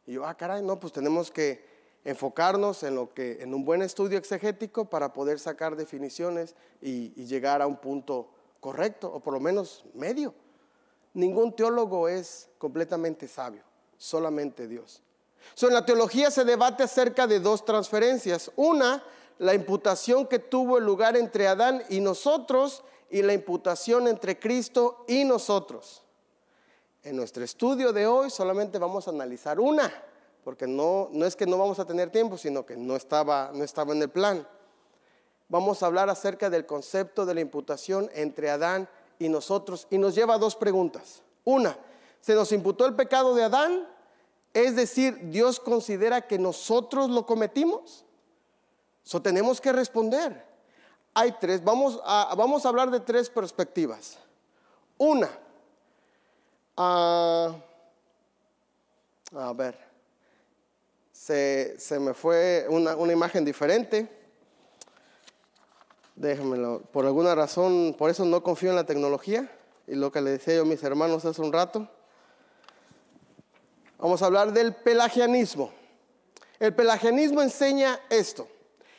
Y 0.06 0.14
yo, 0.14 0.26
ah, 0.26 0.36
caray, 0.36 0.62
no, 0.62 0.80
pues 0.80 0.91
tenemos 0.91 1.32
que 1.32 1.66
enfocarnos 2.03 2.84
en 2.84 2.95
lo 2.95 3.14
que, 3.14 3.41
en 3.41 3.53
un 3.53 3.64
buen 3.64 3.82
estudio 3.82 4.18
exegético 4.18 4.89
para 4.89 5.14
poder 5.14 5.39
sacar 5.39 5.76
definiciones 5.76 6.56
y, 6.82 7.14
y 7.16 7.26
llegar 7.26 7.62
a 7.62 7.68
un 7.68 7.78
punto 7.78 8.30
correcto, 8.60 9.12
o 9.12 9.20
por 9.22 9.34
lo 9.34 9.39
menos 9.39 9.86
medio. 9.93 10.34
Ningún 11.16 11.55
teólogo 11.55 12.07
es 12.07 12.49
completamente 12.57 13.28
sabio, 13.28 13.63
solamente 13.97 14.68
Dios. 14.68 15.01
en 15.61 15.74
la 15.74 15.86
teología 15.86 16.30
se 16.30 16.45
debate 16.45 16.84
acerca 16.84 17.26
de 17.26 17.39
dos 17.39 17.66
transferencias. 17.66 18.51
Una, 18.55 19.03
la 19.39 19.53
imputación 19.53 20.28
que 20.28 20.39
tuvo 20.39 20.78
el 20.78 20.86
lugar 20.86 21.18
entre 21.18 21.47
Adán 21.47 21.84
y 21.89 21.99
nosotros 21.99 22.84
y 23.09 23.24
la 23.24 23.34
imputación 23.34 24.07
entre 24.07 24.38
Cristo 24.38 25.03
y 25.07 25.24
nosotros. 25.24 26.03
En 27.01 27.16
nuestro 27.16 27.43
estudio 27.43 27.91
de 27.93 28.05
hoy 28.05 28.30
solamente 28.30 28.78
vamos 28.78 29.07
a 29.07 29.11
analizar 29.11 29.59
una, 29.59 29.91
porque 30.43 30.68
no, 30.68 31.09
no 31.11 31.26
es 31.26 31.36
que 31.36 31.47
no 31.47 31.57
vamos 31.57 31.80
a 31.80 31.86
tener 31.86 32.11
tiempo, 32.11 32.38
sino 32.38 32.66
que 32.66 32.78
no 32.78 32.95
estaba, 32.95 33.51
no 33.53 33.63
estaba 33.63 33.93
en 33.93 34.01
el 34.01 34.09
plan 34.09 34.47
vamos 35.49 35.84
a 35.84 35.86
hablar 35.86 36.09
acerca 36.09 36.49
del 36.49 36.66
concepto 36.66 37.26
de 37.26 37.36
la 37.36 37.41
imputación 37.41 38.09
entre 38.13 38.49
Adán 38.49 38.89
y 39.20 39.30
nosotros 39.30 39.88
y 39.89 39.97
nos 39.97 40.16
lleva 40.16 40.36
a 40.36 40.38
dos 40.38 40.55
preguntas. 40.55 41.22
Una, 41.43 41.78
¿se 42.22 42.34
nos 42.36 42.51
imputó 42.51 42.86
el 42.86 42.95
pecado 42.95 43.36
de 43.36 43.43
Adán? 43.43 43.88
Es 44.53 44.76
decir, 44.76 45.30
¿Dios 45.30 45.59
considera 45.59 46.28
que 46.28 46.39
nosotros 46.39 47.09
lo 47.09 47.26
cometimos? 47.26 48.05
Eso 49.05 49.22
tenemos 49.22 49.61
que 49.61 49.72
responder. 49.72 50.45
Hay 51.13 51.34
tres, 51.39 51.63
vamos 51.63 51.99
a, 52.03 52.34
vamos 52.36 52.66
a 52.66 52.70
hablar 52.70 52.89
de 52.89 52.99
tres 52.99 53.30
perspectivas. 53.30 54.18
Una, 54.97 55.30
ah, 56.78 57.55
a 59.34 59.53
ver, 59.53 59.78
se, 61.11 61.78
me 61.99 62.13
fue 62.13 62.66
una, 62.70 62.95
una 62.95 63.11
imagen 63.13 63.43
diferente. 63.43 64.14
Déjenmelo. 66.16 66.82
Por 66.93 67.05
alguna 67.05 67.36
razón, 67.36 67.93
por 67.97 68.09
eso 68.09 68.24
no 68.26 68.41
confío 68.41 68.70
en 68.70 68.78
la 68.78 68.86
tecnología. 68.86 69.51
Y 69.88 69.95
lo 69.95 70.11
que 70.11 70.22
le 70.22 70.32
decía 70.32 70.55
yo 70.55 70.61
a 70.61 70.66
mis 70.66 70.84
hermanos 70.84 71.26
hace 71.26 71.41
un 71.41 71.51
rato. 71.51 71.88
Vamos 73.99 74.22
a 74.22 74.26
hablar 74.26 74.53
del 74.53 74.74
pelagianismo. 74.74 75.72
El 76.59 76.74
pelagianismo 76.74 77.41
enseña 77.41 77.99
esto. 78.09 78.47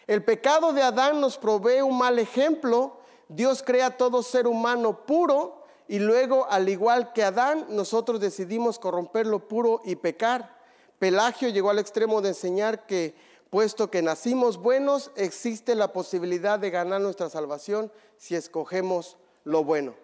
El 0.06 0.22
pecado 0.22 0.72
de 0.72 0.82
Adán 0.82 1.20
nos 1.20 1.38
provee 1.38 1.80
un 1.80 1.98
mal 1.98 2.18
ejemplo. 2.18 2.98
Dios 3.28 3.62
crea 3.62 3.96
todo 3.96 4.22
ser 4.22 4.46
humano 4.46 5.04
puro 5.06 5.64
y 5.88 5.98
luego, 5.98 6.46
al 6.50 6.68
igual 6.68 7.12
que 7.12 7.24
Adán, 7.24 7.66
nosotros 7.70 8.20
decidimos 8.20 8.78
corromper 8.78 9.26
lo 9.26 9.48
puro 9.48 9.80
y 9.84 9.96
pecar. 9.96 10.56
Pelagio 10.98 11.48
llegó 11.48 11.70
al 11.70 11.78
extremo 11.78 12.20
de 12.20 12.28
enseñar 12.28 12.86
que 12.86 13.14
Puesto 13.51 13.90
que 13.90 14.03
nacimos 14.03 14.59
buenos, 14.59 15.12
existe 15.14 15.74
la 15.74 15.92
posibilidad 15.92 16.59
de 16.59 16.70
ganar 16.70 17.01
nuestra 17.01 17.30
salvación 17.30 17.92
si 18.16 18.34
escogemos 18.34 19.16
lo 19.44 19.62
bueno. 19.62 19.94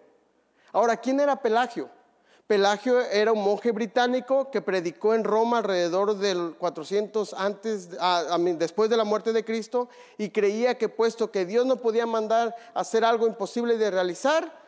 Ahora, 0.73 0.97
¿quién 0.97 1.19
era 1.19 1.43
Pelagio? 1.43 1.91
Pelagio 2.47 3.01
era 3.01 3.33
un 3.33 3.43
monje 3.43 3.73
británico 3.73 4.51
que 4.51 4.61
predicó 4.61 5.15
en 5.15 5.25
Roma 5.25 5.59
alrededor 5.59 6.17
del 6.19 6.55
400 6.59 7.35
antes, 7.35 7.89
después 8.59 8.91
de 8.91 8.97
la 8.97 9.05
muerte 9.05 9.33
de 9.33 9.45
Cristo 9.45 9.89
y 10.19 10.31
creía 10.31 10.77
que 10.77 10.89
puesto 10.89 11.31
que 11.31 11.47
Dios 11.47 11.67
no 11.67 11.77
podía 11.77 12.07
mandar 12.07 12.55
a 12.75 12.81
hacer 12.81 13.05
algo 13.05 13.27
imposible 13.27 13.77
de 13.79 13.91
realizar, 13.91 14.61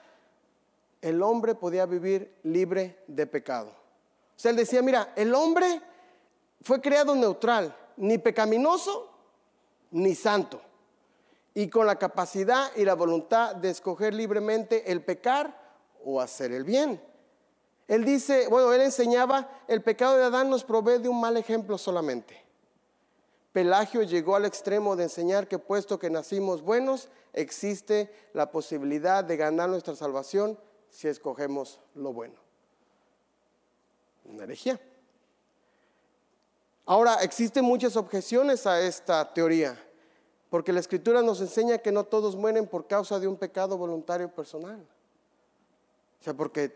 el 1.00 1.22
hombre 1.22 1.54
podía 1.54 1.84
vivir 1.84 2.34
libre 2.42 3.02
de 3.06 3.26
pecado. 3.26 3.68
O 3.68 4.38
sea, 4.38 4.50
él 4.50 4.56
decía, 4.56 4.80
mira, 4.82 5.12
el 5.14 5.34
hombre 5.34 5.82
fue 6.62 6.80
creado 6.80 7.14
neutral 7.14 7.76
ni 7.96 8.18
pecaminoso 8.18 9.10
ni 9.90 10.14
santo, 10.14 10.60
y 11.54 11.68
con 11.68 11.86
la 11.86 11.96
capacidad 11.96 12.74
y 12.76 12.84
la 12.84 12.94
voluntad 12.94 13.54
de 13.54 13.70
escoger 13.70 14.12
libremente 14.12 14.90
el 14.90 15.04
pecar 15.04 15.56
o 16.04 16.20
hacer 16.20 16.52
el 16.52 16.64
bien. 16.64 17.00
Él 17.86 18.04
dice, 18.04 18.48
bueno, 18.48 18.72
él 18.72 18.80
enseñaba, 18.80 19.48
el 19.68 19.82
pecado 19.82 20.16
de 20.16 20.24
Adán 20.24 20.50
nos 20.50 20.64
provee 20.64 20.98
de 20.98 21.08
un 21.08 21.20
mal 21.20 21.36
ejemplo 21.36 21.78
solamente. 21.78 22.42
Pelagio 23.52 24.02
llegó 24.02 24.34
al 24.34 24.46
extremo 24.46 24.96
de 24.96 25.04
enseñar 25.04 25.46
que 25.46 25.60
puesto 25.60 25.98
que 25.98 26.10
nacimos 26.10 26.62
buenos, 26.62 27.08
existe 27.32 28.12
la 28.32 28.50
posibilidad 28.50 29.22
de 29.22 29.36
ganar 29.36 29.68
nuestra 29.68 29.94
salvación 29.94 30.58
si 30.90 31.06
escogemos 31.06 31.78
lo 31.94 32.12
bueno. 32.12 32.34
Una 34.24 34.44
herejía. 34.44 34.80
Ahora, 36.86 37.16
existen 37.22 37.64
muchas 37.64 37.96
objeciones 37.96 38.66
a 38.66 38.80
esta 38.80 39.32
teoría. 39.32 39.78
Porque 40.50 40.72
la 40.72 40.80
escritura 40.80 41.22
nos 41.22 41.40
enseña 41.40 41.78
que 41.78 41.90
no 41.90 42.04
todos 42.04 42.36
mueren 42.36 42.66
por 42.66 42.86
causa 42.86 43.18
de 43.18 43.26
un 43.26 43.36
pecado 43.36 43.76
voluntario 43.76 44.28
personal. 44.28 44.80
O 46.20 46.24
sea, 46.24 46.34
porque 46.34 46.72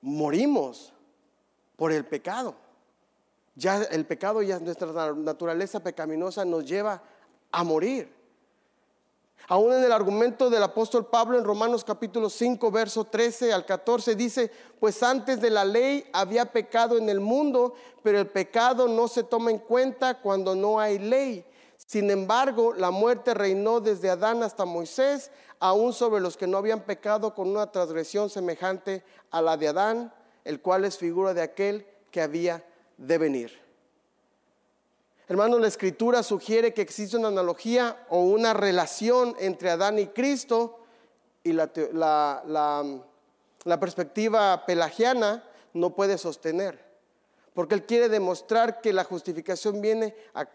morimos 0.00 0.92
por 1.76 1.90
el 1.90 2.04
pecado. 2.04 2.54
Ya 3.54 3.82
el 3.82 4.06
pecado, 4.06 4.42
ya 4.42 4.58
nuestra 4.60 5.12
naturaleza 5.14 5.80
pecaminosa 5.80 6.44
nos 6.44 6.64
lleva 6.64 7.02
a 7.50 7.64
morir. 7.64 8.15
Aún 9.48 9.72
en 9.72 9.84
el 9.84 9.92
argumento 9.92 10.50
del 10.50 10.62
apóstol 10.62 11.06
Pablo 11.06 11.38
en 11.38 11.44
Romanos 11.44 11.84
capítulo 11.84 12.28
5, 12.28 12.70
verso 12.70 13.04
13 13.04 13.52
al 13.52 13.64
14 13.64 14.16
dice, 14.16 14.50
pues 14.80 15.02
antes 15.04 15.40
de 15.40 15.50
la 15.50 15.64
ley 15.64 16.04
había 16.12 16.46
pecado 16.46 16.98
en 16.98 17.08
el 17.08 17.20
mundo, 17.20 17.74
pero 18.02 18.18
el 18.18 18.26
pecado 18.26 18.88
no 18.88 19.06
se 19.06 19.22
toma 19.22 19.52
en 19.52 19.58
cuenta 19.58 20.20
cuando 20.20 20.56
no 20.56 20.80
hay 20.80 20.98
ley. 20.98 21.44
Sin 21.76 22.10
embargo, 22.10 22.74
la 22.74 22.90
muerte 22.90 23.34
reinó 23.34 23.80
desde 23.80 24.10
Adán 24.10 24.42
hasta 24.42 24.64
Moisés, 24.64 25.30
aún 25.60 25.92
sobre 25.92 26.20
los 26.20 26.36
que 26.36 26.48
no 26.48 26.58
habían 26.58 26.80
pecado 26.80 27.32
con 27.32 27.48
una 27.48 27.70
transgresión 27.70 28.28
semejante 28.28 29.04
a 29.30 29.40
la 29.40 29.56
de 29.56 29.68
Adán, 29.68 30.12
el 30.44 30.60
cual 30.60 30.84
es 30.84 30.98
figura 30.98 31.34
de 31.34 31.42
aquel 31.42 31.86
que 32.10 32.20
había 32.20 32.64
de 32.96 33.18
venir. 33.18 33.65
Hermanos, 35.28 35.60
la 35.60 35.66
escritura 35.66 36.22
sugiere 36.22 36.72
que 36.72 36.82
existe 36.82 37.16
una 37.16 37.28
analogía 37.28 38.06
o 38.10 38.20
una 38.20 38.54
relación 38.54 39.34
entre 39.40 39.70
Adán 39.70 39.98
y 39.98 40.06
Cristo 40.06 40.78
y 41.42 41.52
la, 41.52 41.72
perspectiva 43.80 44.64
pelagiana 44.66 45.42
no 45.74 45.94
puede 45.96 46.16
sostener, 46.16 46.84
porque 47.54 47.74
él 47.74 47.86
quiere 47.86 48.08
demostrar 48.08 48.80
que 48.80 48.92
la 48.92 49.02
justificación 49.02 49.80
viene 49.80 50.14
a 50.32 50.46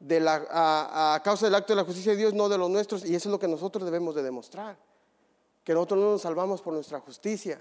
de 0.00 0.18
la, 0.18 1.14
a 1.14 1.22
causa 1.22 1.46
del 1.46 1.54
acto 1.54 1.72
de 1.72 1.76
la 1.76 1.84
justicia 1.84 2.12
de 2.12 2.18
Dios, 2.18 2.34
no 2.34 2.48
de 2.48 2.58
los 2.58 2.70
nuestros, 2.70 3.04
y 3.04 3.14
eso 3.14 3.28
es 3.28 3.32
lo 3.32 3.38
que 3.38 3.46
nosotros 3.46 3.84
debemos 3.84 4.16
de 4.16 4.24
demostrar, 4.24 4.76
que 5.62 5.74
nosotros 5.74 6.00
no 6.00 6.10
nos 6.12 6.22
salvamos 6.22 6.60
por 6.60 6.74
nuestra 6.74 6.98
justicia, 6.98 7.60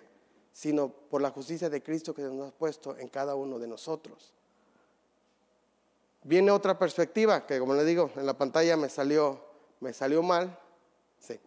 sino 0.52 0.90
por 0.90 1.22
la 1.22 1.30
justicia 1.30 1.70
de 1.70 1.84
Cristo 1.84 2.16
que 2.16 2.24
nos 2.24 2.50
ha 2.50 2.52
puesto 2.52 2.98
en 2.98 3.10
cada 3.10 3.36
uno 3.36 3.60
de 3.60 3.68
nosotros. 3.68 4.34
Viene 6.24 6.52
otra 6.52 6.78
perspectiva, 6.78 7.46
que 7.46 7.60
como 7.60 7.74
le 7.74 7.86
digo, 7.86 8.12
en 8.16 8.26
la 8.26 8.34
pantalla 8.34 8.76
me 8.78 8.90
salió, 8.90 9.44
me 9.80 9.94
salió 9.94 10.22
mal. 10.22 10.58
Sí, 11.20 11.40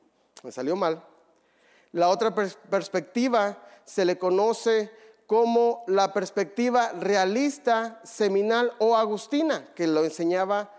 me 0.42 0.50
salió 0.50 0.76
mal. 0.76 1.02
La 1.92 2.08
otra 2.08 2.34
perspectiva 2.34 3.58
se 3.84 4.04
le 4.04 4.18
conoce 4.18 4.90
como 5.26 5.84
la 5.86 6.12
perspectiva 6.12 6.92
realista, 6.92 8.00
seminal 8.04 8.72
o 8.78 8.96
agustina, 8.96 9.72
que 9.74 9.86
lo 9.86 10.04
enseñaba 10.04 10.70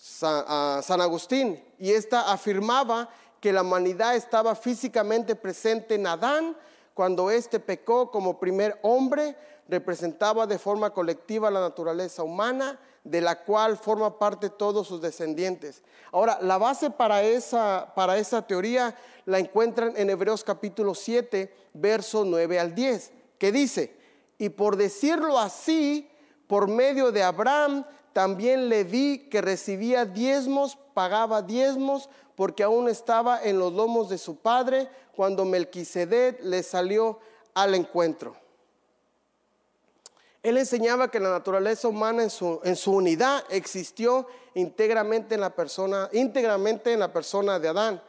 San 0.00 1.00
Agustín. 1.00 1.62
Y 1.78 1.92
esta 1.92 2.32
afirmaba 2.32 3.08
que 3.40 3.52
la 3.52 3.62
humanidad 3.62 4.16
estaba 4.16 4.54
físicamente 4.54 5.36
presente 5.36 5.94
en 5.94 6.06
Adán 6.06 6.56
cuando 6.94 7.30
éste 7.30 7.60
pecó 7.60 8.10
como 8.10 8.40
primer 8.40 8.78
hombre, 8.82 9.36
representaba 9.68 10.46
de 10.46 10.58
forma 10.58 10.90
colectiva 10.90 11.50
la 11.50 11.60
naturaleza 11.60 12.22
humana, 12.22 12.78
de 13.06 13.20
la 13.20 13.44
cual 13.44 13.76
forma 13.76 14.18
parte 14.18 14.50
todos 14.50 14.88
sus 14.88 15.00
descendientes. 15.00 15.82
Ahora, 16.12 16.38
la 16.42 16.58
base 16.58 16.90
para 16.90 17.22
esa, 17.22 17.92
para 17.94 18.18
esa 18.18 18.46
teoría 18.46 18.96
la 19.24 19.38
encuentran 19.38 19.94
en 19.96 20.10
Hebreos 20.10 20.42
capítulo 20.42 20.94
7, 20.94 21.52
verso 21.74 22.24
9 22.24 22.58
al 22.58 22.74
10, 22.74 23.12
que 23.38 23.52
dice, 23.52 23.96
y 24.38 24.48
por 24.48 24.76
decirlo 24.76 25.38
así, 25.38 26.08
por 26.46 26.68
medio 26.68 27.12
de 27.12 27.22
Abraham, 27.22 27.84
también 28.12 28.68
le 28.68 28.84
vi 28.84 29.28
que 29.28 29.40
recibía 29.40 30.04
diezmos, 30.04 30.78
pagaba 30.94 31.42
diezmos, 31.42 32.08
porque 32.34 32.62
aún 32.62 32.88
estaba 32.88 33.42
en 33.42 33.58
los 33.58 33.72
lomos 33.72 34.08
de 34.08 34.18
su 34.18 34.36
padre 34.36 34.88
cuando 35.14 35.44
Melquisedec 35.44 36.42
le 36.42 36.62
salió 36.62 37.18
al 37.54 37.74
encuentro. 37.74 38.36
Él 40.46 40.58
enseñaba 40.58 41.10
que 41.10 41.18
la 41.18 41.30
naturaleza 41.30 41.88
humana 41.88 42.22
en 42.22 42.30
su, 42.30 42.60
en 42.62 42.76
su 42.76 42.92
unidad 42.92 43.42
existió 43.50 44.28
íntegramente 44.54 45.34
en 45.34 45.40
la 45.40 45.50
persona, 45.56 46.08
íntegramente 46.12 46.92
en 46.92 47.00
la 47.00 47.12
persona 47.12 47.58
de 47.58 47.66
Adán. 47.66 48.00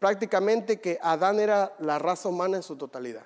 Prácticamente 0.00 0.80
que 0.80 0.98
Adán 1.00 1.38
era 1.38 1.76
la 1.78 2.00
raza 2.00 2.28
humana 2.28 2.56
en 2.56 2.64
su 2.64 2.74
totalidad. 2.74 3.22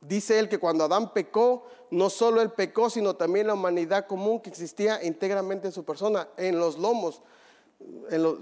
Dice 0.00 0.38
él 0.38 0.48
que 0.48 0.58
cuando 0.58 0.84
Adán 0.84 1.12
pecó, 1.12 1.66
no 1.90 2.08
solo 2.08 2.40
él 2.40 2.52
pecó, 2.52 2.88
sino 2.88 3.16
también 3.16 3.48
la 3.48 3.54
humanidad 3.54 4.06
común 4.06 4.38
que 4.38 4.50
existía 4.50 5.02
íntegramente 5.02 5.66
en 5.66 5.72
su 5.72 5.84
persona, 5.84 6.28
en 6.36 6.56
los 6.56 6.78
lomos. 6.78 7.20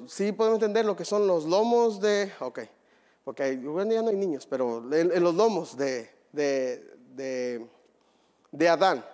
Sí 0.07 0.33
podemos 0.33 0.57
entender 0.57 0.85
lo 0.85 0.95
que 0.95 1.07
son 1.07 1.27
los 1.27 1.47
lomos 1.47 1.99
de, 1.99 2.31
ok, 2.41 2.61
porque 3.25 3.59
ya 3.59 4.03
no 4.03 4.11
hay 4.11 4.17
niños, 4.17 4.47
pero 4.47 4.85
en, 4.93 5.23
los 5.23 5.35
lomos 5.35 5.79
de 5.79 6.15
de 7.17 7.67
Adán. 8.69 9.05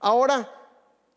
Ahora, 0.00 0.50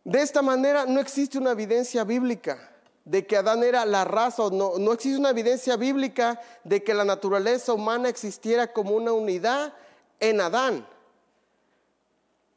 de 0.04 0.22
esta 0.22 0.42
manera 0.42 0.86
no 0.86 1.00
existe 1.00 1.38
una 1.38 1.52
evidencia 1.52 2.04
bíblica 2.04 2.72
de 3.06 3.26
que 3.26 3.38
Adán 3.38 3.64
era 3.64 3.86
la 3.86 4.04
raza, 4.04 4.50
no, 4.52 4.78
no 4.78 4.94
existe 4.94 5.20
una 5.20 5.30
evidencia 5.30 5.78
bíblica 5.78 6.42
de 6.64 6.84
que 6.84 6.94
la 6.94 7.06
naturaleza 7.06 7.74
humana 7.74 8.10
existiera 8.10 8.74
como 8.74 8.96
una 8.96 9.14
unidad 9.14 9.74
en 10.20 10.42
Adán. 10.42 10.88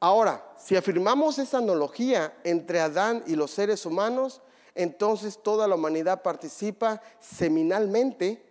Ahora, 0.00 0.44
si 0.58 0.76
afirmamos 0.76 1.38
esa 1.38 1.58
analogía 1.58 2.32
entre 2.44 2.80
Adán 2.80 3.22
y 3.26 3.36
los 3.36 3.50
seres 3.50 3.84
humanos, 3.84 4.40
entonces 4.74 5.42
toda 5.42 5.66
la 5.66 5.74
humanidad 5.74 6.22
participa 6.22 7.02
seminalmente 7.20 8.42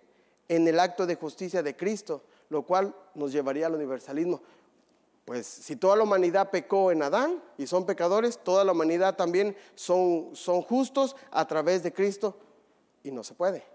en 0.50 0.68
el 0.68 0.80
acto 0.80 1.06
de 1.06 1.16
justicia 1.16 1.64
de 1.64 1.76
Cristo, 1.76 2.22
lo 2.50 2.64
cual 2.64 2.94
nos 3.16 3.32
llevaría 3.32 3.68
al 3.68 3.76
universalismo. 3.76 4.42
Pues 5.28 5.46
si 5.46 5.76
toda 5.76 5.98
la 5.98 6.04
humanidad 6.04 6.52
pecó 6.52 6.90
en 6.90 7.04
Adán 7.04 7.44
y 7.58 7.68
son 7.68 7.86
pecadores, 7.86 8.42
toda 8.42 8.64
la 8.64 8.72
humanidad 8.72 9.18
también 9.18 9.58
son, 9.76 10.30
son 10.34 10.62
justos 10.62 11.18
a 11.32 11.46
través 11.46 11.84
de 11.84 11.92
Cristo 11.92 12.38
y 13.04 13.12
no 13.12 13.26
se 13.26 13.34
puede. 13.34 13.66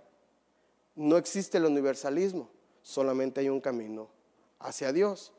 No 0.94 1.18
existe 1.18 1.58
el 1.58 1.66
universalismo, 1.66 2.48
solamente 2.80 3.40
hay 3.40 3.50
un 3.50 3.60
camino 3.60 4.08
hacia 4.60 4.94
Dios. 4.94 5.30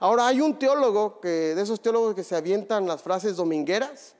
Ahora 0.00 0.28
hay 0.28 0.40
un 0.40 0.58
teólogo 0.58 1.20
que 1.20 1.28
de 1.54 1.60
esos 1.60 1.82
teólogos 1.82 2.14
que 2.14 2.24
se 2.24 2.34
avientan 2.34 2.86
las 2.86 3.02
frases 3.02 3.36
domingueras, 3.36 4.14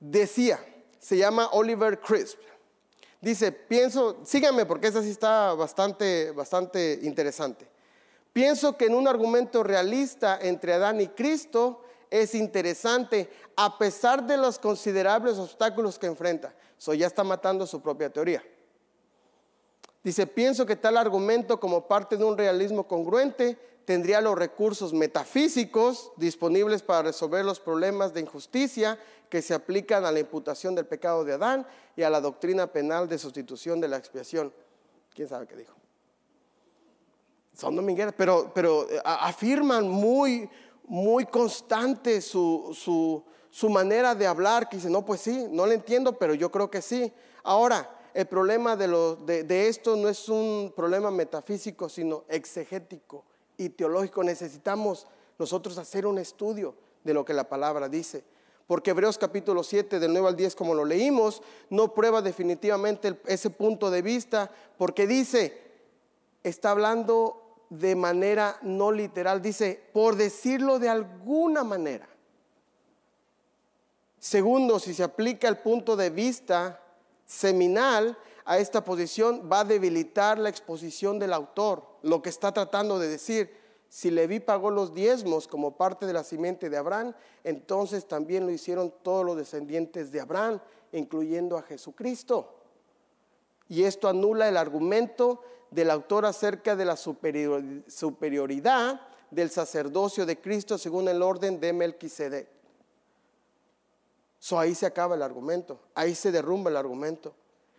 decía, 0.00 0.58
se 0.98 1.18
llama 1.18 1.50
Oliver 1.52 2.00
Crisp. 2.00 2.40
Dice, 3.20 3.52
pienso, 3.52 4.18
síganme 4.24 4.66
porque 4.66 4.88
esa 4.88 5.04
sí 5.04 5.10
está 5.10 5.54
bastante, 5.54 6.32
bastante 6.32 6.98
interesante. 7.02 7.70
Pienso 8.32 8.76
que 8.76 8.86
en 8.86 8.94
un 8.94 9.08
argumento 9.08 9.62
realista 9.62 10.38
entre 10.40 10.74
Adán 10.74 11.00
y 11.00 11.08
Cristo 11.08 11.82
es 12.10 12.34
interesante, 12.34 13.30
a 13.56 13.78
pesar 13.78 14.26
de 14.26 14.36
los 14.36 14.58
considerables 14.58 15.38
obstáculos 15.38 15.98
que 15.98 16.06
enfrenta. 16.06 16.54
So 16.76 16.94
ya 16.94 17.06
está 17.06 17.24
matando 17.24 17.66
su 17.66 17.80
propia 17.80 18.10
teoría. 18.10 18.42
Dice, 20.02 20.26
pienso 20.26 20.64
que 20.64 20.76
tal 20.76 20.96
argumento 20.96 21.60
como 21.60 21.86
parte 21.86 22.16
de 22.16 22.24
un 22.24 22.38
realismo 22.38 22.88
congruente 22.88 23.58
tendría 23.84 24.20
los 24.20 24.38
recursos 24.38 24.92
metafísicos 24.92 26.12
disponibles 26.16 26.82
para 26.82 27.02
resolver 27.02 27.44
los 27.44 27.60
problemas 27.60 28.14
de 28.14 28.20
injusticia 28.20 28.98
que 29.28 29.42
se 29.42 29.52
aplican 29.54 30.04
a 30.04 30.12
la 30.12 30.20
imputación 30.20 30.74
del 30.74 30.86
pecado 30.86 31.24
de 31.24 31.34
Adán 31.34 31.66
y 31.96 32.02
a 32.02 32.10
la 32.10 32.20
doctrina 32.20 32.66
penal 32.68 33.08
de 33.08 33.18
sustitución 33.18 33.80
de 33.80 33.88
la 33.88 33.96
expiación. 33.96 34.52
¿Quién 35.14 35.28
sabe 35.28 35.46
qué 35.46 35.56
dijo? 35.56 35.79
Son 37.60 37.76
domingueras, 37.76 38.14
pero, 38.16 38.50
pero 38.54 38.88
eh, 38.90 39.00
afirman 39.04 39.86
muy, 39.86 40.48
muy 40.88 41.26
constante 41.26 42.22
su, 42.22 43.22
manera 43.68 44.14
de 44.14 44.26
hablar, 44.26 44.68
que 44.68 44.78
dice, 44.78 44.88
no, 44.88 45.04
pues 45.04 45.20
sí, 45.20 45.46
no 45.50 45.66
le 45.66 45.74
entiendo, 45.74 46.18
pero 46.18 46.32
yo 46.34 46.50
creo 46.50 46.70
que 46.70 46.80
sí. 46.80 47.12
Ahora, 47.42 47.98
el 48.14 48.26
problema 48.26 48.76
de, 48.76 49.44
de, 49.44 49.68
esto 49.68 49.94
no 49.94 50.08
es 50.08 50.28
un 50.28 50.72
problema 50.74 51.10
metafísico, 51.10 51.88
sino 51.88 52.24
exegético 52.28 53.24
y 53.58 53.68
teológico. 53.68 54.24
Necesitamos 54.24 55.06
nosotros 55.38 55.76
hacer 55.76 56.06
un 56.06 56.18
estudio 56.18 56.74
de 57.04 57.14
lo 57.14 57.24
que 57.24 57.34
la 57.34 57.48
palabra 57.48 57.88
dice. 57.88 58.24
Porque 58.66 58.90
Hebreos 58.90 59.18
capítulo 59.18 59.62
7, 59.62 59.98
del 60.00 60.12
9 60.12 60.28
al 60.28 60.36
10, 60.36 60.56
como 60.56 60.74
lo 60.74 60.84
leímos, 60.84 61.42
no 61.68 61.92
prueba 61.92 62.22
definitivamente 62.22 63.20
ese 63.26 63.50
punto 63.50 63.90
de 63.90 64.00
vista, 64.00 64.50
porque 64.78 65.06
dice, 65.06 65.70
está 66.42 66.70
hablando 66.70 67.49
de 67.70 67.94
manera 67.94 68.58
no 68.62 68.92
literal, 68.92 69.40
dice, 69.40 69.80
por 69.92 70.16
decirlo 70.16 70.78
de 70.78 70.88
alguna 70.88 71.64
manera. 71.64 72.08
Segundo, 74.18 74.78
si 74.78 74.92
se 74.92 75.02
aplica 75.02 75.48
el 75.48 75.58
punto 75.58 75.96
de 75.96 76.10
vista 76.10 76.82
seminal 77.24 78.18
a 78.44 78.58
esta 78.58 78.84
posición, 78.84 79.48
va 79.50 79.60
a 79.60 79.64
debilitar 79.64 80.38
la 80.38 80.50
exposición 80.50 81.18
del 81.18 81.32
autor, 81.32 81.84
lo 82.02 82.20
que 82.20 82.28
está 82.28 82.52
tratando 82.52 82.98
de 82.98 83.08
decir. 83.08 83.58
Si 83.88 84.10
Leví 84.10 84.40
pagó 84.40 84.70
los 84.70 84.92
diezmos 84.92 85.48
como 85.48 85.76
parte 85.76 86.06
de 86.06 86.12
la 86.12 86.22
simiente 86.24 86.68
de 86.68 86.76
Abraham, 86.76 87.14
entonces 87.44 88.06
también 88.06 88.46
lo 88.46 88.52
hicieron 88.52 88.92
todos 89.02 89.24
los 89.24 89.36
descendientes 89.36 90.12
de 90.12 90.20
Abraham 90.20 90.60
incluyendo 90.92 91.56
a 91.56 91.62
Jesucristo. 91.62 92.56
Y 93.68 93.84
esto 93.84 94.08
anula 94.08 94.48
el 94.48 94.56
argumento 94.56 95.42
del 95.70 95.90
autor 95.90 96.26
acerca 96.26 96.76
de 96.76 96.84
la 96.84 96.96
superioridad 96.96 99.00
del 99.30 99.50
sacerdocio 99.50 100.26
de 100.26 100.40
Cristo 100.40 100.78
según 100.78 101.08
el 101.08 101.22
orden 101.22 101.60
de 101.60 101.72
Melquisedec. 101.72 102.48
So 104.38 104.58
ahí 104.58 104.74
se 104.74 104.86
acaba 104.86 105.14
el 105.14 105.22
argumento, 105.22 105.80
ahí 105.94 106.14
se 106.14 106.32
derrumba 106.32 106.70
el 106.70 106.76
argumento. 106.76 107.34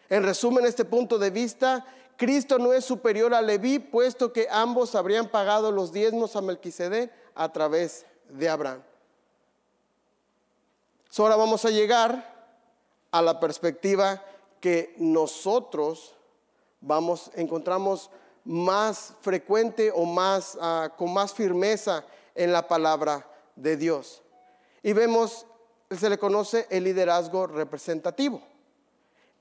En 0.10 0.24
resumen, 0.24 0.66
este 0.66 0.86
punto 0.86 1.18
de 1.18 1.32
vista, 1.32 1.86
Cristo 2.18 2.60
no 2.60 2.74
es 2.74 2.86
superior 2.86 3.34
a 3.34 3.42
Leví, 3.42 3.80
puesto 3.80 4.32
que 4.32 4.48
ambos 4.50 4.94
habrían 4.94 5.30
pagado 5.30 5.72
los 5.72 5.92
diezmos 5.92 6.36
a 6.36 6.42
Melquisedec 6.42 7.12
a 7.34 7.52
través 7.52 8.06
de 8.30 8.48
Abraham. 8.48 8.84
Ahora 11.18 11.36
vamos 11.36 11.66
a 11.66 11.72
llegar 11.72 12.32
a 13.12 13.22
la 13.22 13.39
perspectiva 13.39 14.24
que 14.60 14.96
nosotros 14.98 16.16
vamos, 16.82 17.32
encontramos 17.36 18.10
más 18.44 19.14
frecuente 19.22 19.92
o 19.94 20.06
más, 20.06 20.58
ah, 20.60 20.92
con 20.98 21.14
más 21.14 21.34
firmeza 21.34 22.04
en 22.36 22.52
la 22.52 22.68
palabra 22.68 23.26
de 23.56 23.78
Dios. 23.78 24.22
Y 24.84 24.94
vemos, 24.94 25.46
se 25.90 26.10
le 26.10 26.18
conoce 26.18 26.68
el 26.70 26.84
liderazgo 26.84 27.48
representativo. 27.48 28.42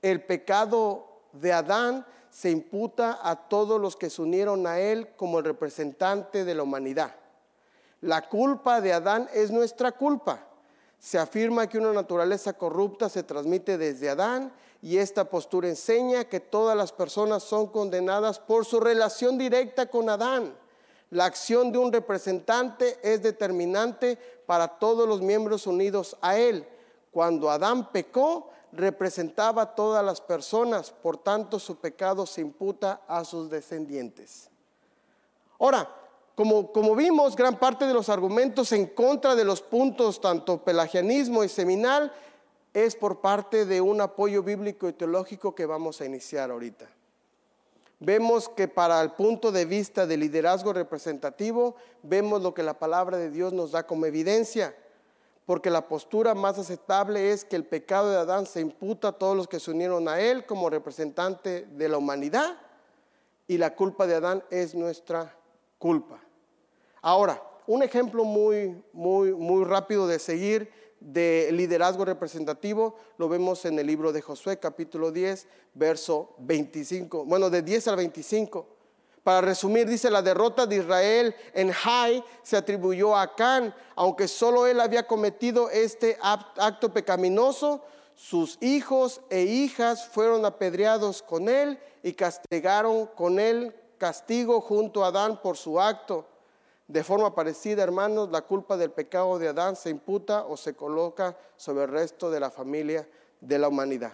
El 0.01 0.23
pecado 0.23 1.21
de 1.33 1.53
Adán 1.53 2.05
se 2.29 2.49
imputa 2.49 3.19
a 3.21 3.35
todos 3.35 3.79
los 3.79 3.95
que 3.95 4.09
se 4.09 4.21
unieron 4.21 4.65
a 4.67 4.79
él 4.79 5.09
como 5.15 5.39
el 5.39 5.45
representante 5.45 6.45
de 6.45 6.55
la 6.55 6.63
humanidad. 6.63 7.15
La 8.01 8.27
culpa 8.29 8.81
de 8.81 8.93
Adán 8.93 9.29
es 9.33 9.51
nuestra 9.51 9.91
culpa. 9.91 10.47
Se 10.97 11.19
afirma 11.19 11.67
que 11.67 11.77
una 11.77 11.93
naturaleza 11.93 12.53
corrupta 12.53 13.09
se 13.09 13.23
transmite 13.23 13.77
desde 13.77 14.09
Adán 14.09 14.53
y 14.81 14.97
esta 14.97 15.25
postura 15.25 15.69
enseña 15.69 16.25
que 16.25 16.39
todas 16.39 16.75
las 16.75 16.91
personas 16.91 17.43
son 17.43 17.67
condenadas 17.67 18.39
por 18.39 18.65
su 18.65 18.79
relación 18.79 19.37
directa 19.37 19.85
con 19.85 20.09
Adán. 20.09 20.55
La 21.11 21.25
acción 21.25 21.71
de 21.71 21.77
un 21.77 21.91
representante 21.93 22.97
es 23.03 23.21
determinante 23.21 24.17
para 24.45 24.67
todos 24.79 25.07
los 25.07 25.21
miembros 25.21 25.67
unidos 25.67 26.17
a 26.21 26.37
él. 26.37 26.67
Cuando 27.11 27.51
Adán 27.51 27.91
pecó, 27.91 28.49
representaba 28.71 29.63
a 29.63 29.75
todas 29.75 30.03
las 30.03 30.21
personas, 30.21 30.91
por 30.91 31.17
tanto 31.17 31.59
su 31.59 31.75
pecado 31.75 32.25
se 32.25 32.41
imputa 32.41 33.01
a 33.07 33.23
sus 33.25 33.49
descendientes. 33.49 34.49
Ahora, 35.59 35.87
como, 36.33 36.71
como, 36.71 36.95
vimos, 36.95 37.35
gran 37.35 37.59
parte 37.59 37.85
de 37.85 37.93
los 37.93 38.09
argumentos 38.09 38.71
en 38.71 38.87
contra 38.87 39.35
de 39.35 39.43
los 39.43 39.61
puntos 39.61 40.21
tanto 40.21 40.63
pelagianismo 40.63 41.43
y 41.43 41.49
seminal 41.49 42.11
es 42.73 42.95
por 42.95 43.21
parte 43.21 43.65
de 43.65 43.81
un 43.81 44.01
apoyo 44.01 44.43
bíblico 44.43 44.87
y 44.87 44.93
teológico 44.93 45.55
que 45.55 45.65
vamos 45.65 46.01
a 46.01 46.05
iniciar 46.05 46.51
ahorita. 46.51 46.89
Vemos 47.99 48.49
que 48.49 48.67
para 48.67 49.01
el 49.01 49.11
punto 49.11 49.51
de 49.51 49.65
vista 49.65 50.07
del 50.07 50.21
liderazgo 50.21 50.73
representativo, 50.73 51.75
vemos 52.01 52.41
lo 52.41 52.53
que 52.53 52.63
la 52.63 52.79
palabra 52.79 53.17
de 53.17 53.29
Dios 53.29 53.53
nos 53.53 53.71
da 53.71 53.85
como 53.85 54.05
evidencia 54.05 54.75
porque 55.45 55.69
la 55.69 55.87
postura 55.87 56.33
más 56.33 56.57
aceptable 56.57 57.31
es 57.31 57.43
que 57.43 57.55
el 57.55 57.65
pecado 57.65 58.09
de 58.09 58.17
Adán 58.17 58.45
se 58.45 58.61
imputa 58.61 59.09
a 59.09 59.11
todos 59.11 59.35
los 59.35 59.47
que 59.47 59.59
se 59.59 59.71
unieron 59.71 60.07
a 60.07 60.19
él 60.19 60.45
como 60.45 60.69
representante 60.69 61.65
de 61.65 61.89
la 61.89 61.97
humanidad 61.97 62.57
y 63.47 63.57
la 63.57 63.75
culpa 63.75 64.07
de 64.07 64.15
Adán 64.15 64.43
es 64.49 64.75
nuestra 64.75 65.35
culpa. 65.77 66.19
Ahora, 67.01 67.43
un 67.67 67.83
ejemplo 67.83 68.23
muy, 68.23 68.81
muy, 68.93 69.33
muy 69.33 69.65
rápido 69.65 70.07
de 70.07 70.19
seguir 70.19 70.71
de 71.01 71.49
liderazgo 71.51 72.05
representativo 72.05 72.95
lo 73.17 73.27
vemos 73.27 73.65
en 73.65 73.77
el 73.79 73.87
libro 73.87 74.13
de 74.13 74.21
Josué, 74.21 74.59
capítulo 74.59 75.11
10, 75.11 75.47
verso 75.73 76.35
25, 76.37 77.25
bueno, 77.25 77.49
de 77.49 77.61
10 77.61 77.87
al 77.89 77.95
25. 77.97 78.67
Para 79.23 79.41
resumir, 79.41 79.87
dice, 79.87 80.09
la 80.09 80.21
derrota 80.21 80.65
de 80.65 80.77
Israel 80.77 81.35
en 81.53 81.71
Jai 81.71 82.23
se 82.41 82.57
atribuyó 82.57 83.15
a 83.15 83.23
Acán, 83.23 83.73
aunque 83.95 84.27
solo 84.27 84.65
él 84.65 84.79
había 84.79 85.05
cometido 85.05 85.69
este 85.69 86.17
acto 86.21 86.91
pecaminoso, 86.91 87.83
sus 88.15 88.57
hijos 88.61 89.21
e 89.29 89.41
hijas 89.41 90.07
fueron 90.07 90.45
apedreados 90.45 91.21
con 91.21 91.49
él 91.49 91.79
y 92.03 92.13
castigaron 92.13 93.07
con 93.07 93.39
él 93.39 93.75
castigo 93.97 94.61
junto 94.61 95.03
a 95.03 95.09
Adán 95.09 95.41
por 95.41 95.57
su 95.57 95.79
acto. 95.79 96.27
De 96.91 97.05
forma 97.05 97.33
parecida, 97.33 97.83
hermanos, 97.83 98.31
la 98.31 98.41
culpa 98.41 98.75
del 98.75 98.91
pecado 98.91 99.39
de 99.39 99.47
Adán 99.47 99.77
se 99.77 99.89
imputa 99.89 100.43
o 100.43 100.57
se 100.57 100.73
coloca 100.73 101.37
sobre 101.55 101.85
el 101.85 101.89
resto 101.89 102.29
de 102.29 102.41
la 102.41 102.51
familia 102.51 103.07
de 103.39 103.57
la 103.57 103.69
humanidad. 103.69 104.11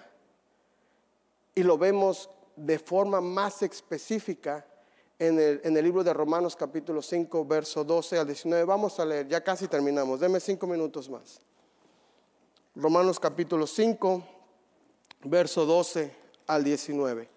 Y 1.55 1.63
lo 1.63 1.79
vemos 1.79 2.29
de 2.55 2.77
forma 2.77 3.19
más 3.19 3.63
específica 3.63 4.63
en 5.17 5.39
el, 5.39 5.83
libro 5.83 6.03
de 6.03 6.13
Romanos 6.13 6.55
capítulo 6.55 7.01
5, 7.01 7.45
verso 7.45 7.83
12 7.83 8.19
al 8.19 8.27
19. 8.27 8.63
Vamos 8.63 8.99
a 8.99 9.05
leer, 9.05 9.27
ya 9.27 9.43
casi 9.43 9.67
terminamos, 9.67 10.19
deme 10.19 10.39
cinco 10.39 10.67
minutos 10.67 11.09
más. 11.09 11.41
Romanos 12.75 13.19
capítulo 13.19 13.65
5, 13.65 14.23
verso 15.23 15.65
12 15.65 16.15
al 16.45 16.63
19. 16.63 17.27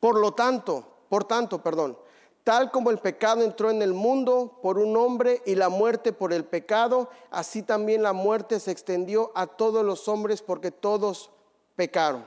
Por 0.00 0.18
lo 0.18 0.32
tanto, 0.32 0.93
por 1.14 1.22
tanto, 1.22 1.62
perdón, 1.62 1.96
tal 2.42 2.72
como 2.72 2.90
el 2.90 2.98
pecado 2.98 3.44
entró 3.44 3.70
en 3.70 3.82
el 3.82 3.94
mundo 3.94 4.58
por 4.60 4.78
un 4.78 4.96
hombre 4.96 5.42
y 5.46 5.54
la 5.54 5.68
muerte 5.68 6.12
por 6.12 6.32
el 6.32 6.44
pecado, 6.44 7.08
así 7.30 7.62
también 7.62 8.02
la 8.02 8.12
muerte 8.12 8.58
se 8.58 8.72
extendió 8.72 9.30
a 9.36 9.46
todos 9.46 9.84
los 9.84 10.08
hombres 10.08 10.42
porque 10.42 10.72
todos 10.72 11.30
pecaron. 11.76 12.26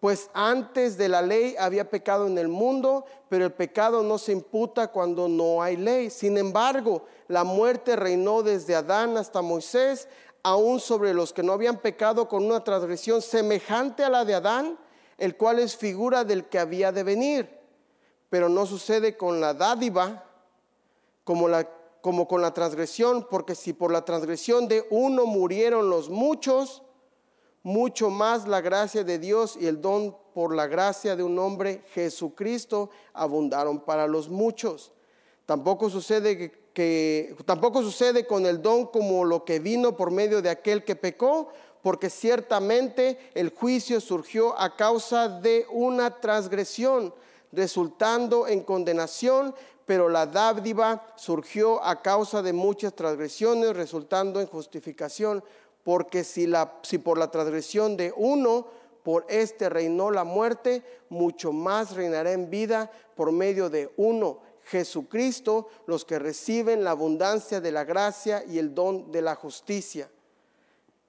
Pues 0.00 0.30
antes 0.34 0.98
de 0.98 1.08
la 1.08 1.22
ley 1.22 1.54
había 1.60 1.90
pecado 1.90 2.26
en 2.26 2.38
el 2.38 2.48
mundo, 2.48 3.04
pero 3.28 3.44
el 3.44 3.52
pecado 3.52 4.02
no 4.02 4.18
se 4.18 4.32
imputa 4.32 4.88
cuando 4.88 5.28
no 5.28 5.62
hay 5.62 5.76
ley. 5.76 6.10
Sin 6.10 6.36
embargo, 6.38 7.04
la 7.28 7.44
muerte 7.44 7.94
reinó 7.94 8.42
desde 8.42 8.74
Adán 8.74 9.16
hasta 9.16 9.42
Moisés, 9.42 10.08
aún 10.42 10.80
sobre 10.80 11.14
los 11.14 11.32
que 11.32 11.44
no 11.44 11.52
habían 11.52 11.76
pecado 11.76 12.26
con 12.26 12.42
una 12.42 12.64
transgresión 12.64 13.22
semejante 13.22 14.02
a 14.02 14.10
la 14.10 14.24
de 14.24 14.34
Adán, 14.34 14.76
el 15.18 15.36
cual 15.36 15.60
es 15.60 15.76
figura 15.76 16.24
del 16.24 16.46
que 16.46 16.58
había 16.58 16.90
de 16.90 17.04
venir. 17.04 17.61
Pero 18.32 18.48
no 18.48 18.64
sucede 18.64 19.14
con 19.14 19.42
la 19.42 19.52
dádiva 19.52 20.24
como, 21.22 22.26
con 22.26 22.40
la 22.40 22.54
transgresión, 22.54 23.26
porque 23.30 23.54
si 23.54 23.74
por 23.74 23.92
la 23.92 24.06
transgresión 24.06 24.68
de 24.68 24.86
uno 24.88 25.26
murieron 25.26 25.90
los 25.90 26.08
muchos, 26.08 26.82
mucho 27.62 28.08
más 28.08 28.48
la 28.48 28.62
gracia 28.62 29.04
de 29.04 29.18
Dios 29.18 29.58
y 29.60 29.66
el 29.66 29.82
don 29.82 30.16
por 30.32 30.56
la 30.56 30.66
gracia 30.66 31.14
de 31.14 31.22
un 31.22 31.38
hombre, 31.38 31.84
Jesucristo, 31.92 32.88
abundaron 33.12 33.80
para 33.80 34.06
los 34.06 34.30
muchos. 34.30 34.92
Tampoco 35.44 35.90
sucede 35.90 36.52
que, 36.72 37.36
tampoco 37.44 37.82
sucede 37.82 38.26
con 38.26 38.46
el 38.46 38.62
don 38.62 38.86
como 38.86 39.26
lo 39.26 39.44
que 39.44 39.58
vino 39.58 39.94
por 39.94 40.10
medio 40.10 40.40
de 40.40 40.48
aquel 40.48 40.84
que 40.84 40.96
pecó, 40.96 41.50
porque 41.82 42.08
ciertamente 42.08 43.18
el 43.34 43.50
juicio 43.50 44.00
surgió 44.00 44.58
a 44.58 44.74
causa 44.74 45.28
de 45.28 45.66
una 45.70 46.18
transgresión, 46.18 47.12
resultando 47.52 48.48
en 48.48 48.62
condenación, 48.62 49.54
pero 49.86 50.08
la 50.08 50.26
dádiva 50.26 51.06
surgió 51.16 51.82
a 51.84 52.02
causa 52.02 52.42
de 52.42 52.52
muchas 52.52 52.94
transgresiones, 52.94 53.76
resultando 53.76 54.40
en 54.40 54.46
justificación 54.46 55.44
porque 55.84 56.24
si, 56.24 56.46
la, 56.46 56.78
si 56.82 56.98
por 56.98 57.18
la 57.18 57.30
transgresión 57.30 57.96
de 57.96 58.12
uno, 58.16 58.66
por 59.02 59.26
este 59.28 59.68
reinó 59.68 60.10
la 60.10 60.24
muerte, 60.24 60.82
mucho 61.08 61.52
más 61.52 61.94
reinará 61.94 62.32
en 62.32 62.50
vida 62.50 62.90
por 63.16 63.32
medio 63.32 63.68
de 63.68 63.92
uno, 63.96 64.38
Jesucristo, 64.64 65.68
los 65.86 66.04
que 66.04 66.20
reciben 66.20 66.84
la 66.84 66.92
abundancia 66.92 67.60
de 67.60 67.72
la 67.72 67.84
gracia 67.84 68.44
y 68.46 68.58
el 68.58 68.74
don 68.74 69.10
de 69.10 69.22
la 69.22 69.34
justicia. 69.34 70.08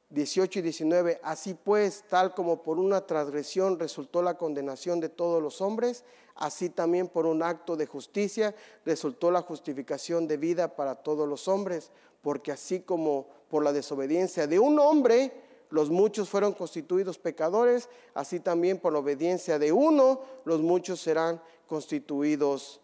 18 0.10 0.60
y 0.60 0.62
19, 0.62 1.20
así 1.24 1.56
pues, 1.56 2.04
tal 2.08 2.34
como 2.34 2.62
por 2.62 2.78
una 2.78 3.06
transgresión 3.06 3.80
resultó 3.80 4.22
la 4.22 4.38
condenación 4.38 5.00
de 5.00 5.10
todos 5.10 5.42
los 5.42 5.60
hombres, 5.62 6.04
así 6.36 6.70
también 6.70 7.08
por 7.08 7.26
un 7.26 7.44
acto 7.44 7.76
de 7.76 7.86
justicia 7.86 8.56
resultó 8.86 9.32
la 9.32 9.42
justificación 9.42 10.28
de 10.28 10.38
vida 10.38 10.76
para 10.76 10.96
todos 10.96 11.28
los 11.28 11.48
hombres, 11.48 11.92
porque 12.22 12.52
así 12.52 12.82
como 12.82 13.28
por 13.50 13.64
la 13.64 13.74
desobediencia 13.74 14.48
de 14.48 14.60
un 14.60 14.80
hombre, 14.80 15.32
los 15.70 15.90
muchos 15.90 16.30
fueron 16.30 16.54
constituidos 16.54 17.18
pecadores, 17.18 17.90
así 18.14 18.40
también 18.40 18.80
por 18.80 18.94
la 18.94 19.00
obediencia 19.00 19.58
de 19.60 19.72
uno, 19.72 20.22
los 20.46 20.62
muchos 20.62 21.02
serán 21.02 21.42
constituidos 21.68 22.80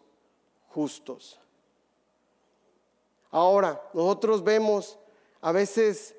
justos. 0.68 1.38
Ahora, 3.30 3.80
nosotros 3.94 4.42
vemos 4.42 4.98
a 5.40 5.52
veces 5.52 6.16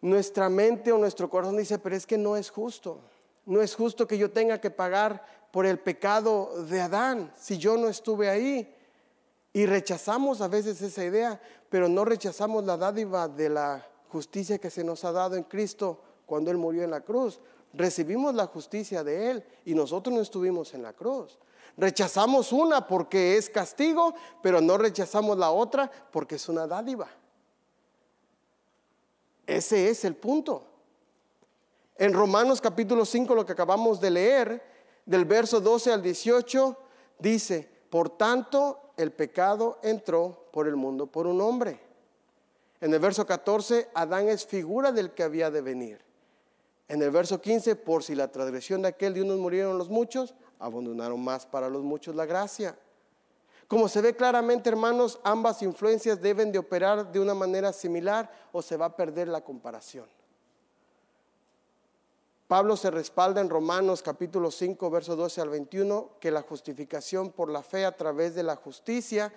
nuestra 0.00 0.48
mente 0.48 0.92
o 0.92 0.98
nuestro 0.98 1.28
corazón 1.28 1.56
dice, 1.56 1.78
pero 1.78 1.94
es 1.96 2.06
que 2.06 2.18
no 2.18 2.36
es 2.36 2.50
justo. 2.50 3.00
No 3.46 3.62
es 3.62 3.74
justo 3.74 4.06
que 4.06 4.18
yo 4.18 4.30
tenga 4.30 4.60
que 4.60 4.70
pagar 4.70 5.24
por 5.52 5.64
el 5.64 5.78
pecado 5.78 6.64
de 6.64 6.80
Adán 6.80 7.32
si 7.36 7.56
yo 7.56 7.76
no 7.78 7.88
estuve 7.88 8.28
ahí. 8.28 8.74
Y 9.52 9.64
rechazamos 9.64 10.42
a 10.42 10.48
veces 10.48 10.82
esa 10.82 11.04
idea, 11.04 11.40
pero 11.70 11.88
no 11.88 12.04
rechazamos 12.04 12.64
la 12.64 12.76
dádiva 12.76 13.26
de 13.26 13.48
la 13.48 13.86
justicia 14.08 14.58
que 14.58 14.68
se 14.68 14.84
nos 14.84 15.04
ha 15.04 15.12
dado 15.12 15.36
en 15.36 15.44
Cristo 15.44 15.98
cuando 16.26 16.50
Él 16.50 16.58
murió 16.58 16.82
en 16.82 16.90
la 16.90 17.00
cruz. 17.00 17.40
Recibimos 17.72 18.34
la 18.34 18.46
justicia 18.46 19.02
de 19.02 19.30
Él 19.30 19.44
y 19.64 19.74
nosotros 19.74 20.14
no 20.14 20.20
estuvimos 20.20 20.74
en 20.74 20.82
la 20.82 20.92
cruz. 20.92 21.38
Rechazamos 21.76 22.52
una 22.52 22.86
porque 22.86 23.36
es 23.36 23.48
castigo, 23.48 24.14
pero 24.42 24.60
no 24.60 24.76
rechazamos 24.76 25.38
la 25.38 25.50
otra 25.50 25.90
porque 26.10 26.34
es 26.34 26.48
una 26.48 26.66
dádiva. 26.66 27.08
Ese 29.46 29.88
es 29.88 30.04
el 30.04 30.16
punto. 30.16 30.64
En 31.98 32.12
Romanos 32.12 32.60
capítulo 32.60 33.06
5, 33.06 33.34
lo 33.34 33.46
que 33.46 33.52
acabamos 33.52 34.00
de 34.00 34.10
leer, 34.10 34.62
del 35.06 35.24
verso 35.24 35.60
12 35.60 35.92
al 35.92 36.02
18, 36.02 36.76
dice, 37.18 37.68
por 37.88 38.10
tanto 38.10 38.90
el 38.98 39.12
pecado 39.12 39.78
entró 39.82 40.48
por 40.52 40.68
el 40.68 40.76
mundo 40.76 41.06
por 41.06 41.26
un 41.26 41.40
hombre. 41.40 41.80
En 42.82 42.92
el 42.92 43.00
verso 43.00 43.26
14, 43.26 43.88
Adán 43.94 44.28
es 44.28 44.44
figura 44.44 44.92
del 44.92 45.12
que 45.12 45.22
había 45.22 45.50
de 45.50 45.62
venir. 45.62 46.00
En 46.88 47.00
el 47.00 47.10
verso 47.10 47.40
15, 47.40 47.76
por 47.76 48.02
si 48.02 48.14
la 48.14 48.30
transgresión 48.30 48.82
de 48.82 48.88
aquel 48.88 49.14
de 49.14 49.22
unos 49.22 49.38
murieron 49.38 49.78
los 49.78 49.88
muchos, 49.88 50.34
abandonaron 50.58 51.22
más 51.22 51.46
para 51.46 51.70
los 51.70 51.82
muchos 51.82 52.14
la 52.14 52.26
gracia. 52.26 52.76
Como 53.68 53.88
se 53.88 54.02
ve 54.02 54.14
claramente, 54.14 54.68
hermanos, 54.68 55.18
ambas 55.24 55.62
influencias 55.62 56.20
deben 56.20 56.52
de 56.52 56.58
operar 56.58 57.10
de 57.10 57.18
una 57.18 57.34
manera 57.34 57.72
similar 57.72 58.30
o 58.52 58.60
se 58.60 58.76
va 58.76 58.86
a 58.86 58.96
perder 58.96 59.28
la 59.28 59.40
comparación. 59.40 60.06
Pablo 62.48 62.76
se 62.76 62.92
respalda 62.92 63.40
en 63.40 63.50
Romanos 63.50 64.02
capítulo 64.02 64.52
5, 64.52 64.88
verso 64.88 65.16
12 65.16 65.40
al 65.40 65.48
21, 65.48 66.10
que 66.20 66.30
la 66.30 66.42
justificación 66.42 67.32
por 67.32 67.50
la 67.50 67.64
fe 67.64 67.84
a 67.84 67.96
través 67.96 68.36
de 68.36 68.44
la 68.44 68.54
justicia 68.54 69.32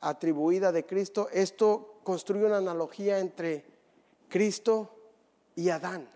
atribuida 0.00 0.70
de 0.70 0.86
Cristo, 0.86 1.28
esto 1.32 1.98
construye 2.04 2.44
una 2.44 2.58
analogía 2.58 3.18
entre 3.18 3.64
Cristo 4.28 4.94
y 5.56 5.70
Adán. 5.70 6.08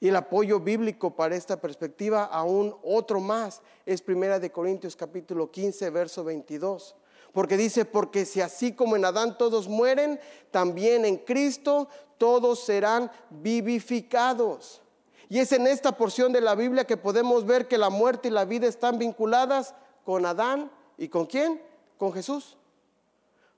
Y 0.00 0.08
el 0.08 0.16
apoyo 0.16 0.60
bíblico 0.60 1.16
para 1.16 1.34
esta 1.34 1.60
perspectiva, 1.60 2.26
aún 2.26 2.76
otro 2.84 3.18
más, 3.18 3.62
es 3.84 4.00
Primera 4.00 4.38
de 4.38 4.52
Corintios 4.52 4.94
capítulo 4.94 5.50
15, 5.50 5.90
verso 5.90 6.22
22. 6.22 6.94
Porque 7.32 7.56
dice, 7.56 7.84
porque 7.84 8.24
si 8.24 8.40
así 8.40 8.72
como 8.72 8.96
en 8.96 9.04
Adán 9.04 9.38
todos 9.38 9.68
mueren, 9.68 10.18
también 10.50 11.04
en 11.04 11.16
Cristo 11.16 11.88
todos 12.16 12.60
serán 12.60 13.10
vivificados. 13.30 14.82
Y 15.28 15.38
es 15.38 15.52
en 15.52 15.66
esta 15.66 15.92
porción 15.92 16.32
de 16.32 16.40
la 16.40 16.54
Biblia 16.54 16.86
que 16.86 16.96
podemos 16.96 17.44
ver 17.44 17.68
que 17.68 17.78
la 17.78 17.90
muerte 17.90 18.28
y 18.28 18.30
la 18.30 18.44
vida 18.44 18.66
están 18.66 18.98
vinculadas 18.98 19.74
con 20.04 20.24
Adán 20.24 20.70
y 20.96 21.08
con 21.08 21.26
quién? 21.26 21.60
Con 21.98 22.12
Jesús, 22.12 22.56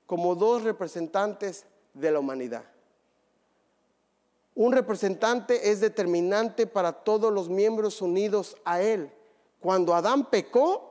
como 0.07 0.35
dos 0.35 0.65
representantes 0.65 1.65
de 1.95 2.11
la 2.11 2.19
humanidad. 2.19 2.65
Un 4.55 4.73
representante 4.73 5.71
es 5.71 5.81
determinante 5.81 6.67
para 6.67 6.93
todos 6.93 7.33
los 7.33 7.49
miembros 7.49 8.03
unidos 8.03 8.57
a 8.65 8.83
él. 8.83 9.13
Cuando 9.61 9.95
Adán 9.95 10.29
pecó, 10.29 10.90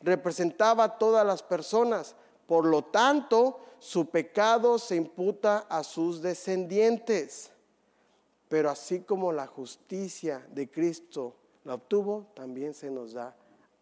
representaba 0.00 0.84
a 0.84 0.98
todas 0.98 1.26
las 1.26 1.42
personas. 1.42 2.14
Por 2.46 2.64
lo 2.64 2.82
tanto, 2.84 3.60
su 3.78 4.06
pecado 4.06 4.78
se 4.78 4.96
imputa 4.96 5.66
a 5.68 5.84
sus 5.84 6.22
descendientes. 6.22 7.50
Pero 8.48 8.70
así 8.70 9.00
como 9.00 9.32
la 9.32 9.46
justicia 9.46 10.46
de 10.50 10.70
Cristo 10.70 11.34
la 11.64 11.74
obtuvo, 11.74 12.28
también 12.34 12.72
se 12.72 12.90
nos 12.90 13.12
da 13.12 13.36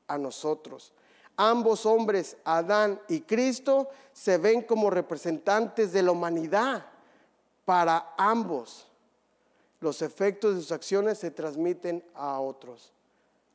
a 0.08 0.18
nosotros. 0.18 0.92
Ambos 1.36 1.86
hombres, 1.86 2.36
Adán 2.44 3.00
y 3.08 3.20
Cristo, 3.20 3.88
se 4.12 4.38
ven 4.38 4.62
como 4.62 4.90
representantes 4.90 5.92
de 5.92 6.02
la 6.02 6.12
humanidad 6.12 6.86
para 7.64 8.14
ambos 8.16 8.86
los 9.80 10.02
efectos 10.02 10.54
de 10.54 10.60
sus 10.60 10.72
acciones 10.72 11.18
se 11.18 11.30
transmiten 11.30 12.04
a 12.14 12.40
otros. 12.40 12.92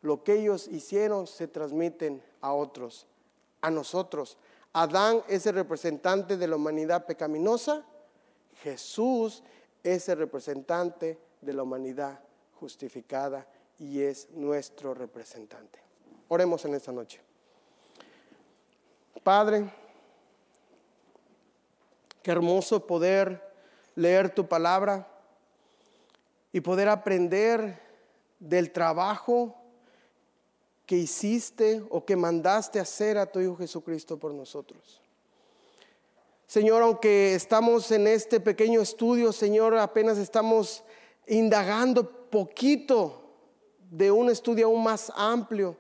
Lo 0.02 0.24
que 0.24 0.34
ellos 0.34 0.68
hicieron 0.68 1.28
se 1.28 1.48
transmiten 1.48 2.24
a 2.42 2.54
otros, 2.54 3.06
a 3.62 3.70
nosotros. 3.70 4.38
Adán 4.74 5.22
es 5.28 5.46
el 5.46 5.56
representante 5.56 6.38
de 6.38 6.48
la 6.48 6.56
humanidad 6.56 7.06
pecaminosa. 7.06 7.86
Jesús 8.64 9.44
es 9.84 10.10
el 10.10 10.18
representante 10.18 11.20
de 11.42 11.54
la 11.54 11.64
humanidad 11.64 12.20
justificada 12.60 13.48
y 13.78 14.02
es 14.02 14.30
nuestro 14.32 14.94
representante. 14.94 15.80
Oremos 16.30 16.64
en 16.66 16.76
esta 16.76 16.92
noche. 16.92 17.20
Padre, 19.24 19.72
qué 22.24 22.32
hermoso 22.32 22.86
poder 22.88 23.52
leer 23.96 24.34
tu 24.34 24.48
palabra 24.48 25.08
y 26.52 26.62
poder 26.62 26.90
aprender 26.90 27.80
del 28.40 28.72
trabajo 28.72 29.61
que 30.92 30.98
hiciste 30.98 31.82
o 31.90 32.04
que 32.04 32.18
mandaste 32.18 32.78
hacer 32.78 33.18
a 33.18 33.26
tu 33.26 33.40
Hijo 33.40 33.56
Jesucristo 33.56 34.20
por 34.20 34.34
nosotros. 34.34 35.00
Señor, 36.46 36.82
aunque 36.82 37.34
estamos 37.34 37.90
en 37.92 38.08
este 38.08 38.42
pequeño 38.42 38.82
estudio, 38.82 39.32
Señor, 39.32 39.78
apenas 39.78 40.18
estamos 40.18 40.84
indagando 41.28 42.30
poquito 42.30 43.24
de 43.90 44.12
un 44.12 44.30
estudio 44.30 44.66
aún 44.66 44.84
más 44.84 45.14
amplio. 45.16 45.78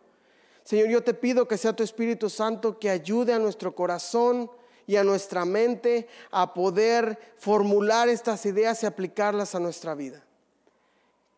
Señor, 0.63 0.87
yo 0.87 1.03
te 1.03 1.13
pido 1.13 1.45
que 1.45 1.57
sea 1.57 1.75
tu 1.75 1.83
Espíritu 1.83 2.29
Santo 2.29 2.79
que 2.79 2.89
ayude 2.89 3.33
a 3.33 3.39
nuestro 3.39 3.75
corazón 3.75 4.49
y 4.87 4.95
a 4.95 5.03
nuestra 5.03 5.43
mente 5.43 6.07
a 6.31 6.53
poder 6.53 7.19
formular 7.37 8.07
estas 8.07 8.45
ideas 8.45 8.81
y 8.81 8.85
aplicarlas 8.85 9.55
a 9.55 9.59
nuestra 9.59 9.93
vida 9.93 10.23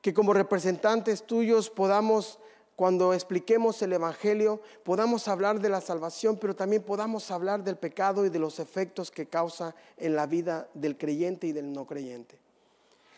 que 0.03 0.13
como 0.13 0.33
representantes 0.33 1.23
tuyos 1.23 1.69
podamos, 1.69 2.37
cuando 2.75 3.13
expliquemos 3.13 3.81
el 3.81 3.93
Evangelio, 3.93 4.59
podamos 4.83 5.27
hablar 5.27 5.59
de 5.59 5.69
la 5.69 5.81
salvación, 5.81 6.37
pero 6.37 6.55
también 6.55 6.81
podamos 6.81 7.29
hablar 7.29 7.63
del 7.63 7.77
pecado 7.77 8.25
y 8.25 8.29
de 8.29 8.39
los 8.39 8.59
efectos 8.59 9.11
que 9.11 9.27
causa 9.27 9.75
en 9.97 10.15
la 10.15 10.25
vida 10.25 10.67
del 10.73 10.97
creyente 10.97 11.47
y 11.47 11.51
del 11.51 11.71
no 11.71 11.85
creyente. 11.85 12.37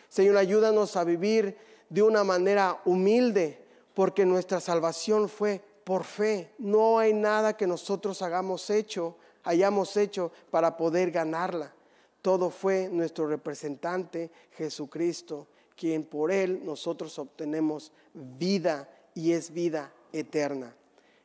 Señor, 0.09 0.37
ayúdanos 0.37 0.97
a 0.97 1.03
vivir 1.03 1.57
de 1.89 2.03
una 2.03 2.23
manera 2.23 2.81
humilde, 2.85 3.63
porque 3.93 4.25
nuestra 4.25 4.59
salvación 4.59 5.29
fue 5.29 5.61
por 5.85 6.03
fe. 6.03 6.51
No 6.57 6.99
hay 6.99 7.13
nada 7.13 7.55
que 7.55 7.65
nosotros 7.65 8.21
hagamos 8.21 8.69
hecho, 8.69 9.15
hayamos 9.43 9.95
hecho 9.95 10.31
para 10.51 10.75
poder 10.75 11.11
ganarla. 11.11 11.73
Todo 12.21 12.49
fue 12.49 12.89
nuestro 12.91 13.27
representante 13.27 14.31
Jesucristo 14.51 15.47
quien 15.75 16.03
por 16.03 16.31
Él 16.31 16.61
nosotros 16.63 17.19
obtenemos 17.19 17.91
vida 18.13 18.89
y 19.15 19.31
es 19.31 19.51
vida 19.51 19.91
eterna. 20.13 20.75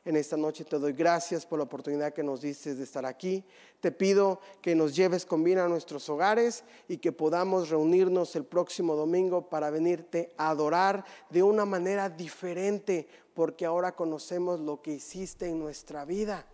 En 0.02 0.16
esta 0.16 0.36
noche 0.36 0.64
te 0.64 0.78
doy 0.78 0.94
gracias 0.94 1.44
por 1.44 1.58
la 1.58 1.64
oportunidad 1.64 2.14
que 2.14 2.22
nos 2.22 2.40
diste 2.40 2.74
de 2.74 2.84
estar 2.84 3.04
aquí. 3.04 3.44
Te 3.80 3.92
pido 3.92 4.40
que 4.62 4.74
nos 4.74 4.96
lleves 4.96 5.26
con 5.26 5.44
bien 5.44 5.58
a 5.58 5.68
nuestros 5.68 6.08
hogares 6.08 6.64
y 6.88 6.96
que 6.96 7.12
podamos 7.12 7.68
reunirnos 7.68 8.34
el 8.34 8.44
próximo 8.44 8.96
domingo 8.96 9.50
para 9.50 9.68
venirte 9.68 10.32
a 10.38 10.48
adorar 10.48 11.04
de 11.28 11.42
una 11.42 11.66
manera 11.66 12.08
diferente, 12.08 13.06
porque 13.34 13.66
ahora 13.66 13.92
conocemos 13.94 14.58
lo 14.58 14.80
que 14.80 14.94
hiciste 14.94 15.48
en 15.48 15.58
nuestra 15.58 16.06
vida 16.06 16.46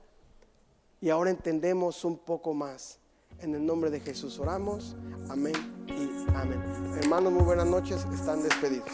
y 1.01 1.11
ahora 1.11 1.30
entendemos 1.30 2.05
un 2.05 2.18
poco 2.18 2.53
más. 2.53 2.99
En 3.41 3.55
el 3.55 3.64
nombre 3.64 3.91
de 3.91 4.01
Jesús 4.01 4.39
oramos. 4.41 4.97
Amén 5.28 5.55
y 5.87 6.34
amén. 6.34 6.61
Hermanos, 6.99 7.32
muy 7.32 7.45
buenas 7.45 7.66
noches. 7.66 8.05
Están 8.12 8.43
despedidos. 8.43 8.91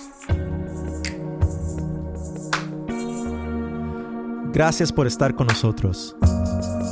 Gracias 4.52 4.92
por 4.92 5.06
estar 5.06 5.34
con 5.34 5.46
nosotros. 5.46 6.14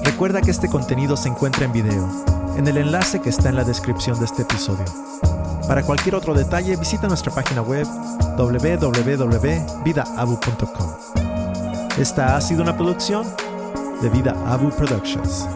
Recuerda 0.02 0.40
que 0.40 0.50
este 0.50 0.68
contenido 0.68 1.14
se 1.14 1.28
encuentra 1.28 1.66
en 1.66 1.72
video, 1.72 2.08
en 2.56 2.66
el 2.66 2.78
enlace 2.78 3.20
que 3.20 3.28
está 3.28 3.50
en 3.50 3.56
la 3.56 3.64
descripción 3.64 4.18
de 4.18 4.24
este 4.24 4.42
episodio. 4.42 4.86
Para 5.68 5.82
cualquier 5.82 6.14
otro 6.14 6.32
detalle, 6.32 6.76
visita 6.76 7.06
nuestra 7.06 7.34
página 7.34 7.60
web 7.60 7.86
www.vidaabu.com. 8.38 9.20
Esta 11.98 12.34
ha 12.34 12.40
sido 12.40 12.62
una 12.62 12.74
producción 12.74 13.26
de 14.00 14.08
Vida 14.08 14.34
Abu 14.46 14.70
Productions. 14.70 15.46